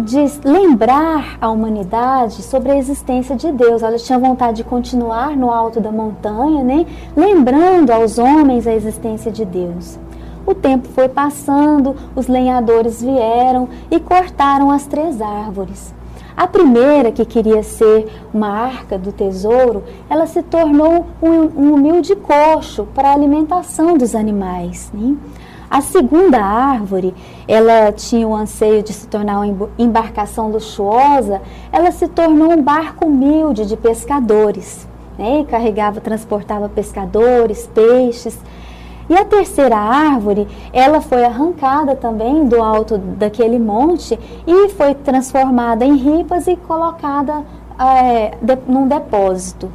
de 0.00 0.48
lembrar 0.48 1.38
a 1.40 1.48
humanidade 1.48 2.42
sobre 2.42 2.72
a 2.72 2.76
existência 2.76 3.36
de 3.36 3.52
Deus. 3.52 3.84
Ela 3.84 3.96
tinha 3.98 4.18
vontade 4.18 4.56
de 4.56 4.64
continuar 4.64 5.36
no 5.36 5.48
alto 5.48 5.80
da 5.80 5.92
montanha, 5.92 6.64
né? 6.64 6.84
lembrando 7.16 7.92
aos 7.92 8.18
homens 8.18 8.66
a 8.66 8.74
existência 8.74 9.30
de 9.30 9.44
Deus. 9.44 9.96
O 10.44 10.56
tempo 10.56 10.88
foi 10.88 11.08
passando, 11.08 11.94
os 12.16 12.26
lenhadores 12.26 13.00
vieram 13.00 13.68
e 13.88 14.00
cortaram 14.00 14.72
as 14.72 14.88
três 14.88 15.20
árvores. 15.20 15.94
A 16.36 16.48
primeira, 16.48 17.12
que 17.12 17.24
queria 17.24 17.62
ser 17.62 18.08
uma 18.34 18.48
arca 18.48 18.98
do 18.98 19.12
tesouro, 19.12 19.84
ela 20.10 20.26
se 20.26 20.42
tornou 20.42 21.06
um 21.22 21.74
humilde 21.74 22.16
coxo 22.16 22.88
para 22.92 23.10
a 23.10 23.14
alimentação 23.14 23.96
dos 23.96 24.16
animais. 24.16 24.90
Né? 24.92 25.14
A 25.68 25.80
segunda 25.80 26.38
árvore, 26.38 27.12
ela 27.48 27.90
tinha 27.90 28.26
o 28.26 28.34
anseio 28.34 28.84
de 28.84 28.92
se 28.92 29.08
tornar 29.08 29.40
uma 29.40 29.68
embarcação 29.76 30.48
luxuosa, 30.48 31.42
ela 31.72 31.90
se 31.90 32.06
tornou 32.06 32.52
um 32.52 32.62
barco 32.62 33.06
humilde 33.06 33.66
de 33.66 33.76
pescadores. 33.76 34.86
Né? 35.18 35.44
Carregava, 35.48 36.00
transportava 36.00 36.68
pescadores, 36.68 37.68
peixes. 37.74 38.38
E 39.08 39.14
a 39.14 39.24
terceira 39.24 39.76
árvore, 39.76 40.46
ela 40.72 41.00
foi 41.00 41.24
arrancada 41.24 41.96
também 41.96 42.44
do 42.46 42.62
alto 42.62 42.98
daquele 42.98 43.58
monte 43.58 44.18
e 44.46 44.68
foi 44.70 44.94
transformada 44.94 45.84
em 45.84 45.96
ripas 45.96 46.46
e 46.46 46.56
colocada 46.56 47.44
é, 47.78 48.36
de, 48.40 48.56
num 48.68 48.86
depósito. 48.86 49.70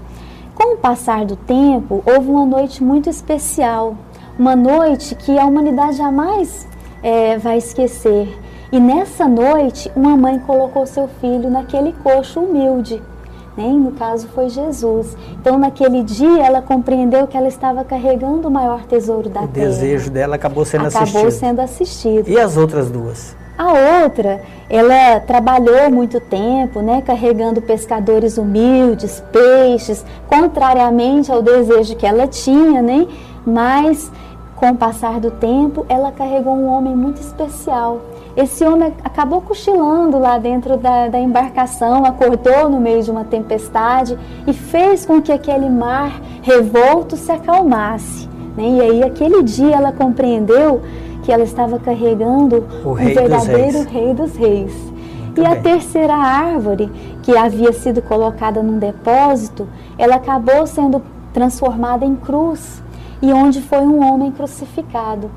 Com 0.55 0.75
o 0.75 0.77
passar 0.77 1.25
do 1.25 1.35
tempo, 1.35 2.03
houve 2.05 2.29
uma 2.29 2.45
noite 2.45 2.83
muito 2.83 3.09
especial 3.09 3.95
uma 4.41 4.55
noite 4.55 5.13
que 5.13 5.37
a 5.37 5.45
humanidade 5.45 5.97
jamais 5.97 6.67
é, 7.03 7.37
vai 7.37 7.59
esquecer. 7.59 8.27
E 8.71 8.79
nessa 8.79 9.27
noite, 9.27 9.91
uma 9.95 10.17
mãe 10.17 10.39
colocou 10.39 10.83
seu 10.87 11.07
filho 11.19 11.47
naquele 11.47 11.93
coxo 11.93 12.39
humilde. 12.39 12.99
Né? 13.55 13.67
No 13.67 13.91
caso, 13.91 14.27
foi 14.29 14.49
Jesus. 14.49 15.15
Então, 15.39 15.59
naquele 15.59 16.01
dia, 16.01 16.43
ela 16.43 16.59
compreendeu 16.59 17.27
que 17.27 17.37
ela 17.37 17.47
estava 17.47 17.83
carregando 17.83 18.47
o 18.47 18.51
maior 18.51 18.83
tesouro 18.85 19.29
da 19.29 19.41
o 19.41 19.47
terra. 19.47 19.67
O 19.67 19.69
desejo 19.69 20.09
dela 20.09 20.37
acabou 20.37 20.65
sendo 20.65 20.87
acabou 20.87 21.03
assistido. 21.03 21.19
Acabou 21.19 21.31
sendo 21.31 21.59
assistido. 21.59 22.27
E 22.27 22.39
as 22.39 22.57
outras 22.57 22.89
duas? 22.89 23.35
A 23.55 24.01
outra, 24.01 24.41
ela 24.67 25.19
trabalhou 25.19 25.91
muito 25.91 26.19
tempo, 26.19 26.81
né, 26.81 27.03
carregando 27.05 27.61
pescadores 27.61 28.39
humildes, 28.39 29.21
peixes, 29.31 30.03
contrariamente 30.27 31.31
ao 31.31 31.43
desejo 31.43 31.95
que 31.95 32.07
ela 32.07 32.25
tinha, 32.25 32.81
né? 32.81 33.07
Mas 33.45 34.11
com 34.61 34.69
o 34.69 34.77
passar 34.77 35.19
do 35.19 35.31
tempo, 35.31 35.87
ela 35.89 36.11
carregou 36.11 36.53
um 36.53 36.67
homem 36.67 36.95
muito 36.95 37.19
especial. 37.19 37.99
Esse 38.37 38.63
homem 38.63 38.93
acabou 39.03 39.41
cochilando 39.41 40.19
lá 40.19 40.37
dentro 40.37 40.77
da, 40.77 41.07
da, 41.07 41.19
embarcação, 41.19 42.05
acordou 42.05 42.69
no 42.69 42.79
meio 42.79 43.01
de 43.01 43.09
uma 43.09 43.23
tempestade 43.23 44.15
e 44.45 44.53
fez 44.53 45.03
com 45.03 45.19
que 45.19 45.31
aquele 45.31 45.67
mar 45.67 46.21
revolto 46.43 47.17
se 47.17 47.31
acalmasse. 47.31 48.29
Né? 48.55 48.69
E 48.69 48.81
aí, 48.81 49.03
aquele 49.03 49.41
dia, 49.41 49.77
ela 49.77 49.91
compreendeu 49.91 50.79
que 51.23 51.31
ela 51.31 51.43
estava 51.43 51.79
carregando 51.79 52.63
o 52.85 52.91
um 52.91 52.93
verdadeiro 52.93 53.81
rei 53.89 54.13
dos 54.13 54.35
reis. 54.35 54.75
Muito 55.25 55.41
e 55.41 55.43
bem. 55.43 55.47
a 55.47 55.55
terceira 55.55 56.13
árvore, 56.13 56.91
que 57.23 57.35
havia 57.35 57.73
sido 57.73 57.99
colocada 58.03 58.61
num 58.61 58.77
depósito, 58.77 59.67
ela 59.97 60.17
acabou 60.17 60.67
sendo 60.67 61.01
transformada 61.33 62.05
em 62.05 62.15
cruz 62.15 62.80
e 63.21 63.31
onde 63.31 63.61
foi 63.61 63.79
um 63.79 64.01
homem 64.01 64.31
crucificado. 64.31 65.29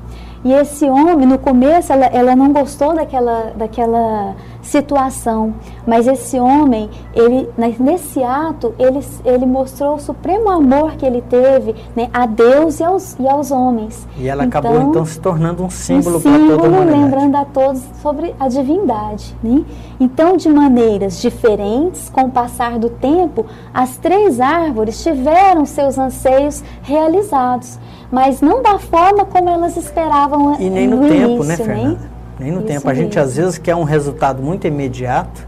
E 0.43 0.51
esse 0.53 0.85
homem, 0.85 1.25
no 1.25 1.39
começo, 1.39 1.91
ela, 1.91 2.05
ela 2.05 2.35
não 2.35 2.53
gostou 2.53 2.93
daquela, 2.93 3.51
daquela 3.55 4.35
situação, 4.65 5.53
mas 5.85 6.07
esse 6.07 6.39
homem, 6.39 6.89
ele 7.13 7.47
nesse 7.79 8.23
ato, 8.23 8.73
ele, 8.79 8.99
ele 9.23 9.45
mostrou 9.45 9.95
o 9.95 9.99
supremo 9.99 10.49
amor 10.49 10.95
que 10.95 11.05
ele 11.05 11.21
teve 11.21 11.75
né, 11.95 12.09
a 12.11 12.25
Deus 12.25 12.79
e 12.79 12.83
aos, 12.83 13.15
e 13.19 13.27
aos 13.27 13.51
homens. 13.51 14.07
E 14.17 14.27
ela 14.27 14.45
então, 14.45 14.59
acabou 14.59 14.81
então 14.89 15.05
se 15.05 15.19
tornando 15.19 15.63
um 15.63 15.69
símbolo, 15.69 16.17
um 16.17 16.19
símbolo 16.19 16.47
para 16.47 16.55
toda 16.55 16.67
a 16.67 16.69
humanidade. 16.69 17.03
lembrando 17.03 17.35
a 17.35 17.45
todos 17.45 17.83
sobre 18.01 18.35
a 18.39 18.47
divindade. 18.47 19.35
Né? 19.43 19.63
Então, 19.99 20.35
de 20.35 20.49
maneiras 20.49 21.21
diferentes, 21.21 22.09
com 22.09 22.21
o 22.21 22.31
passar 22.31 22.79
do 22.79 22.89
tempo, 22.89 23.45
as 23.73 23.97
três 23.97 24.39
árvores 24.39 25.01
tiveram 25.01 25.65
seus 25.65 25.97
anseios 25.97 26.63
realizados 26.81 27.79
mas 28.11 28.39
não 28.39 28.61
da 28.61 28.77
forma 28.77 29.25
como 29.25 29.49
elas 29.49 29.75
esperavam 29.75 30.55
E 30.59 30.69
nem 30.69 30.87
no, 30.87 30.97
no 30.97 31.07
tempo, 31.07 31.43
início, 31.43 31.43
né, 31.43 31.57
Fernanda? 31.57 31.87
Nem, 31.87 31.97
nem 32.39 32.51
no 32.51 32.59
Isso 32.59 32.67
tempo. 32.67 32.89
A 32.89 32.93
gente 32.93 33.15
mesmo. 33.15 33.21
às 33.29 33.35
vezes 33.35 33.57
quer 33.57 33.75
um 33.75 33.83
resultado 33.83 34.41
muito 34.41 34.67
imediato. 34.67 35.47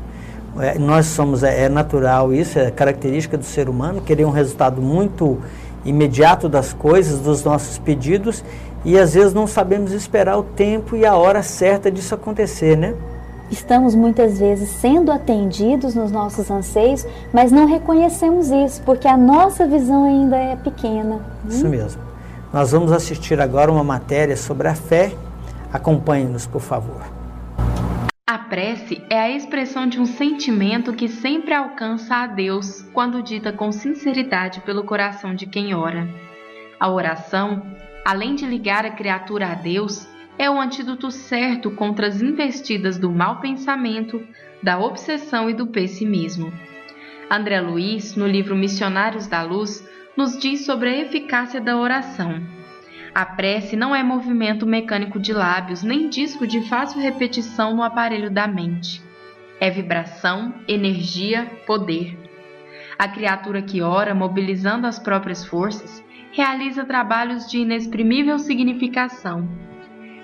É, 0.60 0.80
nós 0.80 1.06
somos, 1.08 1.44
é, 1.44 1.66
é 1.66 1.70
natural 1.70 2.34
isso, 2.34 2.58
é 2.58 2.72
característica 2.72 3.38
do 3.38 3.46
ser 3.46 3.70
humano, 3.70 4.02
querer 4.02 4.26
um 4.26 4.32
resultado 4.32 4.82
muito 4.82 5.38
imediato 5.86 6.50
das 6.50 6.74
coisas, 6.74 7.20
dos 7.20 7.44
nossos 7.44 7.78
pedidos, 7.78 8.44
e 8.84 8.98
às 8.98 9.14
vezes 9.14 9.34
não 9.34 9.46
sabemos 9.48 9.92
esperar 9.92 10.38
o 10.38 10.44
tempo 10.44 10.96
e 10.96 11.06
a 11.06 11.16
hora 11.16 11.44
certa 11.44 11.92
disso 11.92 12.16
acontecer, 12.16 12.76
né? 12.76 12.96
Estamos 13.52 13.96
muitas 13.96 14.40
vezes 14.40 14.68
sendo 14.70 15.12
atendidos 15.12 15.96
nos 15.96 16.12
nossos 16.12 16.50
anseios, 16.52 17.06
mas 17.32 17.52
não 17.52 17.66
reconhecemos 17.66 18.50
isso, 18.50 18.82
porque 18.84 19.08
a 19.08 19.16
nossa 19.16 19.66
visão 19.66 20.04
ainda 20.06 20.36
é 20.36 20.56
pequena. 20.58 21.20
Isso 21.48 21.66
Hum? 21.66 21.70
mesmo. 21.70 22.02
Nós 22.52 22.72
vamos 22.72 22.92
assistir 22.92 23.40
agora 23.40 23.72
uma 23.72 23.84
matéria 23.84 24.36
sobre 24.36 24.68
a 24.68 24.76
fé. 24.76 25.12
Acompanhe-nos, 25.72 26.48
por 26.48 26.62
favor. 26.62 27.02
A 28.30 28.38
prece 28.38 29.02
é 29.10 29.20
a 29.20 29.30
expressão 29.30 29.88
de 29.88 30.00
um 30.00 30.06
sentimento 30.06 30.94
que 30.94 31.08
sempre 31.08 31.54
alcança 31.54 32.16
a 32.16 32.28
Deus 32.28 32.82
quando 32.94 33.24
dita 33.24 33.54
com 33.54 33.72
sinceridade 33.72 34.62
pelo 34.62 34.84
coração 34.84 35.34
de 35.34 35.46
quem 35.46 35.74
ora. 35.74 36.08
A 36.80 36.90
oração, 36.90 37.66
além 38.06 38.36
de 38.36 38.46
ligar 38.46 38.86
a 38.86 38.92
criatura 38.92 39.48
a 39.52 39.56
Deus, 39.56 40.08
é 40.38 40.50
o 40.50 40.60
antídoto 40.60 41.10
certo 41.10 41.72
contra 41.72 42.08
as 42.08 42.22
investidas 42.22 42.98
do 42.98 43.10
mau 43.10 43.40
pensamento, 43.40 44.22
da 44.62 44.78
obsessão 44.78 45.50
e 45.50 45.54
do 45.54 45.68
pessimismo. 45.68 46.52
André 47.30 47.60
Luiz, 47.60 48.16
no 48.16 48.28
livro 48.28 48.56
Missionários 48.56 49.28
da 49.28 49.42
Luz, 49.42 49.88
nos 50.16 50.38
diz 50.38 50.66
sobre 50.66 50.90
a 50.90 50.98
eficácia 51.02 51.60
da 51.60 51.78
oração. 51.78 52.42
A 53.18 53.26
prece 53.26 53.76
não 53.76 53.96
é 53.96 54.04
movimento 54.04 54.64
mecânico 54.64 55.20
de 55.20 55.34
lábios 55.34 55.82
nem 55.82 56.08
disco 56.08 56.46
de 56.46 56.62
fácil 56.70 57.02
repetição 57.02 57.76
no 57.76 57.82
aparelho 57.82 58.30
da 58.30 58.48
mente. 58.48 59.02
É 59.60 59.72
vibração, 59.72 60.54
energia, 60.68 61.48
poder. 61.66 62.16
A 62.96 63.08
criatura 63.08 63.64
que 63.64 63.82
ora, 63.82 64.14
mobilizando 64.14 64.86
as 64.86 65.00
próprias 65.00 65.44
forças, 65.44 66.06
realiza 66.32 66.86
trabalhos 66.86 67.50
de 67.50 67.58
inexprimível 67.58 68.38
significação. 68.38 69.50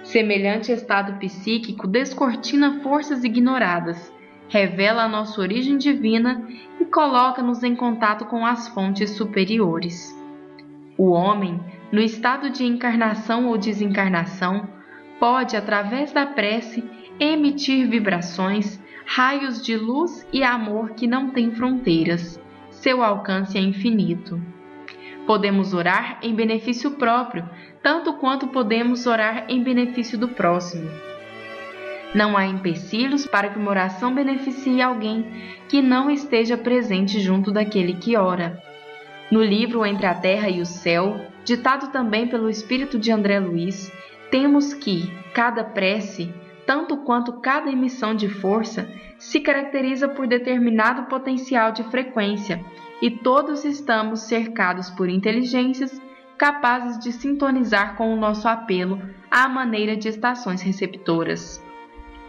Semelhante 0.04 0.72
estado 0.72 1.18
psíquico 1.18 1.88
descortina 1.88 2.80
forças 2.82 3.24
ignoradas, 3.24 4.14
revela 4.50 5.06
a 5.06 5.10
nossa 5.10 5.42
origem 5.42 5.80
divina 5.80 6.48
e 6.80 6.86
coloca-nos 6.86 7.64
em 7.64 7.76
contato 7.76 8.26
com 8.26 8.46
as 8.46 8.68
fontes 8.68 9.18
superiores. 9.18 10.16
O 10.96 11.10
homem, 11.10 11.60
no 11.94 12.02
estado 12.02 12.50
de 12.50 12.66
encarnação 12.66 13.46
ou 13.46 13.56
desencarnação, 13.56 14.68
pode, 15.20 15.56
através 15.56 16.12
da 16.12 16.26
prece, 16.26 16.84
emitir 17.20 17.88
vibrações, 17.88 18.82
raios 19.06 19.64
de 19.64 19.78
luz 19.78 20.28
e 20.34 20.44
amor 20.44 20.96
que 20.96 21.06
não 21.06 21.30
têm 21.30 21.52
fronteiras. 21.52 22.42
Seu 22.72 23.04
alcance 23.04 23.60
é 23.60 23.62
infinito. 23.62 24.42
Podemos 25.28 25.72
orar 25.72 26.18
em 26.24 26.34
benefício 26.34 26.90
próprio, 26.90 27.48
tanto 27.84 28.14
quanto 28.14 28.48
podemos 28.48 29.06
orar 29.06 29.46
em 29.48 29.62
benefício 29.62 30.18
do 30.18 30.30
próximo. 30.30 30.90
Não 32.16 32.36
há 32.36 32.44
empecilhos 32.48 33.28
para 33.28 33.50
que 33.50 33.60
uma 33.60 33.70
oração 33.70 34.16
beneficie 34.16 34.82
alguém 34.82 35.28
que 35.70 35.80
não 35.80 36.10
esteja 36.10 36.58
presente 36.58 37.20
junto 37.20 37.52
daquele 37.52 37.94
que 37.94 38.18
ora. 38.18 38.60
No 39.30 39.44
livro 39.44 39.86
Entre 39.86 40.08
a 40.08 40.16
Terra 40.16 40.50
e 40.50 40.60
o 40.60 40.66
Céu, 40.66 41.33
ditado 41.44 41.92
também 41.92 42.28
pelo 42.28 42.50
espírito 42.50 42.98
de 42.98 43.12
André 43.12 43.40
Luiz, 43.40 43.92
temos 44.32 44.74
que 44.74 45.12
cada 45.34 45.64
prece, 45.64 46.34
tanto 46.66 46.98
quanto 46.98 47.34
cada 47.34 47.70
emissão 47.70 48.16
de 48.16 48.30
força, 48.30 48.90
se 49.18 49.40
caracteriza 49.40 50.08
por 50.08 50.28
determinado 50.28 51.04
potencial 51.04 51.72
de 51.72 51.84
frequência 51.84 52.64
e 53.02 53.12
todos 53.12 53.66
estamos 53.66 54.22
cercados 54.22 54.90
por 54.90 55.10
inteligências 55.10 56.02
capazes 56.38 57.00
de 57.00 57.12
sintonizar 57.12 57.96
com 57.96 58.14
o 58.14 58.18
nosso 58.18 58.48
apelo 58.48 59.02
à 59.30 59.48
maneira 59.48 59.96
de 59.96 60.10
estações 60.10 60.62
receptoras. 60.62 61.64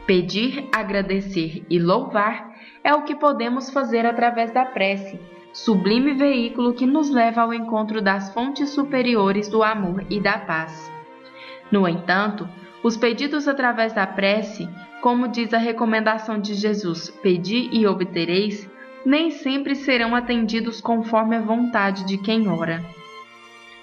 Pedir, 0.06 0.68
agradecer 0.72 1.64
e 1.70 1.78
louvar 1.78 2.54
é 2.82 2.94
o 2.94 3.02
que 3.02 3.14
podemos 3.14 3.70
fazer 3.70 4.04
através 4.04 4.52
da 4.52 4.64
prece, 4.64 5.18
sublime 5.54 6.12
veículo 6.12 6.74
que 6.74 6.84
nos 6.84 7.10
leva 7.10 7.42
ao 7.42 7.54
encontro 7.54 8.02
das 8.02 8.34
fontes 8.34 8.70
superiores 8.70 9.48
do 9.48 9.62
amor 9.62 10.04
e 10.10 10.20
da 10.20 10.36
paz. 10.36 10.92
No 11.70 11.88
entanto, 11.88 12.48
os 12.82 12.96
pedidos 12.96 13.46
através 13.46 13.92
da 13.92 14.04
prece, 14.04 14.68
como 15.00 15.28
diz 15.28 15.54
a 15.54 15.58
recomendação 15.58 16.40
de 16.40 16.54
Jesus, 16.54 17.08
pedi 17.22 17.70
e 17.72 17.86
obtereis, 17.86 18.68
nem 19.06 19.30
sempre 19.30 19.76
serão 19.76 20.14
atendidos 20.14 20.80
conforme 20.80 21.36
a 21.36 21.40
vontade 21.40 22.04
de 22.04 22.18
quem 22.18 22.48
ora. 22.48 22.84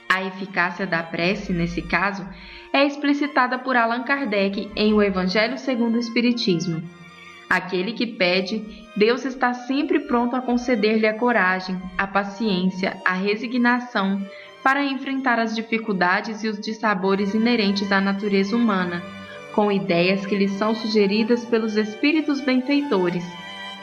A 0.10 0.24
eficácia 0.24 0.86
da 0.86 1.02
prece, 1.02 1.54
nesse 1.54 1.82
caso, 1.82 2.28
é 2.74 2.86
explicitada 2.86 3.58
por 3.58 3.78
Allan 3.78 4.04
Kardec 4.04 4.70
em 4.76 4.94
O 4.94 5.02
Evangelho 5.02 5.58
segundo 5.58 5.96
o 5.96 6.00
Espiritismo. 6.00 6.84
Aquele 7.52 7.92
que 7.92 8.08
pede, 8.08 8.64
Deus 8.96 9.26
está 9.26 9.54
sempre 9.54 10.00
pronto 10.00 10.36
a 10.36 10.42
conceder-lhe 10.42 11.06
a 11.06 11.18
coragem, 11.18 11.78
a 11.98 12.08
paciência, 12.08 12.96
a 13.04 13.14
resignação 13.14 14.26
para 14.64 14.86
enfrentar 14.86 15.38
as 15.38 15.54
dificuldades 15.54 16.44
e 16.44 16.48
os 16.48 16.60
dissabores 16.60 17.34
inerentes 17.34 17.92
à 17.92 18.00
natureza 18.00 18.56
humana, 18.56 19.04
com 19.54 19.70
ideias 19.70 20.26
que 20.26 20.36
lhe 20.36 20.48
são 20.48 20.74
sugeridas 20.74 21.44
pelos 21.44 21.76
espíritos 21.76 22.40
benfeitores 22.40 23.26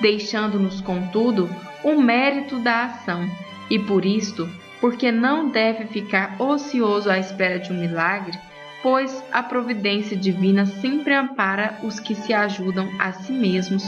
deixando-nos, 0.01 0.81
contudo, 0.81 1.49
o 1.83 2.01
mérito 2.01 2.59
da 2.59 2.85
ação, 2.85 3.29
e 3.71 3.79
por 3.79 4.05
isto, 4.05 4.49
porque 4.81 5.11
não 5.11 5.51
deve 5.51 5.87
ficar 5.87 6.41
ocioso 6.41 7.11
à 7.11 7.19
espera 7.19 7.59
de 7.59 7.73
um 7.73 7.81
milagre, 7.81 8.39
pois 8.83 9.23
a 9.33 9.43
providência 9.43 10.17
divina 10.17 10.67
sempre 10.67 11.15
ampara 11.15 11.79
os 11.83 11.99
que 11.99 12.15
se 12.15 12.33
ajudam 12.33 12.89
a 12.99 13.13
si 13.13 13.33
mesmos, 13.33 13.85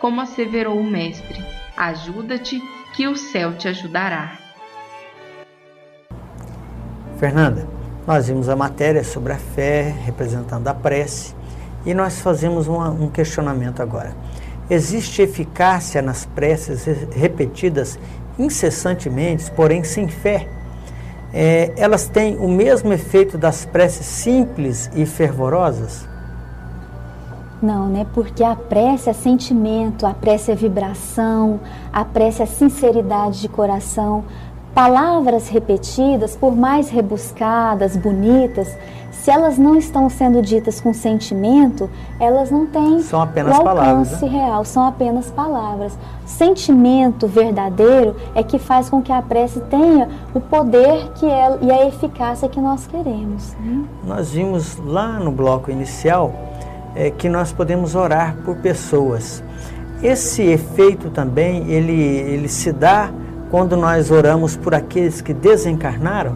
como 0.00 0.20
asseverou 0.20 0.78
o 0.78 0.84
Mestre: 0.84 1.44
ajuda-te, 1.76 2.60
que 2.94 3.08
o 3.08 3.16
céu 3.16 3.56
te 3.56 3.66
ajudará. 3.66 4.38
Fernanda, 7.18 7.66
nós 8.06 8.28
vimos 8.28 8.48
a 8.48 8.54
matéria 8.54 9.02
sobre 9.02 9.32
a 9.32 9.38
fé 9.38 9.94
representando 10.04 10.68
a 10.68 10.74
prece 10.74 11.34
e 11.86 11.94
nós 11.94 12.20
fazemos 12.20 12.68
uma, 12.68 12.90
um 12.90 13.08
questionamento 13.08 13.80
agora. 13.80 14.14
Existe 14.68 15.22
eficácia 15.22 16.00
nas 16.00 16.24
preces 16.24 16.86
repetidas 17.12 17.98
incessantemente, 18.38 19.50
porém 19.50 19.84
sem 19.84 20.08
fé. 20.08 20.48
É, 21.36 21.72
elas 21.76 22.06
têm 22.06 22.36
o 22.36 22.48
mesmo 22.48 22.92
efeito 22.92 23.36
das 23.36 23.64
preces 23.64 24.06
simples 24.06 24.88
e 24.94 25.04
fervorosas? 25.04 26.06
Não, 27.60 27.88
né? 27.88 28.06
Porque 28.14 28.44
a 28.44 28.54
prece 28.54 29.10
é 29.10 29.12
sentimento, 29.12 30.06
a 30.06 30.14
prece 30.14 30.52
é 30.52 30.54
vibração, 30.54 31.58
a 31.92 32.04
prece 32.04 32.42
é 32.42 32.46
sinceridade 32.46 33.40
de 33.40 33.48
coração. 33.48 34.22
Palavras 34.74 35.48
repetidas, 35.48 36.34
por 36.34 36.56
mais 36.56 36.90
rebuscadas, 36.90 37.96
bonitas, 37.96 38.76
se 39.24 39.30
elas 39.30 39.56
não 39.56 39.76
estão 39.76 40.10
sendo 40.10 40.42
ditas 40.42 40.80
com 40.80 40.92
sentimento, 40.92 41.88
elas 42.20 42.50
não 42.50 42.66
têm 42.66 43.00
são 43.00 43.22
apenas 43.22 43.56
o 43.56 43.60
alcance 43.60 43.76
palavras, 43.76 44.20
né? 44.20 44.28
real, 44.28 44.64
são 44.64 44.84
apenas 44.84 45.30
palavras. 45.30 45.96
Sentimento 46.26 47.26
verdadeiro 47.26 48.16
é 48.34 48.42
que 48.42 48.58
faz 48.58 48.90
com 48.90 49.00
que 49.00 49.10
a 49.10 49.22
prece 49.22 49.60
tenha 49.60 50.08
o 50.34 50.40
poder 50.40 51.10
que 51.12 51.24
é, 51.24 51.56
e 51.62 51.70
a 51.70 51.86
eficácia 51.86 52.48
que 52.50 52.60
nós 52.60 52.86
queremos. 52.86 53.54
Né? 53.60 53.84
Nós 54.04 54.32
vimos 54.32 54.76
lá 54.84 55.18
no 55.18 55.30
bloco 55.30 55.70
inicial 55.70 56.34
é, 56.94 57.10
que 57.10 57.28
nós 57.28 57.50
podemos 57.52 57.94
orar 57.94 58.36
por 58.44 58.56
pessoas. 58.56 59.42
Esse 60.02 60.42
efeito 60.42 61.08
também 61.08 61.70
ele, 61.70 61.92
ele 61.92 62.48
se 62.48 62.72
dá 62.72 63.10
quando 63.54 63.76
nós 63.76 64.10
oramos 64.10 64.56
por 64.56 64.74
aqueles 64.74 65.20
que 65.20 65.32
desencarnaram? 65.32 66.34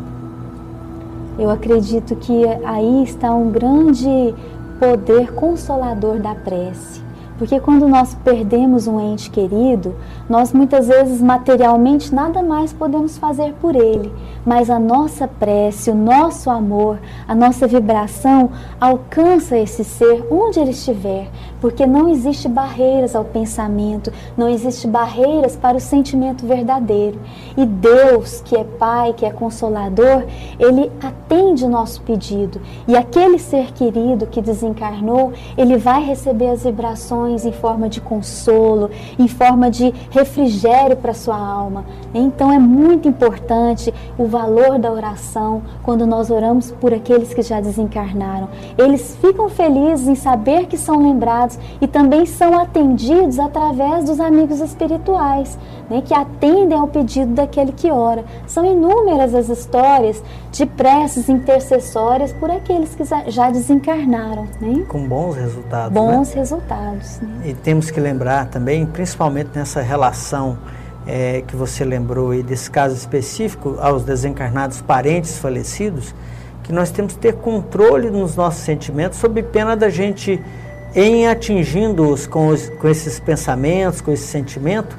Eu 1.37 1.51
acredito 1.51 2.14
que 2.14 2.47
aí 2.64 3.03
está 3.03 3.35
um 3.35 3.51
grande 3.51 4.33
poder 4.79 5.33
consolador 5.33 6.21
da 6.21 6.37
prece. 6.37 7.03
Porque 7.39 7.61
quando 7.61 7.86
nós 7.86 8.16
perdemos 8.24 8.89
um 8.89 9.01
ente 9.01 9.30
querido, 9.30 9.95
nós 10.28 10.53
muitas 10.53 10.89
vezes 10.89 11.22
materialmente 11.22 12.12
nada 12.12 12.43
mais 12.43 12.72
podemos 12.72 13.16
fazer 13.16 13.55
por 13.61 13.76
ele, 13.76 14.12
mas 14.45 14.68
a 14.68 14.78
nossa 14.78 15.28
prece, 15.28 15.89
o 15.89 15.95
nosso 15.95 16.51
amor, 16.51 16.99
a 17.28 17.34
nossa 17.36 17.68
vibração 17.68 18.51
alcança 18.80 19.57
esse 19.57 19.84
ser 19.84 20.26
onde 20.28 20.59
ele 20.59 20.72
estiver, 20.72 21.30
porque 21.61 21.86
não 21.86 22.09
existe 22.09 22.49
barreiras 22.49 23.14
ao 23.14 23.24
pensamento, 23.24 24.12
não 24.36 24.49
existe 24.49 24.89
barreiras 24.89 25.55
para 25.55 25.76
o 25.76 25.80
sentimento 25.80 26.45
verdadeiro. 26.45 27.20
E 27.57 27.64
Deus, 27.64 28.41
que 28.45 28.57
é 28.57 28.64
Pai, 28.64 29.12
que 29.12 29.24
é 29.24 29.30
Consolador, 29.30 30.24
ele 30.59 30.91
atende 31.01 31.64
o 31.64 31.68
nosso 31.68 32.01
pedido. 32.03 32.61
E 32.89 32.97
aquele 32.97 33.39
ser 33.39 33.72
querido 33.72 34.26
que 34.26 34.43
desencarnou, 34.43 35.32
ele 35.57 35.76
vai 35.76 36.03
receber 36.03 36.49
as 36.49 36.64
vibrações 36.64 37.28
em 37.45 37.53
forma 37.53 37.89
de 37.89 38.01
consolo, 38.01 38.91
em 39.18 39.29
forma 39.29 39.70
de 39.70 39.93
refrigério 40.11 40.97
para 40.97 41.14
sua 41.14 41.37
alma. 41.37 41.85
Então 42.14 42.53
é 42.53 42.59
muito 42.59 43.09
importante 43.09 43.93
o 44.16 44.26
valor 44.26 44.79
da 44.79 44.91
oração 44.91 45.62
quando 45.83 46.07
nós 46.07 46.31
oramos 46.31 46.70
por 46.72 46.93
aqueles 46.93 47.35
que 47.35 47.43
já 47.43 47.61
desencarnaram. 47.61 48.49
Eles 48.76 49.16
ficam 49.20 49.49
felizes 49.49 50.09
em 50.09 50.14
saber 50.14 50.66
que 50.66 50.76
são 50.76 51.03
lembrados 51.03 51.59
e 51.81 51.87
também 51.87 52.26
são 52.26 52.59
atendidos 52.59 53.39
através 53.39 54.05
dos 54.05 54.20
amigos 54.20 54.61
espirituais, 54.61 55.59
né, 55.89 56.03
que 56.03 56.14
atendem 56.14 56.78
ao 56.78 56.89
pedido 56.89 57.32
daquele 57.34 57.72
que 57.72 57.91
ora. 57.91 58.24
São 58.47 58.64
inúmeras 58.64 59.34
as 59.34 59.49
histórias 59.49 60.22
de 60.53 60.66
preces 60.66 61.28
intercessórias 61.28 62.32
por 62.32 62.51
aqueles 62.51 62.95
que 62.95 63.05
já 63.30 63.51
desencarnaram. 63.51 64.47
Né? 64.61 64.84
Com 64.89 65.07
bons 65.07 65.36
resultados. 65.36 65.93
Bons 65.93 66.28
né? 66.30 66.34
resultados. 66.34 67.20
Né? 67.20 67.51
E 67.51 67.55
temos 67.55 67.91
que 67.91 68.01
lembrar 68.01 68.47
também, 68.47 68.84
principalmente 68.86 69.51
nessa 69.55 69.80
relação 69.80 70.59
é, 71.07 71.43
que 71.47 71.57
você 71.57 71.84
lembrou 71.84 72.32
aí 72.32 72.43
desse 72.43 72.70
caso 72.70 72.95
específico 72.95 73.76
aos 73.80 74.05
desencarnados 74.05 74.82
parentes 74.82 75.39
falecidos, 75.39 76.14
que 76.62 76.72
nós 76.72 76.91
temos 76.91 77.14
que 77.14 77.20
ter 77.20 77.34
controle 77.36 78.11
nos 78.11 78.36
nossos 78.36 78.62
sentimentos, 78.62 79.18
sob 79.18 79.43
pena 79.43 79.74
da 79.74 79.89
gente 79.89 80.39
em 80.95 81.26
atingindo-os 81.26 82.26
com, 82.26 82.55
com 82.78 82.89
esses 82.89 83.18
pensamentos, 83.18 84.03
com 84.03 84.11
esse 84.12 84.26
sentimento, 84.26 84.97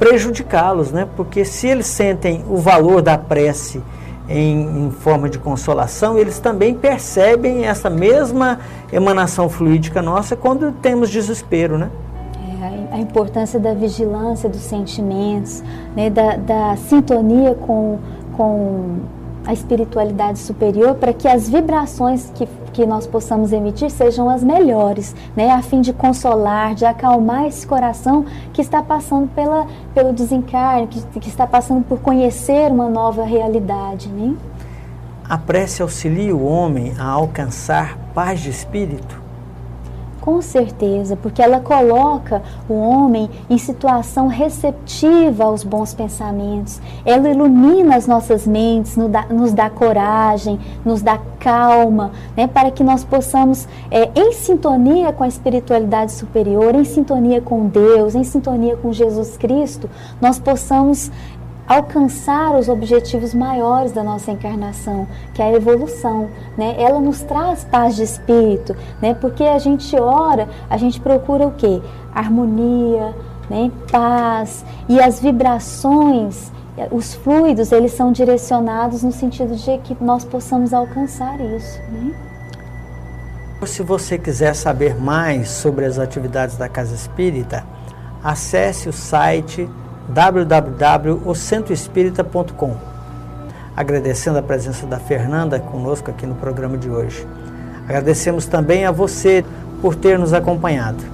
prejudicá-los, 0.00 0.90
né? 0.90 1.06
Porque 1.14 1.44
se 1.44 1.68
eles 1.68 1.86
sentem 1.86 2.42
o 2.48 2.56
valor 2.56 3.02
da 3.02 3.18
prece 3.18 3.82
em, 4.26 4.86
em, 4.86 4.90
forma 4.90 5.28
de 5.28 5.38
consolação, 5.38 6.18
eles 6.18 6.38
também 6.38 6.74
percebem 6.74 7.66
essa 7.66 7.90
mesma 7.90 8.58
emanação 8.90 9.48
fluídica 9.48 10.00
nossa 10.00 10.34
quando 10.34 10.72
temos 10.72 11.10
desespero, 11.10 11.76
né? 11.76 11.90
É, 12.90 12.94
a 12.94 12.98
importância 12.98 13.60
da 13.60 13.74
vigilância 13.74 14.48
dos 14.48 14.62
sentimentos, 14.62 15.62
né? 15.94 16.08
da, 16.08 16.36
da 16.36 16.76
sintonia 16.76 17.54
com, 17.54 17.98
com 18.36 19.00
a 19.50 19.52
espiritualidade 19.52 20.38
superior 20.38 20.94
para 20.94 21.12
que 21.12 21.26
as 21.26 21.48
vibrações 21.48 22.30
que, 22.36 22.48
que 22.72 22.86
nós 22.86 23.04
possamos 23.04 23.52
emitir 23.52 23.90
sejam 23.90 24.30
as 24.30 24.44
melhores, 24.44 25.14
né? 25.36 25.50
a 25.50 25.60
fim 25.60 25.80
de 25.80 25.92
consolar, 25.92 26.74
de 26.74 26.84
acalmar 26.84 27.46
esse 27.46 27.66
coração 27.66 28.24
que 28.52 28.62
está 28.62 28.80
passando 28.80 29.28
pela, 29.34 29.66
pelo 29.92 30.12
desencarne, 30.12 30.86
que, 30.86 31.02
que 31.18 31.28
está 31.28 31.48
passando 31.48 31.84
por 31.84 31.98
conhecer 31.98 32.70
uma 32.70 32.88
nova 32.88 33.24
realidade. 33.24 34.08
Né? 34.08 34.36
A 35.28 35.36
prece 35.36 35.82
auxilia 35.82 36.34
o 36.34 36.46
homem 36.46 36.94
a 36.96 37.06
alcançar 37.06 37.98
paz 38.14 38.38
de 38.38 38.50
espírito? 38.50 39.20
Com 40.20 40.42
certeza, 40.42 41.16
porque 41.16 41.40
ela 41.40 41.60
coloca 41.60 42.42
o 42.68 42.74
homem 42.74 43.30
em 43.48 43.56
situação 43.56 44.26
receptiva 44.26 45.44
aos 45.44 45.64
bons 45.64 45.94
pensamentos. 45.94 46.80
Ela 47.06 47.30
ilumina 47.30 47.96
as 47.96 48.06
nossas 48.06 48.46
mentes, 48.46 48.96
nos 48.96 49.52
dá, 49.52 49.70
coragem, 49.70 50.60
nos 50.84 51.00
dá 51.00 51.18
calma, 51.38 52.12
né, 52.36 52.46
para 52.46 52.70
que 52.70 52.84
nós 52.84 53.02
possamos, 53.02 53.66
é, 53.90 54.10
em 54.14 54.32
sintonia 54.32 55.10
com 55.10 55.24
a 55.24 55.28
espiritualidade 55.28 56.12
superior, 56.12 56.74
em 56.74 56.84
sintonia 56.84 57.40
com 57.40 57.66
Deus, 57.66 58.14
em 58.14 58.24
sintonia 58.24 58.76
com 58.76 58.92
Jesus 58.92 59.38
Cristo, 59.38 59.88
nós 60.20 60.38
possamos 60.38 61.10
alcançar 61.70 62.58
os 62.58 62.68
objetivos 62.68 63.32
maiores 63.32 63.92
da 63.92 64.02
nossa 64.02 64.32
encarnação, 64.32 65.06
que 65.32 65.40
é 65.40 65.44
a 65.44 65.52
evolução, 65.52 66.28
né? 66.58 66.74
Ela 66.76 66.98
nos 66.98 67.22
traz 67.22 67.62
paz 67.62 67.94
de 67.94 68.02
espírito, 68.02 68.74
né? 69.00 69.14
Porque 69.14 69.44
a 69.44 69.56
gente 69.56 69.94
ora, 69.94 70.48
a 70.68 70.76
gente 70.76 71.00
procura 71.00 71.46
o 71.46 71.52
quê? 71.52 71.80
Harmonia, 72.12 73.14
né? 73.48 73.70
Paz 73.88 74.64
e 74.88 75.00
as 75.00 75.20
vibrações, 75.20 76.50
os 76.90 77.14
fluidos, 77.14 77.70
eles 77.70 77.92
são 77.92 78.10
direcionados 78.10 79.04
no 79.04 79.12
sentido 79.12 79.54
de 79.54 79.78
que 79.78 79.96
nós 80.02 80.24
possamos 80.24 80.74
alcançar 80.74 81.40
isso, 81.40 81.78
né? 81.92 82.12
Se 83.64 83.84
você 83.84 84.18
quiser 84.18 84.56
saber 84.56 85.00
mais 85.00 85.48
sobre 85.50 85.84
as 85.84 86.00
atividades 86.00 86.56
da 86.56 86.68
Casa 86.68 86.96
Espírita, 86.96 87.64
acesse 88.24 88.88
o 88.88 88.92
site 88.92 89.68
www.ocentroespírita.com. 90.08 92.76
Agradecendo 93.76 94.38
a 94.38 94.42
presença 94.42 94.86
da 94.86 94.98
Fernanda 94.98 95.60
conosco 95.60 96.10
aqui 96.10 96.26
no 96.26 96.34
programa 96.34 96.76
de 96.76 96.90
hoje. 96.90 97.24
Agradecemos 97.84 98.46
também 98.46 98.84
a 98.84 98.90
você 98.90 99.44
por 99.80 99.94
ter 99.94 100.18
nos 100.18 100.32
acompanhado. 100.32 101.04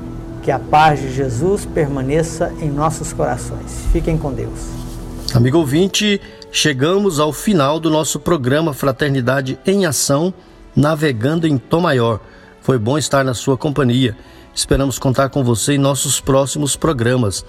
Que 0.42 0.50
a 0.50 0.58
paz 0.58 1.00
de 1.00 1.12
Jesus 1.12 1.66
permaneça 1.66 2.50
em 2.60 2.70
nossos 2.70 3.12
corações. 3.12 3.84
Fiquem 3.92 4.16
com 4.16 4.32
Deus. 4.32 4.86
Amigo 5.34 5.58
ouvinte, 5.58 6.20
chegamos 6.52 7.18
ao 7.18 7.32
final 7.32 7.80
do 7.80 7.90
nosso 7.90 8.20
programa 8.20 8.72
Fraternidade 8.72 9.58
em 9.66 9.86
Ação, 9.86 10.32
navegando 10.74 11.46
em 11.46 11.58
Tom 11.58 11.80
Maior. 11.80 12.20
Foi 12.62 12.78
bom 12.78 12.96
estar 12.96 13.24
na 13.24 13.34
sua 13.34 13.56
companhia. 13.56 14.16
Esperamos 14.54 14.98
contar 14.98 15.28
com 15.28 15.44
você 15.44 15.74
em 15.74 15.78
nossos 15.78 16.20
próximos 16.20 16.76
programas 16.76 17.44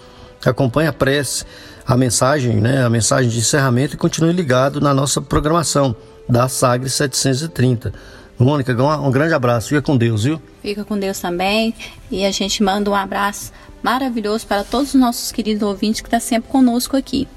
acompanhe 0.45 0.87
a 0.87 0.93
prece, 0.93 1.45
a 1.85 1.95
mensagem, 1.95 2.55
né, 2.57 2.83
a 2.83 2.89
mensagem 2.89 3.29
de 3.29 3.37
encerramento 3.37 3.95
e 3.95 3.97
continue 3.97 4.31
ligado 4.31 4.81
na 4.81 4.93
nossa 4.93 5.21
programação 5.21 5.95
da 6.27 6.47
Sagre 6.49 6.89
730. 6.89 7.93
Mônica, 8.37 8.71
um 8.73 9.11
grande 9.11 9.33
abraço. 9.33 9.69
Fica 9.69 9.81
com 9.81 9.97
Deus, 9.97 10.23
viu? 10.23 10.39
Fica 10.61 10.85
com 10.85 10.97
Deus 10.97 11.19
também. 11.19 11.73
E 12.11 12.23
a 12.25 12.31
gente 12.31 12.61
manda 12.61 12.89
um 12.89 12.95
abraço 12.95 13.51
maravilhoso 13.81 14.45
para 14.45 14.63
todos 14.63 14.93
os 14.93 14.99
nossos 14.99 15.31
queridos 15.31 15.63
ouvintes 15.63 16.01
que 16.01 16.07
estão 16.07 16.19
tá 16.19 16.25
sempre 16.25 16.49
conosco 16.49 16.95
aqui. 16.95 17.27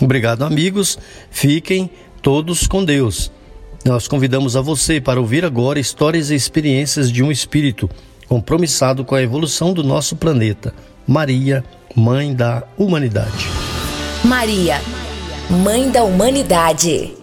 Obrigado, 0.00 0.44
amigos. 0.44 0.98
Fiquem 1.30 1.90
todos 2.22 2.66
com 2.66 2.84
Deus. 2.84 3.30
Nós 3.84 4.08
convidamos 4.08 4.56
a 4.56 4.60
você 4.60 5.00
para 5.00 5.20
ouvir 5.20 5.44
agora 5.44 5.78
histórias 5.78 6.30
e 6.30 6.34
experiências 6.34 7.10
de 7.10 7.22
um 7.22 7.30
espírito 7.30 7.88
compromissado 8.28 9.04
com 9.04 9.14
a 9.14 9.22
evolução 9.22 9.72
do 9.72 9.82
nosso 9.82 10.16
planeta. 10.16 10.74
Maria 11.06 11.64
Mãe 11.96 12.34
da 12.34 12.62
Humanidade. 12.76 13.48
Maria, 14.22 14.76
Mãe 15.64 15.90
da 15.90 16.04
Humanidade. 16.04 17.14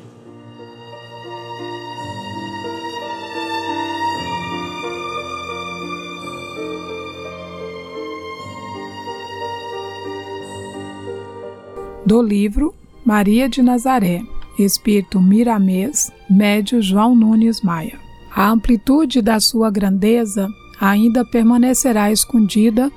Do 12.03 12.21
livro 12.21 12.73
Maria 13.05 13.47
de 13.47 13.61
Nazaré, 13.61 14.21
Espírito 14.57 15.21
Miramês, 15.21 16.11
Médio 16.29 16.81
João 16.81 17.15
Nunes 17.15 17.61
Maia. 17.61 17.99
A 18.35 18.49
amplitude 18.49 19.21
da 19.21 19.39
sua 19.39 19.69
grandeza 19.69 20.49
ainda 20.81 21.23
permanecerá 21.23 22.11
escondida 22.11 22.91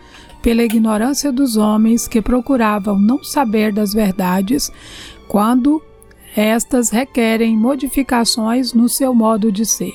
pela 0.49 0.64
ignorância 0.64 1.30
dos 1.30 1.59
homens 1.59 2.09
que 2.09 2.22
procuravam 2.22 2.99
não 2.99 3.22
saber 3.22 3.70
das 3.70 3.92
verdades 3.92 4.72
quando 5.28 5.82
estas 6.34 6.88
requerem 6.88 7.55
modificações 7.55 8.72
no 8.72 8.88
seu 8.88 9.12
modo 9.12 9.53
de 9.53 9.66
ser. 9.66 9.92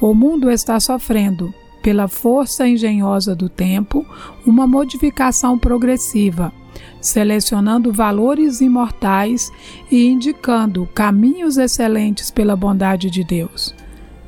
O 0.00 0.14
mundo 0.14 0.50
está 0.50 0.80
sofrendo, 0.80 1.52
pela 1.82 2.08
força 2.08 2.66
engenhosa 2.66 3.36
do 3.36 3.46
tempo, 3.46 4.06
uma 4.46 4.66
modificação 4.66 5.58
progressiva, 5.58 6.50
selecionando 6.98 7.92
valores 7.92 8.62
imortais 8.62 9.52
e 9.90 10.06
indicando 10.06 10.88
caminhos 10.94 11.58
excelentes 11.58 12.30
pela 12.30 12.56
bondade 12.56 13.10
de 13.10 13.22
Deus. 13.22 13.74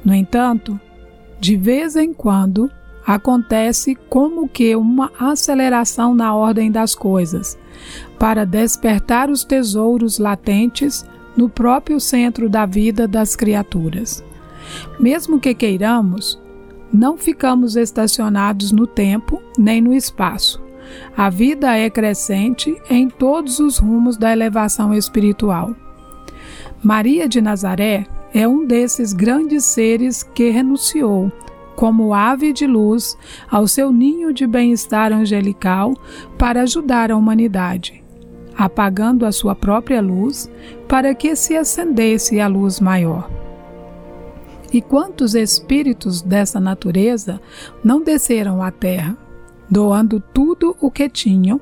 No 0.04 0.14
entanto, 0.14 0.78
de 1.40 1.56
vez 1.56 1.96
em 1.96 2.12
quando, 2.12 2.70
acontece 3.06 3.96
como 4.08 4.48
que 4.48 4.74
uma 4.76 5.10
aceleração 5.18 6.14
na 6.14 6.34
ordem 6.34 6.70
das 6.70 6.94
coisas, 6.94 7.58
para 8.18 8.44
despertar 8.44 9.30
os 9.30 9.44
tesouros 9.44 10.18
latentes 10.18 11.04
no 11.36 11.48
próprio 11.48 12.00
centro 12.00 12.48
da 12.48 12.66
vida 12.66 13.08
das 13.08 13.34
criaturas. 13.34 14.22
Mesmo 14.98 15.40
que 15.40 15.54
queiramos, 15.54 16.40
não 16.92 17.16
ficamos 17.16 17.76
estacionados 17.76 18.72
no 18.72 18.86
tempo 18.86 19.40
nem 19.58 19.80
no 19.80 19.94
espaço. 19.94 20.60
A 21.16 21.30
vida 21.30 21.76
é 21.76 21.88
crescente 21.88 22.76
em 22.90 23.08
todos 23.08 23.60
os 23.60 23.78
rumos 23.78 24.16
da 24.16 24.32
elevação 24.32 24.92
espiritual. 24.92 25.74
Maria 26.82 27.28
de 27.28 27.40
Nazaré 27.40 28.06
é 28.34 28.46
um 28.46 28.66
desses 28.66 29.12
grandes 29.12 29.64
seres 29.64 30.22
que 30.22 30.50
renunciou 30.50 31.30
como 31.80 32.12
ave 32.12 32.52
de 32.52 32.66
luz 32.66 33.16
ao 33.50 33.66
seu 33.66 33.90
ninho 33.90 34.34
de 34.34 34.46
bem-estar 34.46 35.14
angelical 35.14 35.94
para 36.36 36.60
ajudar 36.60 37.10
a 37.10 37.16
humanidade, 37.16 38.04
apagando 38.54 39.24
a 39.24 39.32
sua 39.32 39.54
própria 39.54 40.02
luz 40.02 40.50
para 40.86 41.14
que 41.14 41.34
se 41.34 41.56
acendesse 41.56 42.38
a 42.38 42.46
luz 42.46 42.80
maior. 42.80 43.30
E 44.70 44.82
quantos 44.82 45.34
espíritos 45.34 46.20
dessa 46.20 46.60
natureza 46.60 47.40
não 47.82 48.02
desceram 48.02 48.62
à 48.62 48.70
terra, 48.70 49.16
doando 49.70 50.20
tudo 50.20 50.76
o 50.82 50.90
que 50.90 51.08
tinham 51.08 51.58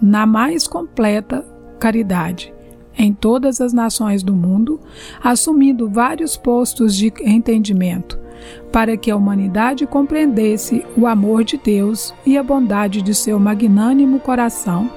na 0.00 0.26
mais 0.26 0.66
completa 0.66 1.46
caridade? 1.78 2.52
Em 2.98 3.14
todas 3.14 3.60
as 3.60 3.72
nações 3.72 4.24
do 4.24 4.34
mundo, 4.34 4.80
assumindo 5.22 5.88
vários 5.88 6.36
postos 6.36 6.96
de 6.96 7.12
entendimento, 7.20 8.21
para 8.70 8.96
que 8.96 9.10
a 9.10 9.16
humanidade 9.16 9.86
compreendesse 9.86 10.84
o 10.96 11.06
amor 11.06 11.44
de 11.44 11.56
Deus 11.56 12.14
e 12.24 12.36
a 12.38 12.42
bondade 12.42 13.02
de 13.02 13.14
seu 13.14 13.38
magnânimo 13.38 14.18
coração, 14.18 14.90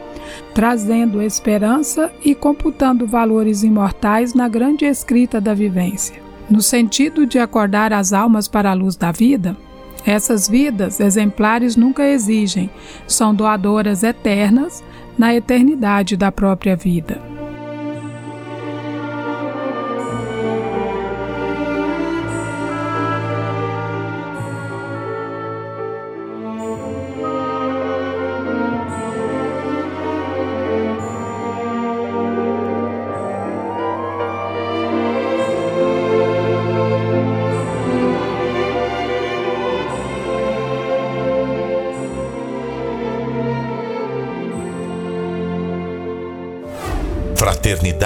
trazendo 0.54 1.22
esperança 1.22 2.12
e 2.24 2.34
computando 2.34 3.06
valores 3.06 3.64
imortais 3.64 4.34
na 4.34 4.48
grande 4.48 4.86
escrita 4.86 5.40
da 5.40 5.54
vivência. 5.54 6.16
No 6.50 6.62
sentido 6.62 7.26
de 7.26 7.40
acordar 7.40 7.92
as 7.92 8.14
almas 8.14 8.48
para 8.48 8.72
a 8.72 8.74
luz 8.74 8.96
da 8.96 9.12
vida, 9.12 9.58
essas 10.06 10.48
vidas 10.48 11.00
exemplares 11.00 11.76
nunca 11.76 12.08
exigem, 12.08 12.70
são 13.08 13.34
doadoras 13.34 14.04
eternas 14.04 14.84
na 15.18 15.34
eternidade 15.34 16.16
da 16.16 16.32
própria 16.32 16.76
vida. 16.76 17.35